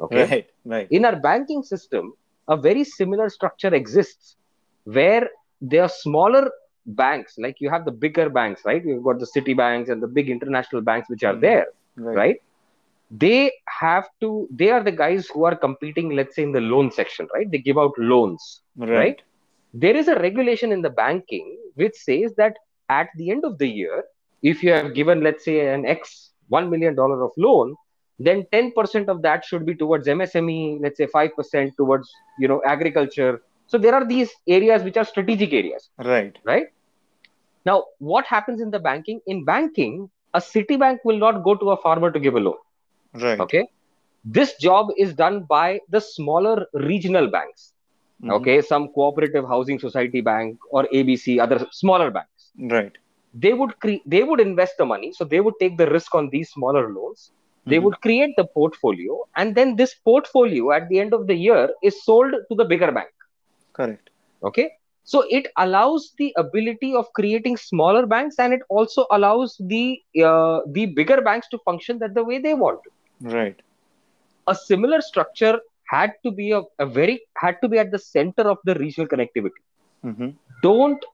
Okay, 0.00 0.26
right, 0.30 0.46
right. 0.64 0.88
In 0.90 1.04
our 1.04 1.16
banking 1.16 1.62
system, 1.62 2.12
a 2.48 2.56
very 2.56 2.84
similar 2.84 3.28
structure 3.28 3.74
exists 3.74 4.36
where 4.84 5.28
there 5.60 5.82
are 5.82 5.88
smaller 5.88 6.50
banks, 6.86 7.36
like 7.38 7.56
you 7.60 7.70
have 7.70 7.84
the 7.84 7.90
bigger 7.90 8.28
banks, 8.28 8.62
right? 8.64 8.84
You've 8.84 9.02
got 9.02 9.18
the 9.18 9.26
city 9.26 9.54
banks 9.54 9.90
and 9.90 10.02
the 10.02 10.06
big 10.06 10.30
international 10.30 10.82
banks 10.82 11.08
which 11.08 11.24
are 11.24 11.32
mm-hmm. 11.32 11.40
there, 11.40 11.66
right. 11.96 12.16
right? 12.16 12.36
They 13.10 13.52
have 13.80 14.08
to, 14.20 14.48
they 14.50 14.70
are 14.70 14.82
the 14.82 14.92
guys 14.92 15.28
who 15.28 15.44
are 15.44 15.54
competing, 15.56 16.10
let's 16.16 16.36
say, 16.36 16.42
in 16.42 16.52
the 16.52 16.60
loan 16.60 16.90
section, 16.90 17.28
right? 17.34 17.50
They 17.50 17.58
give 17.58 17.78
out 17.78 17.92
loans, 17.98 18.62
right? 18.76 18.90
right? 18.90 19.22
There 19.72 19.96
is 19.96 20.08
a 20.08 20.18
regulation 20.18 20.72
in 20.72 20.82
the 20.82 20.90
banking 20.90 21.58
which 21.74 21.94
says 21.94 22.34
that 22.36 22.56
at 22.88 23.08
the 23.16 23.30
end 23.30 23.44
of 23.44 23.58
the 23.58 23.68
year, 23.68 24.04
if 24.42 24.62
you 24.62 24.72
have 24.72 24.94
given, 24.94 25.22
let's 25.22 25.44
say, 25.44 25.72
an 25.72 25.86
X 25.86 26.32
$1 26.52 26.68
million 26.70 26.98
of 26.98 27.30
loan, 27.36 27.76
then 28.18 28.44
10% 28.52 29.08
of 29.08 29.22
that 29.22 29.44
should 29.44 29.66
be 29.66 29.74
towards 29.74 30.06
msme 30.08 30.80
let's 30.80 30.96
say 30.98 31.06
5% 31.06 31.76
towards 31.76 32.10
you 32.38 32.48
know 32.48 32.60
agriculture 32.64 33.42
so 33.66 33.78
there 33.78 33.94
are 33.94 34.06
these 34.06 34.30
areas 34.46 34.82
which 34.82 34.96
are 34.96 35.04
strategic 35.04 35.52
areas 35.52 35.90
right 35.98 36.38
right 36.44 36.66
now 37.64 37.84
what 37.98 38.24
happens 38.26 38.60
in 38.60 38.70
the 38.70 38.78
banking 38.78 39.20
in 39.26 39.44
banking 39.44 40.08
a 40.34 40.38
citibank 40.38 40.98
will 41.04 41.18
not 41.18 41.42
go 41.44 41.54
to 41.54 41.70
a 41.70 41.76
farmer 41.76 42.10
to 42.10 42.20
give 42.20 42.34
a 42.34 42.40
loan 42.40 42.56
right. 43.22 43.40
Okay? 43.40 43.68
This 44.24 44.56
job 44.56 44.88
is 44.96 45.14
done 45.14 45.44
by 45.44 45.80
the 45.88 46.00
smaller 46.00 46.66
regional 46.72 47.28
banks. 47.28 47.72
Mm-hmm. 48.22 48.32
okay 48.32 48.62
some 48.62 48.88
cooperative 48.94 49.46
housing 49.46 49.78
society 49.78 50.22
bank 50.22 50.58
or 50.70 50.88
abc 50.94 51.38
other 51.38 51.66
smaller 51.70 52.10
banks. 52.10 52.50
Right. 52.58 52.92
They 53.34 53.52
would 53.52 53.78
cre- 53.78 54.04
they 54.06 54.22
would 54.22 54.40
invest 54.40 54.78
the 54.78 54.86
money 54.86 55.12
so 55.12 55.24
they 55.24 55.40
would 55.40 55.52
take 55.60 55.76
the 55.76 55.86
risk 55.90 56.14
on 56.14 56.30
these 56.30 56.48
smaller 56.50 56.90
loans. 56.94 57.30
They 57.66 57.76
mm-hmm. 57.76 57.84
would 57.84 58.00
create 58.00 58.34
the 58.38 58.46
portfolio 58.46 59.18
and 59.36 59.54
then 59.54 59.76
this 59.76 59.94
portfolio 59.94 60.72
at 60.72 60.88
the 60.88 60.98
end 60.98 61.12
of 61.12 61.26
the 61.26 61.34
year 61.34 61.68
is 61.82 62.02
sold 62.04 62.32
to 62.32 62.54
the 62.54 62.64
bigger 62.64 62.90
bank. 62.90 63.10
Correct. 63.74 64.08
Okay? 64.42 64.70
So 65.04 65.24
it 65.28 65.48
allows 65.58 66.14
the 66.16 66.32
ability 66.38 66.94
of 66.94 67.12
creating 67.12 67.58
smaller 67.58 68.06
banks 68.06 68.36
and 68.38 68.54
it 68.54 68.62
also 68.70 69.06
allows 69.10 69.60
the 69.60 70.02
uh, 70.24 70.60
the 70.68 70.86
bigger 70.86 71.20
banks 71.20 71.48
to 71.48 71.58
function 71.58 71.98
that 71.98 72.14
the 72.14 72.24
way 72.24 72.38
they 72.38 72.54
want. 72.54 72.82
to. 72.84 72.90
Right 73.20 73.60
a 74.46 74.54
similar 74.54 75.00
structure 75.00 75.58
had 75.84 76.12
to 76.24 76.30
be 76.30 76.52
a, 76.52 76.62
a 76.78 76.86
very 76.86 77.20
had 77.36 77.56
to 77.62 77.68
be 77.68 77.78
at 77.78 77.90
the 77.90 77.98
center 77.98 78.42
of 78.42 78.58
the 78.64 78.74
regional 78.74 79.08
connectivity 79.08 79.62
mm-hmm. 80.04 80.30
don't 80.62 81.04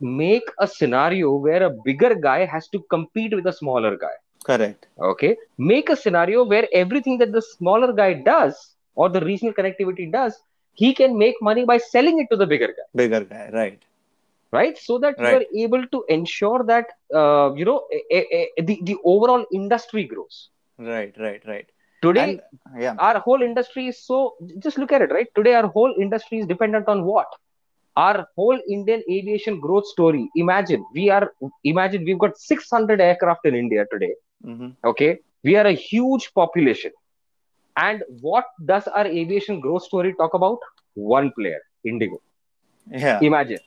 make 0.00 0.48
a 0.60 0.66
scenario 0.66 1.34
where 1.34 1.62
a 1.64 1.70
bigger 1.84 2.14
guy 2.14 2.44
has 2.44 2.68
to 2.68 2.80
compete 2.90 3.34
with 3.34 3.46
a 3.46 3.52
smaller 3.52 3.96
guy 3.96 4.16
Correct. 4.44 4.86
Okay. 4.98 5.36
Make 5.58 5.90
a 5.90 5.96
scenario 5.96 6.44
where 6.44 6.66
everything 6.72 7.18
that 7.18 7.32
the 7.32 7.42
smaller 7.42 7.92
guy 7.92 8.14
does 8.14 8.74
or 8.94 9.08
the 9.08 9.20
regional 9.20 9.54
connectivity 9.54 10.10
does, 10.10 10.40
he 10.72 10.94
can 10.94 11.18
make 11.18 11.34
money 11.42 11.64
by 11.64 11.78
selling 11.78 12.20
it 12.20 12.28
to 12.30 12.36
the 12.36 12.46
bigger 12.46 12.68
guy. 12.68 12.86
Bigger 12.94 13.24
guy, 13.24 13.50
right. 13.52 13.82
Right. 14.50 14.78
So 14.78 14.98
that 14.98 15.16
right. 15.18 15.46
you 15.52 15.64
are 15.64 15.66
able 15.66 15.86
to 15.88 16.04
ensure 16.08 16.64
that, 16.64 16.86
uh, 17.14 17.52
you 17.54 17.64
know, 17.64 17.86
a, 17.92 18.16
a, 18.16 18.48
a, 18.56 18.62
the, 18.62 18.80
the 18.84 18.96
overall 19.04 19.44
industry 19.52 20.04
grows. 20.04 20.48
Right, 20.78 21.14
right, 21.18 21.42
right. 21.46 21.66
Today, 22.02 22.40
and, 22.74 22.82
yeah. 22.82 22.94
our 22.98 23.18
whole 23.18 23.42
industry 23.42 23.88
is 23.88 24.00
so, 24.00 24.36
just 24.60 24.78
look 24.78 24.92
at 24.92 25.02
it, 25.02 25.10
right? 25.10 25.26
Today, 25.34 25.54
our 25.54 25.66
whole 25.66 25.94
industry 26.00 26.38
is 26.38 26.46
dependent 26.46 26.88
on 26.88 27.04
what? 27.04 27.26
our 27.98 28.26
whole 28.36 28.58
Indian 28.70 29.02
aviation 29.10 29.58
growth 29.60 29.86
story. 29.86 30.30
Imagine 30.36 30.84
we 30.94 31.10
are 31.10 31.32
imagine 31.64 32.04
we've 32.04 32.18
got 32.24 32.38
600 32.38 33.00
aircraft 33.00 33.46
in 33.50 33.54
India 33.54 33.84
today. 33.92 34.12
Mm-hmm. 34.46 34.68
Okay, 34.90 35.18
we 35.42 35.56
are 35.56 35.66
a 35.66 35.72
huge 35.72 36.32
population. 36.32 36.92
And 37.76 38.02
what 38.20 38.44
does 38.64 38.86
our 38.88 39.06
aviation 39.06 39.60
growth 39.60 39.84
story 39.84 40.14
talk 40.14 40.34
about? 40.34 40.58
One 40.94 41.32
player, 41.32 41.60
Indigo. 41.84 42.20
Yeah. 42.90 43.18
Imagine. 43.20 43.58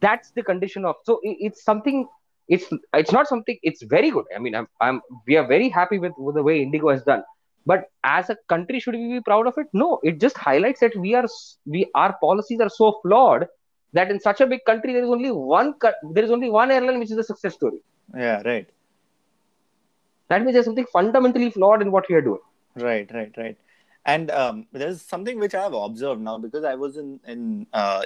That's 0.00 0.30
the 0.32 0.42
condition 0.42 0.84
of. 0.84 0.96
So 1.04 1.20
it's 1.22 1.62
something. 1.62 2.08
It's 2.48 2.66
it's 2.94 3.12
not 3.12 3.28
something. 3.28 3.58
It's 3.62 3.82
very 3.82 4.10
good. 4.10 4.24
I 4.34 4.38
mean, 4.38 4.54
I'm 4.54 4.68
I'm. 4.80 5.00
We 5.26 5.36
are 5.36 5.46
very 5.46 5.68
happy 5.68 5.98
with, 5.98 6.12
with 6.18 6.34
the 6.34 6.42
way 6.42 6.62
Indigo 6.62 6.90
has 6.90 7.02
done. 7.04 7.22
But 7.64 7.84
as 8.02 8.28
a 8.28 8.36
country, 8.48 8.80
should 8.80 8.94
we 8.94 9.08
be 9.14 9.20
proud 9.20 9.46
of 9.46 9.54
it? 9.56 9.68
No. 9.72 10.00
It 10.02 10.20
just 10.20 10.36
highlights 10.36 10.80
that 10.80 10.96
we 10.96 11.14
are 11.14 11.26
we 11.64 11.88
our 11.94 12.16
policies 12.20 12.60
are 12.60 12.68
so 12.68 12.98
flawed 13.02 13.46
that 13.92 14.10
in 14.10 14.18
such 14.18 14.40
a 14.40 14.46
big 14.46 14.64
country 14.64 14.92
there 14.92 15.04
is 15.04 15.08
only 15.08 15.30
one 15.30 15.74
there 16.12 16.24
is 16.24 16.30
only 16.30 16.50
one 16.50 16.70
airline 16.70 16.98
which 16.98 17.12
is 17.12 17.18
a 17.18 17.24
success 17.24 17.54
story. 17.54 17.78
Yeah. 18.14 18.42
Right 18.42 18.68
that 20.32 20.42
means 20.42 20.54
there's 20.54 20.64
something 20.70 20.86
fundamentally 20.92 21.50
flawed 21.50 21.82
in 21.82 21.92
what 21.94 22.08
we 22.08 22.14
are 22.18 22.26
doing 22.28 22.44
right 22.88 23.10
right 23.18 23.32
right 23.36 23.58
and 24.12 24.30
um, 24.30 24.66
there's 24.72 25.02
something 25.02 25.38
which 25.38 25.54
i 25.54 25.62
have 25.62 25.74
observed 25.74 26.22
now 26.28 26.36
because 26.44 26.64
i 26.64 26.74
was 26.74 26.96
in 27.02 27.08
in 27.34 27.66
uh, 27.72 28.02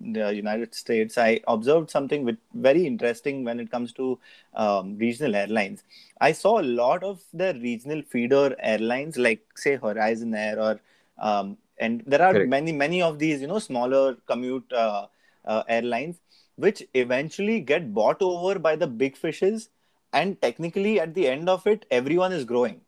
the 0.00 0.34
united 0.34 0.74
states. 0.74 1.18
I 1.18 1.40
observed 1.46 1.90
something 1.90 2.24
with 2.24 2.38
very 2.54 2.86
interesting 2.86 3.44
when 3.44 3.60
it 3.60 3.70
comes 3.70 3.92
to 3.94 4.18
um, 4.54 4.96
regional 4.98 5.34
airlines. 5.36 5.82
I 6.20 6.32
saw 6.32 6.60
a 6.60 6.62
lot 6.62 7.02
of 7.04 7.22
the 7.32 7.54
regional 7.54 8.02
feeder 8.02 8.56
airlines 8.58 9.18
like 9.18 9.42
say 9.56 9.76
horizon 9.76 10.34
air 10.34 10.58
or 10.58 10.80
um, 11.18 11.58
and 11.78 12.02
there 12.06 12.22
are 12.22 12.32
Correct. 12.32 12.48
many 12.48 12.72
many 12.72 13.02
of 13.02 13.18
these 13.18 13.40
you 13.40 13.46
know 13.46 13.58
smaller 13.58 14.16
commute 14.26 14.72
uh, 14.72 15.06
uh, 15.44 15.62
airlines 15.68 16.16
which 16.56 16.82
eventually 16.94 17.60
get 17.60 17.92
bought 17.94 18.20
over 18.20 18.58
by 18.58 18.76
the 18.76 18.86
big 18.86 19.16
fishes 19.16 19.68
and 20.12 20.40
technically 20.42 21.00
at 21.00 21.14
the 21.14 21.26
end 21.28 21.48
of 21.48 21.66
it 21.66 21.86
everyone 21.90 22.32
is 22.32 22.44
growing 22.44 22.80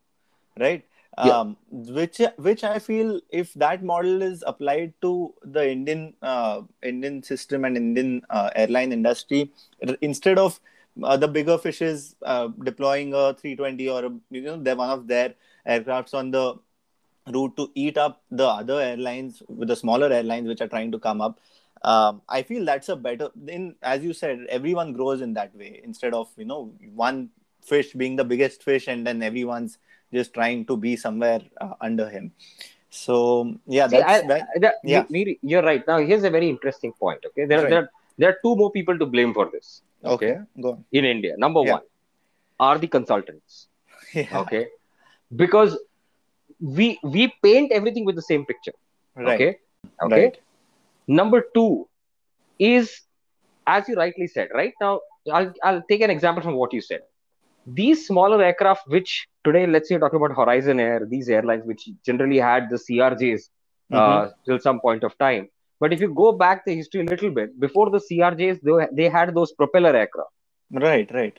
right 0.59 0.85
yeah. 1.19 1.39
um, 1.39 1.57
which 1.71 2.21
which 2.37 2.65
i 2.65 2.79
feel 2.79 3.21
if 3.31 3.53
that 3.55 3.83
model 3.83 4.23
is 4.23 4.43
applied 4.47 4.93
to 5.03 5.35
the 5.45 5.71
indian 5.71 6.15
uh, 6.23 6.63
indian 6.83 7.23
system 7.23 7.65
and 7.65 7.77
indian 7.77 8.23
uh, 8.31 8.51
airline 8.57 8.93
industry 8.93 9.53
instead 10.01 10.39
of 10.39 10.59
uh, 11.03 11.17
the 11.17 11.29
bigger 11.29 11.59
fishes 11.59 12.17
uh, 12.23 12.49
deploying 12.65 13.15
a 13.15 13.35
320 13.35 13.89
or 13.89 14.05
a, 14.07 14.11
you 14.31 14.43
know 14.43 14.57
they're 14.57 14.77
one 14.77 14.91
of 14.91 15.07
their 15.07 15.35
aircrafts 15.67 16.15
on 16.15 16.31
the 16.31 16.55
route 17.31 17.57
to 17.57 17.71
eat 17.75 17.97
up 17.97 18.23
the 18.31 18.47
other 18.47 18.81
airlines 18.81 19.43
with 19.49 19.69
the 19.69 19.77
smaller 19.77 20.13
airlines 20.13 20.49
which 20.49 20.61
are 20.61 20.69
trying 20.69 20.91
to 20.91 20.99
come 20.99 21.21
up 21.21 21.39
um, 21.83 22.23
i 22.29 22.43
feel 22.43 22.65
that's 22.65 22.89
a 22.89 22.97
better 22.97 23.29
in 23.49 23.75
as 23.83 24.03
you 24.03 24.13
said 24.13 24.45
everyone 24.49 24.93
grows 24.93 25.21
in 25.21 25.35
that 25.35 25.55
way 25.55 25.81
instead 25.85 26.15
of 26.15 26.29
you 26.37 26.45
know 26.45 26.73
one 26.95 27.29
fish 27.63 27.93
being 27.93 28.17
the 28.17 28.25
biggest 28.25 28.63
fish 28.63 28.89
and 28.89 29.07
then 29.07 29.23
everyone's 29.23 29.79
just 30.13 30.35
trying 30.35 30.65
to 30.67 30.77
be 30.77 30.97
somewhere 30.97 31.41
uh, 31.61 31.75
under 31.81 32.09
him 32.09 32.33
so 32.91 33.55
yeah 33.67 33.89
See, 33.89 33.97
that's 33.97 34.25
I, 34.25 34.27
that, 34.27 34.49
that, 34.61 34.75
yeah 34.85 35.05
you're 35.43 35.63
right 35.63 35.87
now 35.87 35.99
here's 35.99 36.25
a 36.25 36.31
very 36.31 36.49
interesting 36.49 36.93
point 36.93 37.21
okay 37.27 37.47
there, 37.47 37.63
right. 37.63 37.71
there, 37.71 37.91
there 38.19 38.29
are 38.31 38.39
two 38.43 38.55
more 38.57 38.71
people 38.71 38.99
to 38.99 39.07
blame 39.07 39.33
for 39.33 39.51
this 39.51 39.83
okay, 40.05 40.33
okay. 40.33 40.41
go 40.61 40.73
on. 40.73 40.85
in 40.93 41.05
india 41.05 41.35
number 41.37 41.63
yeah. 41.65 41.73
one 41.73 41.83
are 42.61 42.79
the 42.79 42.87
consultants 42.87 43.69
yeah. 44.15 44.39
okay 44.43 44.67
because 45.35 45.79
we 46.61 46.99
we 47.03 47.33
paint 47.43 47.73
everything 47.73 48.05
with 48.05 48.17
the 48.17 48.29
same 48.31 48.45
picture 48.45 48.75
right. 49.17 49.35
okay 49.35 49.59
okay 50.03 50.25
right. 50.25 50.39
Number 51.07 51.45
two 51.55 51.89
is, 52.59 53.01
as 53.67 53.89
you 53.89 53.97
rightly 53.97 54.27
said, 54.27 54.49
right 54.55 54.75
now, 54.81 55.01
I'll, 55.33 55.53
I'll 55.63 55.83
take 55.89 56.01
an 56.01 56.11
example 56.11 56.43
from 56.43 56.55
what 56.55 56.73
you 56.73 56.81
said. 56.81 57.03
These 57.67 58.07
smaller 58.07 58.43
aircraft, 58.43 58.89
which 58.89 59.29
today, 59.45 59.67
let's 59.67 59.89
say, 59.89 59.95
you're 59.95 60.01
talking 60.01 60.21
about 60.23 60.37
Horizon 60.37 60.81
Air, 60.81 61.07
these 61.09 61.29
airlines, 61.29 61.65
which 61.65 61.89
generally 62.05 62.39
had 62.39 62.69
the 62.71 62.77
CRJs 62.77 63.49
uh, 63.93 63.97
mm-hmm. 63.97 64.31
till 64.45 64.59
some 64.59 64.81
point 64.81 65.05
of 65.05 65.17
time. 65.19 65.49
But 65.81 65.93
if 65.93 66.01
you 66.01 66.13
go 66.15 66.33
back 66.33 66.65
the 66.65 66.75
history 66.75 67.01
a 67.01 67.05
little 67.05 67.31
bit, 67.31 67.59
before 67.59 67.91
the 67.91 67.99
CRJs, 67.99 68.61
they, 68.63 69.05
they 69.05 69.09
had 69.09 69.35
those 69.35 69.53
propeller 69.53 69.95
aircraft. 69.95 70.31
Right, 70.71 71.11
right. 71.13 71.39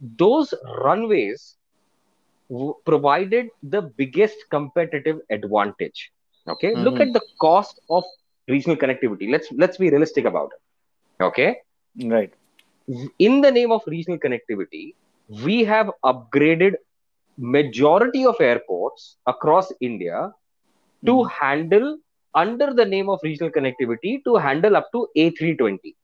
Those 0.00 0.54
runways 0.84 1.56
w- 2.48 2.74
provided 2.84 3.48
the 3.62 3.82
biggest 3.82 4.36
competitive 4.50 5.20
advantage. 5.30 6.10
Okay, 6.46 6.72
mm-hmm. 6.72 6.82
look 6.82 7.00
at 7.00 7.12
the 7.12 7.22
cost 7.38 7.80
of 7.90 8.04
regional 8.48 8.76
connectivity 8.82 9.30
let's 9.34 9.48
let's 9.62 9.76
be 9.76 9.90
realistic 9.94 10.24
about 10.24 10.50
it 10.56 11.24
okay 11.28 11.50
right 12.16 12.32
in 13.18 13.40
the 13.40 13.50
name 13.58 13.72
of 13.76 13.82
regional 13.86 14.18
connectivity 14.18 14.94
we 15.28 15.64
have 15.64 15.90
upgraded 16.04 16.74
majority 17.36 18.24
of 18.26 18.40
airports 18.40 19.16
across 19.26 19.70
india 19.80 20.32
to 21.06 21.12
mm. 21.12 21.30
handle 21.30 21.98
under 22.34 22.72
the 22.74 22.84
name 22.84 23.08
of 23.08 23.20
regional 23.22 23.50
connectivity 23.50 24.22
to 24.24 24.36
handle 24.36 24.76
up 24.76 24.90
to 24.92 25.06
a320 25.16 25.94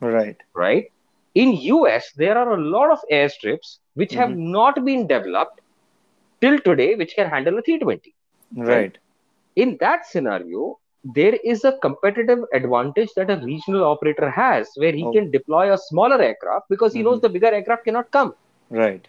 right 0.00 0.36
right 0.54 0.92
in 1.34 1.52
us 1.54 2.12
there 2.16 2.36
are 2.36 2.52
a 2.58 2.60
lot 2.76 2.90
of 2.90 2.98
airstrips 3.10 3.78
which 3.94 4.10
mm-hmm. 4.10 4.20
have 4.20 4.36
not 4.36 4.84
been 4.84 5.06
developed 5.06 5.60
till 6.40 6.58
today 6.60 6.94
which 6.94 7.14
can 7.14 7.28
handle 7.28 7.58
a 7.58 7.62
320 7.62 8.14
right, 8.56 8.68
right 8.68 8.98
in 9.58 9.76
that 9.80 10.06
scenario, 10.06 10.78
there 11.02 11.36
is 11.52 11.64
a 11.64 11.72
competitive 11.78 12.40
advantage 12.52 13.10
that 13.16 13.30
a 13.30 13.36
regional 13.44 13.84
operator 13.84 14.30
has 14.30 14.68
where 14.76 14.92
he 14.92 15.04
oh. 15.04 15.12
can 15.12 15.30
deploy 15.30 15.72
a 15.72 15.78
smaller 15.78 16.20
aircraft 16.22 16.66
because 16.68 16.92
he 16.92 17.00
mm-hmm. 17.00 17.10
knows 17.10 17.20
the 17.20 17.28
bigger 17.28 17.52
aircraft 17.58 17.84
cannot 17.84 18.10
come. 18.10 18.34
Right. 18.70 19.06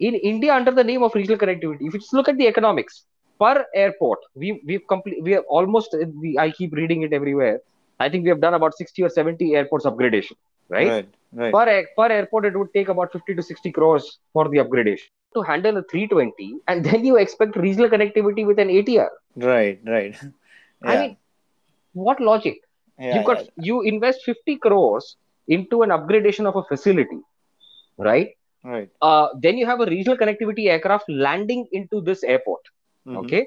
In 0.00 0.14
India, 0.14 0.54
under 0.54 0.72
the 0.72 0.84
name 0.84 1.02
of 1.02 1.14
regional 1.14 1.38
connectivity, 1.38 1.86
if 1.86 1.94
you 1.94 2.00
just 2.00 2.12
look 2.12 2.28
at 2.28 2.36
the 2.36 2.46
economics 2.46 3.04
per 3.38 3.66
airport, 3.74 4.18
we 4.34 4.60
we've 4.66 4.86
complete 4.88 5.22
we 5.22 5.32
have 5.32 5.44
almost 5.48 5.94
uh, 5.94 6.06
we, 6.20 6.38
I 6.38 6.50
keep 6.50 6.74
reading 6.74 7.02
it 7.02 7.12
everywhere. 7.12 7.60
I 8.00 8.08
think 8.08 8.24
we 8.24 8.30
have 8.30 8.40
done 8.40 8.54
about 8.54 8.74
60 8.74 9.02
or 9.04 9.08
70 9.08 9.54
airports 9.54 9.84
upgradation, 9.84 10.36
right? 10.68 10.88
Right. 10.88 11.08
right. 11.32 11.52
Per, 11.52 11.86
per 11.96 12.12
airport, 12.12 12.46
it 12.46 12.58
would 12.58 12.72
take 12.74 12.88
about 12.88 13.12
50 13.12 13.34
to 13.36 13.42
60 13.42 13.70
crores 13.70 14.18
for 14.32 14.48
the 14.48 14.58
upgradation 14.58 15.08
to 15.34 15.42
handle 15.42 15.76
a 15.76 15.82
320, 15.84 16.60
and 16.68 16.84
then 16.90 17.04
you 17.04 17.16
expect 17.16 17.56
regional 17.56 17.88
connectivity 17.88 18.46
with 18.46 18.58
an 18.58 18.68
ATR. 18.68 19.08
Right, 19.36 19.80
right. 19.86 20.16
Yeah. 20.84 20.90
I 20.90 21.00
mean, 21.00 21.16
what 21.92 22.20
logic? 22.20 22.56
Yeah, 22.98 23.20
you 23.20 23.24
got 23.24 23.44
yeah. 23.44 23.50
you 23.56 23.82
invest 23.82 24.24
50 24.24 24.56
crores 24.56 25.16
into 25.46 25.82
an 25.82 25.90
upgradation 25.90 26.44
of 26.44 26.56
a 26.56 26.64
facility, 26.64 27.20
right? 27.98 28.30
Right. 28.64 28.90
Uh, 29.00 29.28
then 29.40 29.58
you 29.58 29.66
have 29.66 29.80
a 29.80 29.86
regional 29.86 30.16
connectivity 30.16 30.68
aircraft 30.68 31.08
landing 31.08 31.66
into 31.72 32.00
this 32.00 32.22
airport. 32.22 32.60
Mm-hmm. 33.06 33.18
Okay. 33.18 33.46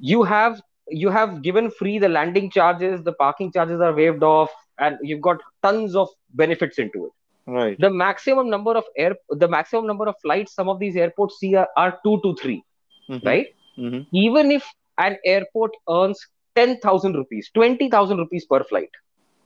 You 0.00 0.22
have 0.22 0.62
you 0.90 1.10
have 1.10 1.42
given 1.42 1.70
free 1.70 1.98
the 1.98 2.08
landing 2.08 2.50
charges, 2.50 3.02
the 3.02 3.12
parking 3.12 3.52
charges 3.52 3.80
are 3.80 3.94
waived 3.94 4.22
off, 4.22 4.50
and 4.78 4.96
you've 5.02 5.20
got 5.20 5.38
tons 5.62 5.94
of 5.94 6.08
benefits 6.34 6.78
into 6.78 7.06
it. 7.06 7.12
Right. 7.50 7.78
The 7.78 7.90
maximum 7.90 8.50
number 8.50 8.72
of 8.72 8.84
air 8.96 9.16
the 9.30 9.48
maximum 9.48 9.86
number 9.86 10.06
of 10.06 10.16
flights 10.22 10.54
some 10.54 10.68
of 10.68 10.78
these 10.78 10.96
airports 10.96 11.38
see 11.38 11.54
are, 11.54 11.68
are 11.76 11.98
two 12.04 12.20
to 12.22 12.36
3 12.36 12.62
mm-hmm. 13.08 13.26
right? 13.26 13.46
Mm-hmm. 13.78 14.02
Even 14.12 14.50
if 14.50 14.70
an 14.98 15.16
airport 15.24 15.72
earns 15.88 16.26
10,000 16.56 17.14
rupees, 17.14 17.50
20,000 17.54 18.18
rupees 18.18 18.44
per 18.44 18.64
flight. 18.64 18.90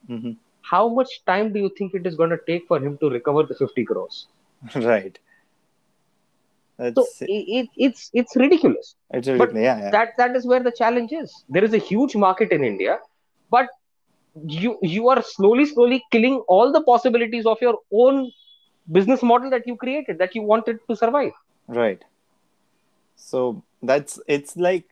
Mm-hmm. 0.09 0.33
How 0.63 0.89
much 0.89 1.25
time 1.27 1.53
do 1.53 1.61
you 1.61 1.71
think 1.77 1.95
it 1.95 2.07
is 2.07 2.17
going 2.17 2.31
to 2.31 2.39
take 2.47 2.67
for 2.67 2.79
him 2.79 2.99
to 2.99 3.11
recover 3.11 3.45
the 3.45 3.55
50 3.55 3.85
crores? 3.85 4.27
Right. 4.75 5.19
That's... 6.79 6.95
So 6.95 7.27
it, 7.29 7.69
it's 7.77 8.11
it's 8.13 8.35
ridiculous. 8.35 8.97
It's 9.11 9.29
ridiculous. 9.29 9.53
But 9.53 9.61
yeah, 9.61 9.79
yeah. 9.79 9.91
That 9.91 10.17
that 10.17 10.37
is 10.37 10.47
where 10.47 10.63
the 10.63 10.73
challenge 10.73 11.13
is. 11.13 11.45
There 11.49 11.63
is 11.63 11.75
a 11.75 11.79
huge 11.79 12.17
market 12.17 12.51
in 12.51 12.65
India, 12.65 12.99
but 13.51 13.69
you 14.47 14.79
you 14.83 15.09
are 15.09 15.23
slowly 15.23 15.67
slowly 15.67 16.03
killing 16.11 16.39
all 16.49 16.73
the 16.73 16.83
possibilities 16.83 17.47
of 17.47 17.59
your 17.61 17.79
own 17.93 18.33
business 18.91 19.23
model 19.23 19.51
that 19.51 19.67
you 19.67 19.77
created 19.77 20.19
that 20.19 20.35
you 20.35 20.43
wanted 20.43 20.79
to 20.89 20.97
survive. 20.97 21.33
Right. 21.69 22.03
So 23.17 23.63
that's 23.83 24.19
it's 24.27 24.57
like 24.57 24.87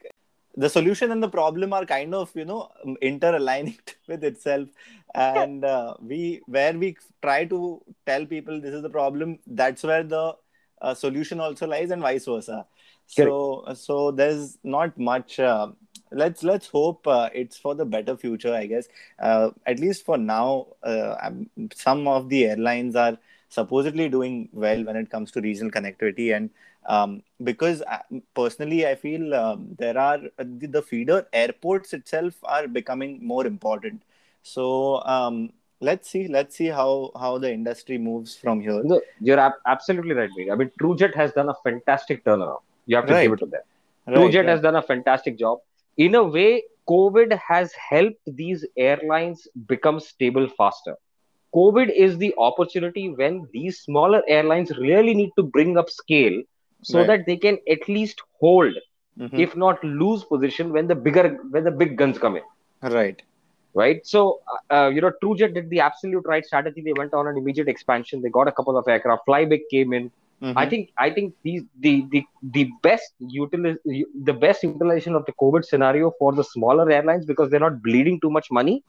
the 0.56 0.68
solution 0.68 1.10
and 1.12 1.22
the 1.22 1.28
problem 1.28 1.72
are 1.72 1.84
kind 1.84 2.14
of 2.14 2.30
you 2.34 2.44
know 2.44 2.68
interaligning 3.02 3.78
with 4.08 4.24
itself. 4.24 4.68
And 5.14 5.64
uh, 5.64 5.94
we 6.00 6.40
where 6.46 6.72
we 6.76 6.96
try 7.22 7.44
to 7.46 7.82
tell 8.06 8.24
people 8.26 8.60
this 8.60 8.74
is 8.74 8.82
the 8.82 8.90
problem 8.90 9.38
that's 9.46 9.82
where 9.82 10.02
the 10.04 10.36
uh, 10.80 10.94
solution 10.94 11.40
also 11.40 11.66
lies 11.66 11.90
and 11.90 12.02
vice 12.02 12.26
versa. 12.26 12.66
So 13.06 13.64
so 13.74 14.10
there's 14.12 14.58
not 14.62 14.96
much 14.98 15.40
uh, 15.40 15.68
let's 16.12 16.42
let's 16.42 16.68
hope 16.68 17.06
uh, 17.06 17.28
it's 17.34 17.56
for 17.56 17.74
the 17.74 17.84
better 17.84 18.16
future 18.16 18.54
i 18.54 18.66
guess. 18.66 18.88
Uh, 19.18 19.50
at 19.66 19.78
least 19.80 20.04
for 20.04 20.16
now 20.18 20.66
uh, 20.82 21.30
some 21.74 22.06
of 22.08 22.28
the 22.28 22.46
airlines 22.46 22.96
are 22.96 23.18
supposedly 23.48 24.08
doing 24.08 24.48
well 24.52 24.84
when 24.84 24.96
it 24.96 25.10
comes 25.10 25.30
to 25.32 25.40
regional 25.40 25.70
connectivity 25.70 26.34
and 26.34 26.50
um, 26.86 27.22
because 27.44 27.82
uh, 27.82 27.98
personally 28.34 28.86
i 28.86 28.94
feel 28.94 29.34
um, 29.34 29.68
there 29.78 29.98
are 29.98 30.18
uh, 30.38 30.44
the, 30.58 30.66
the, 30.66 30.82
feeder 30.82 31.26
airports 31.32 31.92
itself 31.92 32.34
are 32.44 32.66
becoming 32.66 33.18
more 33.22 33.46
important 33.46 34.02
so 34.42 35.02
um, 35.04 35.52
let's 35.80 36.10
see 36.10 36.28
let's 36.28 36.56
see 36.56 36.66
how 36.66 37.10
how 37.18 37.38
the 37.38 37.52
industry 37.52 37.98
moves 37.98 38.36
from 38.36 38.60
here 38.60 38.82
no, 38.84 39.00
you're 39.20 39.40
ab- 39.40 39.60
absolutely 39.66 40.14
right 40.14 40.30
big. 40.36 40.50
i 40.50 40.54
mean 40.54 40.70
truejet 40.80 41.14
has 41.14 41.32
done 41.32 41.48
a 41.48 41.54
fantastic 41.64 42.24
turnaround 42.24 42.60
you 42.86 42.96
have 42.96 43.06
to 43.06 43.12
right. 43.12 43.24
give 43.24 43.32
it 43.32 43.38
to 43.38 43.46
them 43.46 43.62
right, 44.06 44.16
truejet 44.16 44.36
right. 44.36 44.48
has 44.48 44.60
done 44.60 44.76
a 44.76 44.82
fantastic 44.82 45.38
job 45.38 45.58
in 45.96 46.14
a 46.14 46.22
way 46.22 46.62
covid 46.88 47.38
has 47.38 47.72
helped 47.72 48.20
these 48.26 48.64
airlines 48.76 49.46
become 49.66 50.00
stable 50.00 50.48
faster 50.56 50.96
covid 51.54 51.90
is 51.94 52.16
the 52.18 52.34
opportunity 52.38 53.08
when 53.10 53.46
these 53.52 53.80
smaller 53.80 54.22
airlines 54.28 54.70
really 54.78 55.14
need 55.14 55.30
to 55.36 55.42
bring 55.42 55.76
up 55.78 55.90
scale 55.90 56.40
so 56.82 56.98
right. 56.98 57.06
that 57.06 57.26
they 57.26 57.36
can 57.36 57.58
at 57.68 57.88
least 57.88 58.20
hold, 58.40 58.74
mm-hmm. 59.18 59.38
if 59.38 59.56
not 59.56 59.82
lose 59.84 60.24
position 60.24 60.72
when 60.72 60.86
the 60.86 60.94
bigger 60.94 61.38
when 61.50 61.64
the 61.64 61.70
big 61.70 61.96
guns 61.96 62.18
come 62.18 62.36
in. 62.36 62.42
Right. 62.82 63.22
Right. 63.72 64.04
So 64.06 64.40
uh, 64.70 64.74
uh 64.74 64.88
you 64.88 65.00
know, 65.00 65.12
TrueJet 65.22 65.54
did 65.54 65.70
the 65.70 65.80
absolute 65.80 66.24
right 66.26 66.44
strategy. 66.44 66.80
They 66.80 66.92
went 66.92 67.14
on 67.14 67.26
an 67.26 67.36
immediate 67.36 67.68
expansion. 67.68 68.22
They 68.22 68.30
got 68.30 68.48
a 68.48 68.52
couple 68.52 68.76
of 68.76 68.88
aircraft. 68.88 69.26
Flybig 69.26 69.60
came 69.70 69.92
in. 69.92 70.10
Mm-hmm. 70.42 70.58
I 70.58 70.68
think 70.68 70.90
I 70.96 71.10
think 71.10 71.34
these 71.42 71.62
the 71.80 72.06
the 72.10 72.24
the 72.42 72.70
best 72.82 73.12
utilize 73.18 73.76
the 73.84 74.32
best 74.32 74.62
utilization 74.62 75.14
of 75.14 75.26
the 75.26 75.32
COVID 75.32 75.66
scenario 75.66 76.12
for 76.18 76.32
the 76.32 76.42
smaller 76.42 76.90
airlines 76.90 77.26
because 77.26 77.50
they're 77.50 77.60
not 77.60 77.82
bleeding 77.82 78.18
too 78.20 78.30
much 78.30 78.50
money 78.50 78.82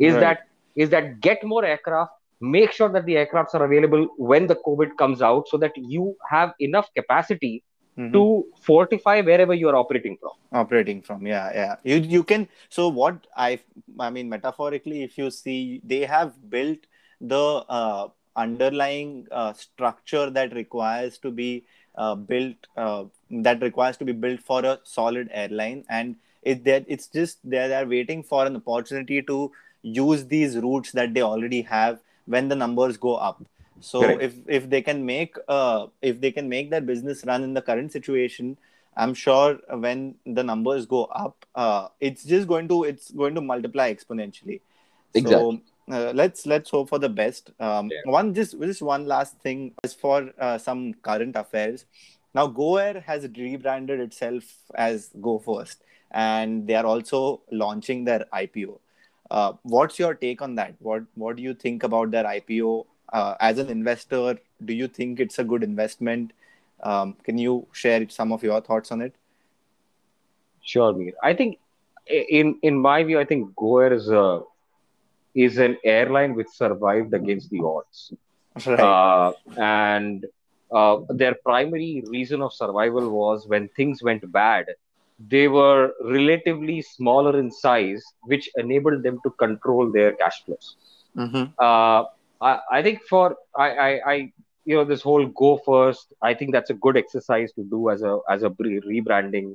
is 0.00 0.14
right. 0.14 0.20
that 0.20 0.48
is 0.74 0.90
that 0.90 1.20
get 1.20 1.44
more 1.44 1.64
aircraft 1.64 2.10
make 2.40 2.72
sure 2.72 2.88
that 2.88 3.06
the 3.06 3.14
aircrafts 3.14 3.54
are 3.54 3.64
available 3.64 4.06
when 4.18 4.46
the 4.46 4.56
covid 4.66 4.96
comes 4.96 5.22
out 5.22 5.48
so 5.48 5.56
that 5.56 5.72
you 5.76 6.14
have 6.28 6.52
enough 6.60 6.88
capacity 6.94 7.62
mm-hmm. 7.98 8.12
to 8.12 8.44
fortify 8.60 9.20
wherever 9.20 9.54
you 9.54 9.68
are 9.68 9.76
operating 9.76 10.16
from. 10.18 10.32
Operating 10.52 11.02
from 11.02 11.26
yeah 11.26 11.50
yeah. 11.54 11.76
You 11.82 11.96
you 11.96 12.24
can 12.24 12.48
so 12.68 12.88
what 12.88 13.26
i 13.36 13.58
i 13.98 14.10
mean 14.10 14.28
metaphorically 14.28 15.02
if 15.02 15.16
you 15.18 15.30
see 15.30 15.80
they 15.84 16.04
have 16.04 16.34
built 16.50 16.78
the 17.20 17.64
uh, 17.68 18.08
underlying 18.36 19.26
uh, 19.30 19.52
structure 19.54 20.30
that 20.30 20.54
requires 20.54 21.18
to 21.18 21.30
be 21.30 21.64
uh, 21.96 22.14
built 22.14 22.56
uh, 22.76 23.04
that 23.30 23.62
requires 23.62 23.96
to 23.96 24.04
be 24.04 24.12
built 24.12 24.40
for 24.40 24.64
a 24.64 24.78
solid 24.84 25.28
airline. 25.32 25.84
And 25.88 26.16
it 26.42 26.64
that 26.64 26.84
it's 26.86 27.08
just 27.08 27.38
they 27.42 27.74
are 27.74 27.86
waiting 27.86 28.22
for 28.22 28.46
an 28.46 28.56
opportunity 28.56 29.22
to 29.22 29.50
use 29.82 30.26
these 30.26 30.56
routes 30.58 30.92
that 30.92 31.14
they 31.14 31.22
already 31.22 31.62
have 31.62 32.00
when 32.26 32.48
the 32.48 32.56
numbers 32.56 32.96
go 32.96 33.16
up 33.16 33.42
so 33.80 34.00
Correct. 34.00 34.22
if 34.22 34.34
if 34.46 34.70
they 34.70 34.82
can 34.82 35.04
make 35.04 35.36
uh, 35.48 35.86
if 36.02 36.20
they 36.20 36.30
can 36.30 36.48
make 36.48 36.70
their 36.70 36.80
business 36.80 37.24
run 37.24 37.42
in 37.42 37.54
the 37.54 37.62
current 37.62 37.92
situation 37.92 38.56
i'm 38.96 39.12
sure 39.12 39.58
when 39.86 40.14
the 40.24 40.42
numbers 40.42 40.86
go 40.86 41.04
up 41.04 41.44
uh, 41.54 41.88
it's 42.00 42.24
just 42.24 42.48
going 42.48 42.68
to 42.68 42.84
it's 42.84 43.10
going 43.10 43.34
to 43.34 43.40
multiply 43.40 43.92
exponentially 43.92 44.60
exactly. 45.14 45.62
so 45.88 45.94
uh, 45.94 46.12
let's 46.14 46.46
let's 46.46 46.70
hope 46.70 46.88
for 46.88 46.98
the 46.98 47.08
best 47.08 47.50
um, 47.60 47.90
yeah. 47.90 48.10
one 48.10 48.34
just 48.34 48.58
just 48.60 48.82
one 48.82 49.06
last 49.06 49.38
thing 49.40 49.72
is 49.84 49.94
for 49.94 50.30
uh, 50.38 50.58
some 50.58 50.94
current 50.94 51.36
affairs 51.36 51.84
now 52.34 52.46
goair 52.46 53.02
has 53.02 53.28
rebranded 53.36 54.00
itself 54.00 54.44
as 54.74 55.10
go 55.20 55.38
first 55.38 55.82
and 56.12 56.66
they 56.66 56.74
are 56.74 56.86
also 56.86 57.40
launching 57.50 58.04
their 58.04 58.24
ipo 58.32 58.78
uh, 59.30 59.52
what's 59.62 59.98
your 59.98 60.14
take 60.14 60.42
on 60.42 60.54
that? 60.56 60.74
What 60.78 61.04
What 61.14 61.36
do 61.36 61.42
you 61.42 61.54
think 61.54 61.82
about 61.82 62.10
their 62.10 62.24
IPO? 62.24 62.86
Uh, 63.12 63.34
as 63.40 63.58
an 63.58 63.68
investor, 63.68 64.38
do 64.64 64.74
you 64.74 64.88
think 64.88 65.20
it's 65.20 65.38
a 65.38 65.44
good 65.44 65.62
investment? 65.62 66.32
Um, 66.82 67.16
can 67.22 67.38
you 67.38 67.66
share 67.72 68.08
some 68.08 68.32
of 68.32 68.42
your 68.42 68.60
thoughts 68.60 68.92
on 68.92 69.00
it? 69.00 69.14
Sure, 70.62 70.92
Mir. 70.92 71.12
I 71.22 71.32
think, 71.34 71.58
in 72.06 72.58
in 72.62 72.76
my 72.76 73.04
view, 73.04 73.20
I 73.20 73.24
think 73.24 73.54
Goair 73.54 73.92
is 73.92 74.08
a 74.08 74.42
is 75.34 75.58
an 75.58 75.76
airline 75.84 76.34
which 76.34 76.48
survived 76.48 77.14
against 77.14 77.50
the 77.50 77.60
odds, 77.60 78.12
right. 78.66 78.80
uh, 78.80 79.32
and 79.56 80.26
uh, 80.70 80.98
their 81.08 81.34
primary 81.34 82.02
reason 82.08 82.42
of 82.42 82.52
survival 82.52 83.10
was 83.10 83.46
when 83.46 83.68
things 83.68 84.02
went 84.02 84.30
bad 84.32 84.66
they 85.18 85.48
were 85.48 85.92
relatively 86.02 86.82
smaller 86.82 87.38
in 87.38 87.50
size, 87.50 88.02
which 88.22 88.50
enabled 88.56 89.02
them 89.02 89.18
to 89.24 89.30
control 89.30 89.90
their 89.90 90.12
cash 90.12 90.44
flows. 90.44 90.76
Mm-hmm. 91.16 91.52
Uh, 91.58 92.04
I, 92.40 92.60
I, 92.70 92.82
think 92.82 93.02
for 93.08 93.36
I, 93.56 93.70
I, 93.70 94.12
I, 94.12 94.32
you 94.64 94.76
know, 94.76 94.84
this 94.84 95.00
whole 95.00 95.26
go 95.26 95.58
first, 95.64 96.12
I 96.20 96.34
think 96.34 96.52
that's 96.52 96.70
a 96.70 96.74
good 96.74 96.96
exercise 96.96 97.52
to 97.52 97.64
do 97.64 97.88
as 97.90 98.02
a 98.02 98.18
as 98.28 98.42
a 98.42 98.50
rebranding 98.50 99.52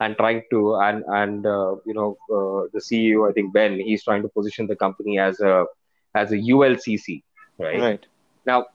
and 0.00 0.16
trying 0.16 0.42
to 0.50 0.76
and 0.76 1.04
and 1.06 1.46
uh, 1.46 1.76
you 1.86 1.94
know 1.94 2.16
uh, 2.30 2.68
the 2.72 2.80
CEO, 2.80 3.28
I 3.28 3.32
think 3.32 3.52
Ben, 3.52 3.78
he's 3.78 4.02
trying 4.02 4.22
to 4.22 4.28
position 4.28 4.66
the 4.66 4.76
company 4.76 5.18
as 5.18 5.40
a 5.40 5.66
as 6.14 6.32
a 6.32 6.36
ULCC, 6.36 7.22
right? 7.58 7.80
Right. 7.80 8.06
Now, 8.46 8.66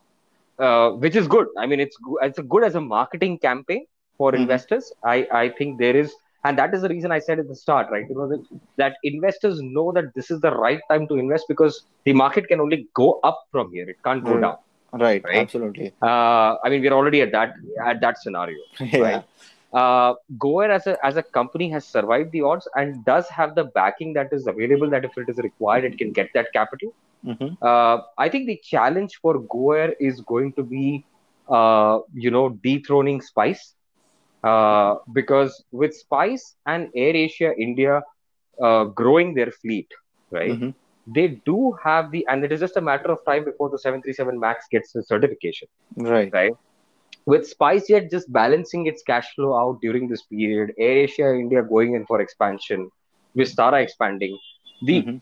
uh, 0.58 0.92
which 0.92 1.16
is 1.16 1.28
good. 1.28 1.48
I 1.58 1.66
mean, 1.66 1.80
it's 1.80 1.98
it's 2.22 2.40
good 2.40 2.64
as 2.64 2.76
a 2.76 2.82
marketing 2.82 3.40
campaign 3.40 3.86
for 4.18 4.32
mm-hmm. 4.32 4.44
investors. 4.44 4.94
I 5.04 5.28
I 5.32 5.50
think 5.50 5.80
there 5.80 5.96
is 5.96 6.16
and 6.46 6.58
that 6.58 6.74
is 6.74 6.82
the 6.82 6.90
reason 6.90 7.12
i 7.12 7.20
said 7.20 7.40
at 7.40 7.48
the 7.48 7.56
start 7.56 7.88
right 7.92 8.06
you 8.10 8.16
know 8.16 8.28
that, 8.28 8.44
that 8.78 8.96
investors 9.04 9.62
know 9.62 9.92
that 9.92 10.14
this 10.16 10.32
is 10.32 10.40
the 10.42 10.52
right 10.52 10.82
time 10.90 11.08
to 11.08 11.16
invest 11.16 11.46
because 11.48 11.84
the 12.06 12.14
market 12.14 12.48
can 12.48 12.60
only 12.60 12.88
go 12.94 13.20
up 13.24 13.48
from 13.52 13.72
here 13.72 13.90
it 13.90 13.98
can't 14.04 14.24
go 14.24 14.36
mm. 14.36 14.42
down 14.42 14.58
right, 14.94 15.24
right? 15.24 15.38
absolutely 15.38 15.94
uh, 16.02 16.56
i 16.64 16.70
mean 16.70 16.82
we're 16.82 16.98
already 17.02 17.22
at 17.22 17.32
that 17.32 17.54
at 17.86 18.02
that 18.02 18.18
scenario 18.18 18.58
yeah. 18.80 19.00
right 19.00 19.24
uh, 19.72 20.16
GoAir 20.38 20.70
as 20.70 20.88
a 20.88 20.98
as 21.06 21.18
a 21.18 21.24
company 21.24 21.70
has 21.70 21.86
survived 21.86 22.32
the 22.32 22.42
odds 22.42 22.68
and 22.76 23.06
does 23.06 23.30
have 23.30 23.54
the 23.56 23.66
backing 23.66 24.14
that 24.14 24.34
is 24.34 24.48
available. 24.48 24.90
That 24.90 25.06
if 25.06 25.18
it 25.18 25.30
is 25.30 25.38
required, 25.38 25.86
it 25.86 25.98
can 25.98 26.12
get 26.12 26.30
that 26.34 26.52
capital. 26.54 26.94
Mm-hmm. 27.26 27.54
Uh, 27.62 28.02
I 28.18 28.30
think 28.30 28.48
the 28.48 28.60
challenge 28.64 29.20
for 29.22 29.40
GoAir 29.40 29.94
is 30.00 30.22
going 30.22 30.54
to 30.54 30.64
be, 30.64 31.06
uh, 31.48 32.00
you 32.14 32.32
know, 32.32 32.50
dethroning 32.50 33.22
Spice, 33.22 33.76
uh, 34.44 34.96
because 35.14 35.64
with 35.72 35.96
Spice 35.96 36.56
and 36.66 36.90
Air 36.96 37.16
Asia 37.16 37.54
India 37.58 38.02
uh, 38.62 38.86
growing 38.86 39.34
their 39.34 39.52
fleet, 39.52 39.88
right? 40.32 40.52
Mm-hmm. 40.52 40.70
They 41.12 41.40
do 41.46 41.76
have 41.84 42.12
the, 42.12 42.26
and 42.28 42.44
it 42.44 42.52
is 42.52 42.60
just 42.60 42.78
a 42.78 42.82
matter 42.82 43.12
of 43.12 43.26
time 43.26 43.44
before 43.44 43.70
the 43.70 43.80
737 43.80 44.40
Max 44.40 44.66
gets 44.70 44.92
the 44.92 45.02
certification, 45.04 45.68
right? 45.98 46.32
Right 46.32 46.54
with 47.26 47.50
SpiceJet 47.56 48.10
just 48.10 48.32
balancing 48.32 48.88
its 48.88 49.04
cash 49.04 49.28
flow 49.36 49.58
out 49.58 49.80
during 49.82 50.08
this 50.08 50.24
period, 50.24 50.74
AirAsia 50.80 51.40
India 51.40 51.62
going 51.62 51.94
in 51.94 52.06
for 52.06 52.22
expansion, 52.22 52.90
Vistara 53.38 53.84
expanding. 53.84 54.38
The 54.84 55.02
mm-hmm. 55.02 55.18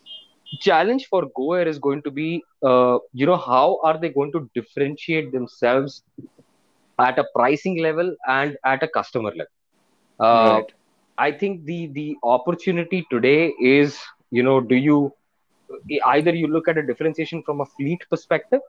challenge 0.62 1.08
for 1.08 1.24
GoAir 1.38 1.66
is 1.68 1.80
going 1.80 2.02
to 2.04 2.12
be, 2.12 2.44
uh, 2.64 3.00
you 3.14 3.26
know, 3.26 3.38
how 3.38 3.80
are 3.84 3.98
they 3.98 4.10
going 4.10 4.32
to 4.34 4.50
differentiate 4.54 5.32
themselves 5.32 6.04
at 7.00 7.20
a 7.20 7.26
pricing 7.36 7.82
level 7.82 8.16
and 8.28 8.58
at 8.66 8.84
a 8.84 8.88
customer 8.88 9.32
level? 9.32 9.54
Uh, 10.20 10.62
right. 10.62 10.74
I 11.18 11.32
think 11.32 11.66
the 11.66 11.88
the 11.88 12.16
opportunity 12.24 13.06
today 13.12 13.54
is, 13.60 14.00
you 14.32 14.44
know, 14.44 14.60
do 14.62 14.76
you 14.76 15.14
either 16.06 16.34
you 16.34 16.48
look 16.48 16.68
at 16.68 16.78
a 16.78 16.86
differentiation 16.86 17.44
from 17.44 17.62
a 17.62 17.66
fleet 17.66 18.04
perspective 18.10 18.62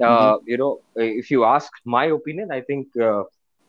uh, 0.00 0.04
mm-hmm. 0.36 0.48
you 0.48 0.56
know, 0.56 0.80
if 0.96 1.30
you 1.30 1.44
ask 1.44 1.70
my 1.84 2.06
opinion, 2.06 2.50
I 2.50 2.62
think 2.62 2.88
uh, 2.96 3.24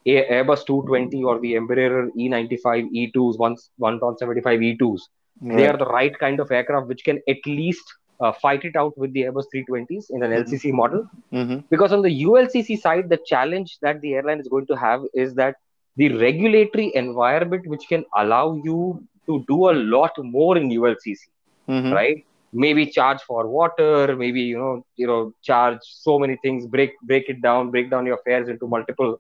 Airbus 0.08 0.66
220 0.66 1.24
or 1.24 1.40
the 1.40 1.54
Embraer 1.54 2.10
E95 2.18 3.12
E2s, 3.14 3.38
175 3.38 4.60
E2s, 4.60 5.00
right. 5.42 5.58
they 5.58 5.68
are 5.68 5.78
the 5.78 5.86
right 5.86 6.18
kind 6.18 6.40
of 6.40 6.52
aircraft 6.52 6.88
which 6.88 7.04
can 7.04 7.20
at 7.28 7.38
least 7.46 7.84
uh, 8.20 8.32
fight 8.32 8.64
it 8.64 8.76
out 8.76 8.98
with 8.98 9.14
the 9.14 9.22
Airbus 9.22 9.46
320s 9.54 10.10
in 10.10 10.24
an 10.24 10.32
mm-hmm. 10.32 10.54
LCC 10.54 10.72
model. 10.72 11.10
Mm-hmm. 11.32 11.60
Because 11.70 11.92
on 11.92 12.02
the 12.02 12.24
ULCC 12.24 12.80
side, 12.80 13.10
the 13.10 13.20
challenge 13.26 13.78
that 13.82 14.02
the 14.02 14.14
airline 14.14 14.40
is 14.40 14.48
going 14.48 14.68
to 14.68 14.76
have 14.76 15.02
is 15.14 15.34
that 15.36 15.56
the 15.96 16.10
regulatory 16.16 16.92
environment 16.96 17.68
which 17.68 17.88
can 17.88 18.04
allow 18.16 18.60
you 18.64 19.04
to 19.28 19.44
do 19.48 19.70
a 19.70 19.74
lot 19.74 20.12
more 20.18 20.58
in 20.58 20.70
ULCC, 20.70 21.18
mm-hmm. 21.68 21.94
right? 21.94 22.26
maybe 22.54 22.86
charge 22.86 23.22
for 23.30 23.48
water 23.48 24.16
maybe 24.16 24.42
you 24.42 24.58
know 24.58 24.86
you 24.96 25.08
know 25.08 25.34
charge 25.42 25.80
so 25.82 26.18
many 26.20 26.38
things 26.44 26.68
break 26.68 26.92
break 27.02 27.28
it 27.28 27.42
down 27.42 27.72
break 27.72 27.90
down 27.90 28.06
your 28.06 28.20
fares 28.26 28.48
into 28.48 28.68
multiple 28.68 29.20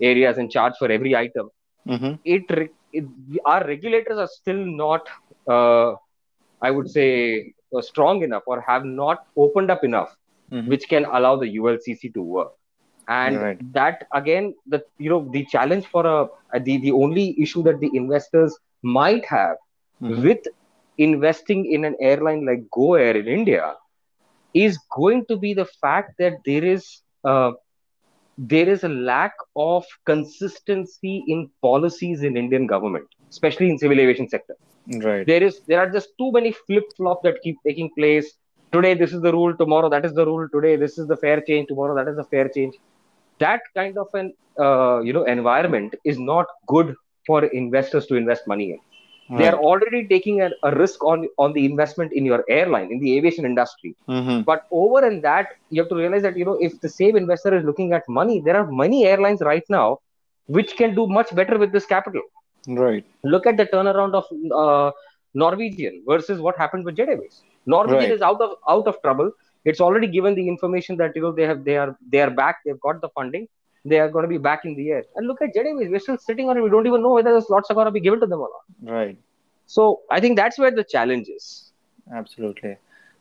areas 0.00 0.38
and 0.38 0.50
charge 0.50 0.74
for 0.78 0.90
every 0.90 1.16
item 1.16 1.48
mm-hmm. 1.88 2.14
it, 2.24 2.70
it, 2.92 3.04
our 3.46 3.66
regulators 3.66 4.18
are 4.18 4.28
still 4.40 4.62
not 4.82 5.08
uh, 5.48 5.94
i 6.60 6.70
would 6.70 6.90
say 6.90 7.52
strong 7.80 8.22
enough 8.22 8.42
or 8.46 8.60
have 8.60 8.84
not 8.84 9.26
opened 9.36 9.70
up 9.70 9.84
enough 9.84 10.16
mm-hmm. 10.50 10.68
which 10.68 10.88
can 10.88 11.04
allow 11.06 11.36
the 11.36 11.46
ulcc 11.56 12.12
to 12.14 12.22
work 12.22 12.52
and 13.08 13.40
right. 13.40 13.72
that 13.72 14.06
again 14.14 14.54
the 14.66 14.82
you 14.98 15.10
know 15.10 15.28
the 15.32 15.44
challenge 15.46 15.86
for 15.86 16.06
a 16.06 16.60
the 16.60 16.78
the 16.78 16.92
only 16.92 17.34
issue 17.40 17.62
that 17.62 17.80
the 17.80 17.90
investors 17.94 18.56
might 18.82 19.24
have 19.26 19.56
mm-hmm. 20.02 20.22
with 20.22 20.46
investing 20.98 21.66
in 21.72 21.84
an 21.84 21.96
airline 22.00 22.46
like 22.46 22.70
Go 22.70 22.94
Air 22.94 23.16
in 23.16 23.26
India 23.26 23.74
is 24.52 24.78
going 24.94 25.24
to 25.26 25.36
be 25.36 25.54
the 25.54 25.64
fact 25.64 26.12
that 26.18 26.34
there 26.46 26.64
is 26.64 27.02
uh, 27.24 27.52
there 28.38 28.68
is 28.68 28.84
a 28.84 28.88
lack 28.88 29.32
of 29.56 29.84
consistency 30.06 31.24
in 31.28 31.50
policies 31.62 32.22
in 32.22 32.36
Indian 32.36 32.66
government, 32.66 33.06
especially 33.30 33.70
in 33.70 33.78
civil 33.78 33.98
aviation 33.98 34.28
sector. 34.28 34.56
Right. 34.86 35.26
There 35.26 35.42
is 35.42 35.60
there 35.66 35.80
are 35.80 35.90
just 35.90 36.10
too 36.18 36.30
many 36.32 36.52
flip 36.52 36.84
flop 36.96 37.22
that 37.22 37.40
keep 37.42 37.56
taking 37.66 37.90
place. 37.96 38.34
Today 38.72 38.94
this 38.94 39.12
is 39.12 39.22
the 39.22 39.32
rule, 39.32 39.56
tomorrow 39.56 39.88
that 39.88 40.04
is 40.04 40.12
the 40.14 40.26
rule. 40.26 40.48
Today 40.48 40.76
this 40.76 40.98
is 40.98 41.06
the 41.06 41.16
fare 41.16 41.40
change, 41.40 41.68
tomorrow 41.68 41.94
that 41.94 42.10
is 42.10 42.16
the 42.16 42.24
fare 42.24 42.48
change. 42.48 42.74
That 43.38 43.62
kind 43.74 43.96
of 43.96 44.08
an 44.14 44.34
uh, 44.58 45.00
you 45.00 45.12
know 45.12 45.24
environment 45.24 45.94
is 46.04 46.18
not 46.18 46.46
good 46.66 46.94
for 47.26 47.44
investors 47.44 48.06
to 48.06 48.16
invest 48.16 48.46
money 48.46 48.72
in. 48.72 48.80
Right. 49.30 49.38
They 49.38 49.48
are 49.48 49.56
already 49.56 50.06
taking 50.06 50.42
a, 50.42 50.50
a, 50.62 50.76
risk 50.76 51.02
on 51.02 51.26
on 51.38 51.54
the 51.54 51.64
investment 51.64 52.12
in 52.12 52.26
your 52.26 52.44
airline 52.46 52.92
in 52.92 52.98
the 52.98 53.16
aviation 53.16 53.46
industry. 53.46 53.96
Mm-hmm. 54.06 54.42
But 54.42 54.66
over 54.70 55.06
and 55.06 55.24
that, 55.24 55.56
you 55.70 55.80
have 55.80 55.88
to 55.88 55.96
realize 55.96 56.22
that 56.22 56.36
you 56.36 56.44
know 56.44 56.58
if 56.60 56.78
the 56.80 56.90
same 56.90 57.16
investor 57.16 57.56
is 57.56 57.64
looking 57.64 57.94
at 57.94 58.06
money, 58.06 58.40
there 58.40 58.56
are 58.56 58.70
many 58.70 59.06
airlines 59.06 59.40
right 59.40 59.64
now 59.70 60.00
which 60.46 60.76
can 60.76 60.94
do 60.94 61.06
much 61.06 61.34
better 61.34 61.56
with 61.58 61.72
this 61.72 61.86
capital. 61.86 62.20
Right. 62.66 63.04
Look 63.22 63.46
at 63.46 63.56
the 63.56 63.66
turnaround 63.66 64.14
of 64.14 64.24
uh, 64.52 64.92
Norwegian 65.34 66.02
versus 66.06 66.40
what 66.40 66.56
happened 66.56 66.84
with 66.84 66.96
Jet 66.96 67.08
Airways. 67.08 67.42
Norwegian 67.66 68.10
right. 68.10 68.12
is 68.12 68.22
out 68.22 68.40
of 68.40 68.56
out 68.68 68.86
of 68.86 69.00
trouble. 69.02 69.30
It's 69.64 69.80
already 69.80 70.06
given 70.06 70.34
the 70.34 70.46
information 70.46 70.96
that 70.98 71.16
you 71.16 71.22
know 71.22 71.32
they 71.32 71.44
have 71.44 71.64
they 71.64 71.76
are 71.76 71.96
they 72.10 72.20
are 72.20 72.30
back. 72.30 72.58
They've 72.64 72.80
got 72.80 73.00
the 73.00 73.08
funding 73.10 73.48
they 73.84 73.98
are 74.00 74.08
going 74.08 74.22
to 74.22 74.28
be 74.28 74.38
back 74.38 74.64
in 74.64 74.74
the 74.74 74.90
air. 74.90 75.04
And 75.14 75.26
look 75.26 75.42
at 75.42 75.54
Jet 75.54 75.66
Airways, 75.66 75.88
we're 75.90 76.00
still 76.00 76.18
sitting 76.18 76.48
on 76.48 76.56
it. 76.56 76.62
We 76.62 76.70
don't 76.70 76.86
even 76.86 77.02
know 77.02 77.12
whether 77.12 77.34
the 77.34 77.42
slots 77.42 77.70
are 77.70 77.74
going 77.74 77.86
to 77.86 77.90
be 77.90 78.00
given 78.00 78.20
to 78.20 78.26
them 78.26 78.40
or 78.40 78.48
not. 78.48 78.92
Right. 78.92 79.18
So 79.66 80.00
I 80.10 80.20
think 80.20 80.36
that's 80.36 80.58
where 80.58 80.70
the 80.70 80.84
challenge 80.84 81.28
is. 81.28 81.72
Absolutely. 82.12 82.76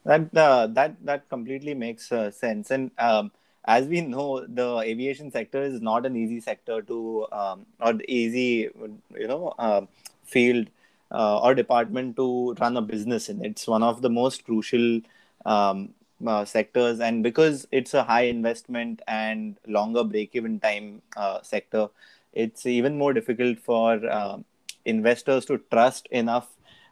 That 0.05 0.35
uh, 0.35 0.67
that 0.67 0.95
that 1.05 1.29
completely 1.29 1.73
makes 1.73 2.11
uh, 2.11 2.31
sense. 2.31 2.71
And 2.71 2.91
um, 2.97 3.31
as 3.65 3.87
we 3.87 4.01
know, 4.01 4.45
the 4.45 4.79
aviation 4.79 5.31
sector 5.31 5.63
is 5.63 5.81
not 5.81 6.05
an 6.05 6.15
easy 6.15 6.39
sector 6.39 6.81
to 6.81 7.27
um, 7.31 7.65
or 7.79 7.93
easy, 8.07 8.69
you 9.17 9.27
know, 9.27 9.53
uh, 9.57 9.81
field 10.23 10.67
uh, 11.11 11.39
or 11.39 11.55
department 11.55 12.15
to 12.17 12.53
run 12.59 12.77
a 12.77 12.81
business 12.81 13.29
in. 13.29 13.43
It's 13.43 13.67
one 13.67 13.83
of 13.83 14.01
the 14.01 14.09
most 14.09 14.43
crucial 14.45 15.01
um, 15.45 15.93
uh, 16.25 16.45
sectors 16.45 16.99
and 16.99 17.23
because 17.23 17.67
it's 17.71 17.93
a 17.93 18.03
high 18.03 18.23
investment 18.23 19.01
and 19.07 19.57
longer 19.67 20.03
break 20.03 20.31
even 20.33 20.59
time 20.59 21.01
uh, 21.17 21.41
sector 21.41 21.89
it's 22.33 22.65
even 22.65 22.97
more 22.97 23.13
difficult 23.13 23.59
for 23.59 23.99
uh, 24.09 24.37
investors 24.85 25.45
to 25.45 25.59
trust 25.71 26.07
enough 26.11 26.47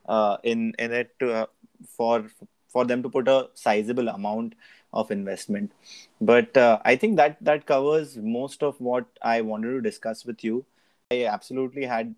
uh, 0.08 0.38
in 0.44 0.74
in 0.80 0.92
it 0.92 1.18
to, 1.20 1.32
uh, 1.32 1.46
for 1.88 2.26
for 2.68 2.86
them 2.86 3.04
to 3.04 3.10
put 3.10 3.28
a 3.28 3.50
sizable 3.54 4.08
amount 4.10 4.56
of 4.94 5.12
investment 5.12 5.72
but 6.20 6.56
uh, 6.58 6.80
i 6.86 6.96
think 6.96 7.16
that 7.18 7.38
that 7.42 7.66
covers 7.66 8.18
most 8.18 8.64
of 8.64 8.80
what 8.80 9.06
i 9.22 9.42
wanted 9.42 9.72
to 9.72 9.82
discuss 9.82 10.26
with 10.26 10.44
you 10.44 10.66
i 11.12 11.26
absolutely 11.26 11.86
had 11.86 12.16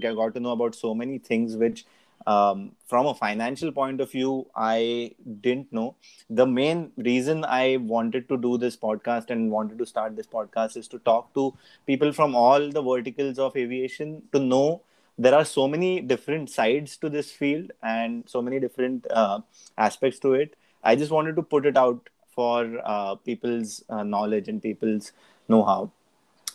got 0.00 0.34
to 0.34 0.40
know 0.40 0.52
about 0.52 0.74
so 0.74 0.94
many 0.94 1.18
things 1.18 1.56
which 1.56 1.84
um, 2.26 2.72
from 2.86 3.06
a 3.06 3.14
financial 3.14 3.70
point 3.72 4.00
of 4.00 4.10
view, 4.10 4.46
I 4.56 5.14
didn't 5.40 5.72
know. 5.72 5.96
The 6.30 6.46
main 6.46 6.92
reason 6.96 7.44
I 7.44 7.76
wanted 7.76 8.28
to 8.28 8.36
do 8.36 8.56
this 8.56 8.76
podcast 8.76 9.30
and 9.30 9.50
wanted 9.50 9.78
to 9.78 9.86
start 9.86 10.16
this 10.16 10.26
podcast 10.26 10.76
is 10.76 10.88
to 10.88 10.98
talk 11.00 11.34
to 11.34 11.54
people 11.86 12.12
from 12.12 12.34
all 12.34 12.70
the 12.70 12.82
verticals 12.82 13.38
of 13.38 13.56
aviation 13.56 14.22
to 14.32 14.38
know 14.38 14.82
there 15.18 15.34
are 15.34 15.44
so 15.44 15.68
many 15.68 16.00
different 16.00 16.50
sides 16.50 16.96
to 16.96 17.08
this 17.08 17.30
field 17.30 17.70
and 17.82 18.24
so 18.26 18.42
many 18.42 18.58
different 18.58 19.06
uh, 19.10 19.40
aspects 19.78 20.18
to 20.20 20.34
it. 20.34 20.56
I 20.84 20.96
just 20.96 21.10
wanted 21.12 21.36
to 21.36 21.42
put 21.42 21.66
it 21.66 21.76
out 21.76 22.08
for 22.34 22.80
uh, 22.84 23.16
people's 23.16 23.84
uh, 23.88 24.02
knowledge 24.02 24.48
and 24.48 24.62
people's 24.62 25.12
know-how. 25.48 25.92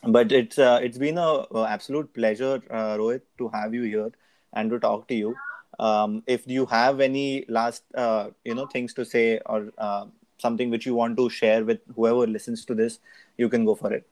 But 0.03 0.31
it's 0.31 0.57
uh, 0.57 0.79
it's 0.81 0.97
been 0.97 1.17
a, 1.17 1.45
a 1.53 1.65
absolute 1.69 2.13
pleasure, 2.13 2.61
uh, 2.71 2.97
Rohit, 2.97 3.21
to 3.37 3.49
have 3.49 3.73
you 3.73 3.83
here 3.83 4.11
and 4.53 4.69
to 4.71 4.79
talk 4.79 5.07
to 5.09 5.15
you 5.15 5.35
um, 5.79 6.23
if 6.27 6.47
you 6.47 6.65
have 6.65 6.99
any 6.99 7.45
last 7.47 7.83
uh, 7.95 8.29
you 8.43 8.53
know 8.55 8.65
things 8.67 8.93
to 8.93 9.05
say 9.05 9.39
or 9.45 9.71
uh, 9.77 10.05
something 10.37 10.69
which 10.69 10.85
you 10.85 10.93
want 10.95 11.17
to 11.17 11.29
share 11.29 11.63
with 11.63 11.79
whoever 11.95 12.27
listens 12.27 12.65
to 12.65 12.75
this 12.75 12.99
you 13.37 13.49
can 13.49 13.65
go 13.65 13.75
for 13.75 13.93
it 13.93 14.05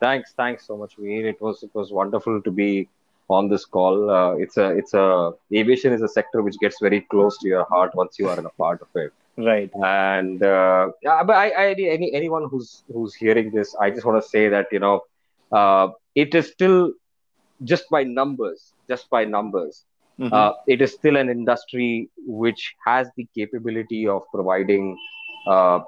thanks 0.00 0.32
thanks 0.32 0.66
so 0.66 0.76
much 0.76 0.96
Veer. 0.96 1.26
it 1.28 1.40
was 1.40 1.62
it 1.62 1.70
was 1.74 1.92
wonderful 1.92 2.40
to 2.42 2.50
be 2.50 2.88
on 3.32 3.48
this 3.48 3.64
call 3.64 4.10
uh, 4.10 4.32
it's 4.34 4.56
a 4.56 4.68
it's 4.80 4.94
a 4.94 5.32
aviation 5.60 5.92
is 5.92 6.02
a 6.02 6.08
sector 6.08 6.42
which 6.42 6.58
gets 6.64 6.78
very 6.80 7.00
close 7.12 7.38
to 7.38 7.48
your 7.48 7.64
heart 7.64 7.94
once 7.94 8.18
you 8.18 8.28
are 8.28 8.38
in 8.38 8.46
a 8.46 8.54
part 8.62 8.80
of 8.82 8.88
it 9.02 9.12
right 9.36 9.70
and 9.82 10.42
uh, 10.42 10.90
yeah 11.02 11.22
but 11.22 11.36
I, 11.36 11.48
I 11.50 11.66
any 11.96 12.12
anyone 12.14 12.48
who's 12.48 12.84
who's 12.92 13.14
hearing 13.14 13.50
this 13.50 13.74
i 13.80 13.90
just 13.90 14.04
want 14.04 14.22
to 14.22 14.28
say 14.28 14.48
that 14.48 14.66
you 14.70 14.80
know 14.80 15.00
uh, 15.52 15.88
it 16.14 16.34
is 16.34 16.48
still 16.48 16.92
just 17.64 17.88
by 17.90 18.02
numbers 18.04 18.72
just 18.88 19.08
by 19.10 19.24
numbers 19.24 19.84
Mm-hmm. 20.20 20.32
Uh, 20.32 20.52
it 20.66 20.82
is 20.82 20.92
still 20.92 21.16
an 21.16 21.28
industry 21.28 22.10
which 22.26 22.74
has 22.84 23.08
the 23.16 23.26
capability 23.34 24.06
of 24.06 24.22
providing 24.32 24.96
uh, 25.46 25.80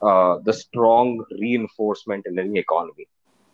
uh, 0.00 0.38
the 0.44 0.52
strong 0.52 1.24
reinforcement 1.38 2.26
in 2.26 2.38
any 2.38 2.58
economy. 2.58 3.06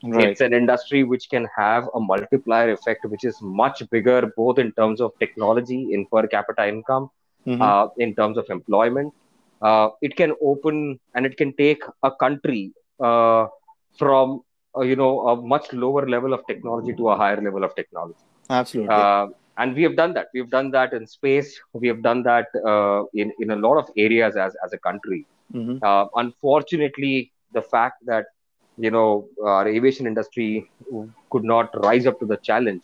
Right. 0.05 0.29
It's 0.29 0.41
an 0.41 0.53
industry 0.53 1.03
which 1.03 1.29
can 1.29 1.49
have 1.57 1.89
a 1.95 2.01
multiplier 2.01 2.71
effect, 2.71 3.05
which 3.07 3.25
is 3.25 3.41
much 3.43 3.83
bigger, 3.91 4.33
both 4.37 4.59
in 4.59 4.71
terms 4.73 5.01
of 5.01 5.13
technology, 5.19 5.93
in 5.93 6.07
per 6.07 6.27
capita 6.27 6.69
income, 6.69 7.11
mm-hmm. 7.47 7.61
Uh, 7.61 7.89
in 7.99 8.15
terms 8.15 8.39
of 8.39 8.47
employment. 8.49 9.13
Uh, 9.61 9.89
it 10.03 10.15
can 10.15 10.33
open 10.41 11.01
and 11.15 11.27
it 11.27 11.37
can 11.37 11.53
take 11.55 11.83
a 12.05 12.13
country 12.13 12.73
uh, 13.01 13.49
from 13.99 14.43
uh, 14.77 14.83
you 14.83 14.95
know 14.95 15.29
a 15.29 15.37
much 15.37 15.73
lower 15.73 16.09
level 16.09 16.33
of 16.33 16.47
technology 16.47 16.93
to 16.95 17.09
a 17.09 17.17
higher 17.17 17.41
level 17.41 17.65
of 17.65 17.75
technology. 17.75 18.21
Absolutely. 18.49 18.95
Uh, 18.95 19.27
and 19.57 19.75
we 19.75 19.83
have 19.83 19.97
done 19.97 20.15
that. 20.15 20.29
We've 20.33 20.49
done 20.49 20.71
that 20.71 20.93
in 20.93 21.09
space. 21.09 21.59
We 21.73 21.89
have 21.89 22.03
done 22.03 22.23
that 22.23 22.47
uh, 22.65 23.03
in 23.15 23.33
in 23.41 23.51
a 23.51 23.57
lot 23.57 23.79
of 23.79 23.91
areas 23.97 24.37
as 24.37 24.55
as 24.65 24.73
a 24.73 24.79
country. 24.79 25.27
Mm-hmm. 25.53 25.79
Unfortunately, 26.15 27.33
the 27.53 27.63
fact 27.63 28.07
that 28.07 28.27
you 28.79 28.91
know 28.91 29.29
our 29.45 29.67
aviation 29.69 30.07
industry 30.07 30.71
could 31.31 31.45
not 31.45 31.71
rise 31.85 32.07
up 32.07 32.19
to 32.21 32.27
the 32.27 32.37
challenge. 32.39 32.83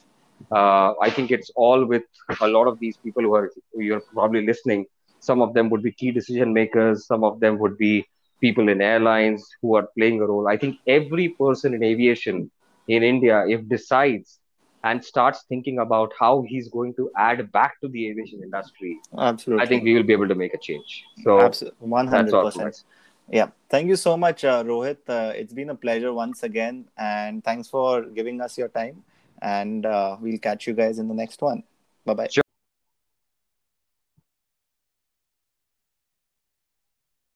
Uh, 0.50 0.94
I 1.00 1.10
think 1.10 1.30
it's 1.30 1.50
all 1.54 1.84
with 1.84 2.02
a 2.40 2.48
lot 2.48 2.66
of 2.66 2.78
these 2.78 2.96
people 2.96 3.22
who 3.22 3.34
are 3.34 3.50
you're 3.74 4.02
probably 4.12 4.44
listening. 4.46 4.86
Some 5.20 5.40
of 5.40 5.54
them 5.54 5.70
would 5.70 5.82
be 5.82 5.92
key 5.92 6.10
decision 6.10 6.52
makers. 6.52 7.06
Some 7.06 7.24
of 7.24 7.40
them 7.40 7.58
would 7.58 7.78
be 7.78 8.06
people 8.40 8.68
in 8.68 8.82
airlines 8.82 9.46
who 9.62 9.76
are 9.76 9.88
playing 9.96 10.20
a 10.20 10.26
role. 10.26 10.48
I 10.48 10.56
think 10.56 10.78
every 10.86 11.28
person 11.30 11.74
in 11.74 11.82
aviation 11.82 12.50
in 12.88 13.02
India, 13.02 13.44
if 13.48 13.66
decides 13.68 14.40
and 14.82 15.02
starts 15.02 15.44
thinking 15.48 15.78
about 15.78 16.12
how 16.20 16.44
he's 16.46 16.68
going 16.68 16.94
to 16.94 17.10
add 17.16 17.50
back 17.52 17.80
to 17.80 17.88
the 17.88 18.08
aviation 18.10 18.42
industry, 18.42 18.98
absolutely, 19.16 19.64
I 19.64 19.68
think 19.68 19.84
we 19.84 19.94
will 19.94 20.02
be 20.02 20.12
able 20.12 20.28
to 20.28 20.34
make 20.34 20.52
a 20.52 20.58
change. 20.58 21.04
So, 21.22 21.50
one 21.78 22.06
hundred 22.06 22.32
percent. 22.32 22.84
Yeah, 23.30 23.48
thank 23.70 23.88
you 23.88 23.96
so 23.96 24.16
much, 24.16 24.44
uh, 24.44 24.62
Rohit. 24.64 24.98
Uh, 25.08 25.32
it's 25.34 25.52
been 25.52 25.70
a 25.70 25.74
pleasure 25.74 26.12
once 26.12 26.42
again, 26.42 26.86
and 26.96 27.42
thanks 27.42 27.68
for 27.68 28.02
giving 28.02 28.40
us 28.40 28.58
your 28.58 28.68
time. 28.68 29.02
And 29.40 29.86
uh, 29.86 30.16
we'll 30.20 30.38
catch 30.38 30.66
you 30.66 30.74
guys 30.74 30.98
in 30.98 31.08
the 31.08 31.14
next 31.14 31.40
one. 31.42 31.64
Bye 32.04 32.14
bye. 32.14 32.28
Sure. 32.30 32.43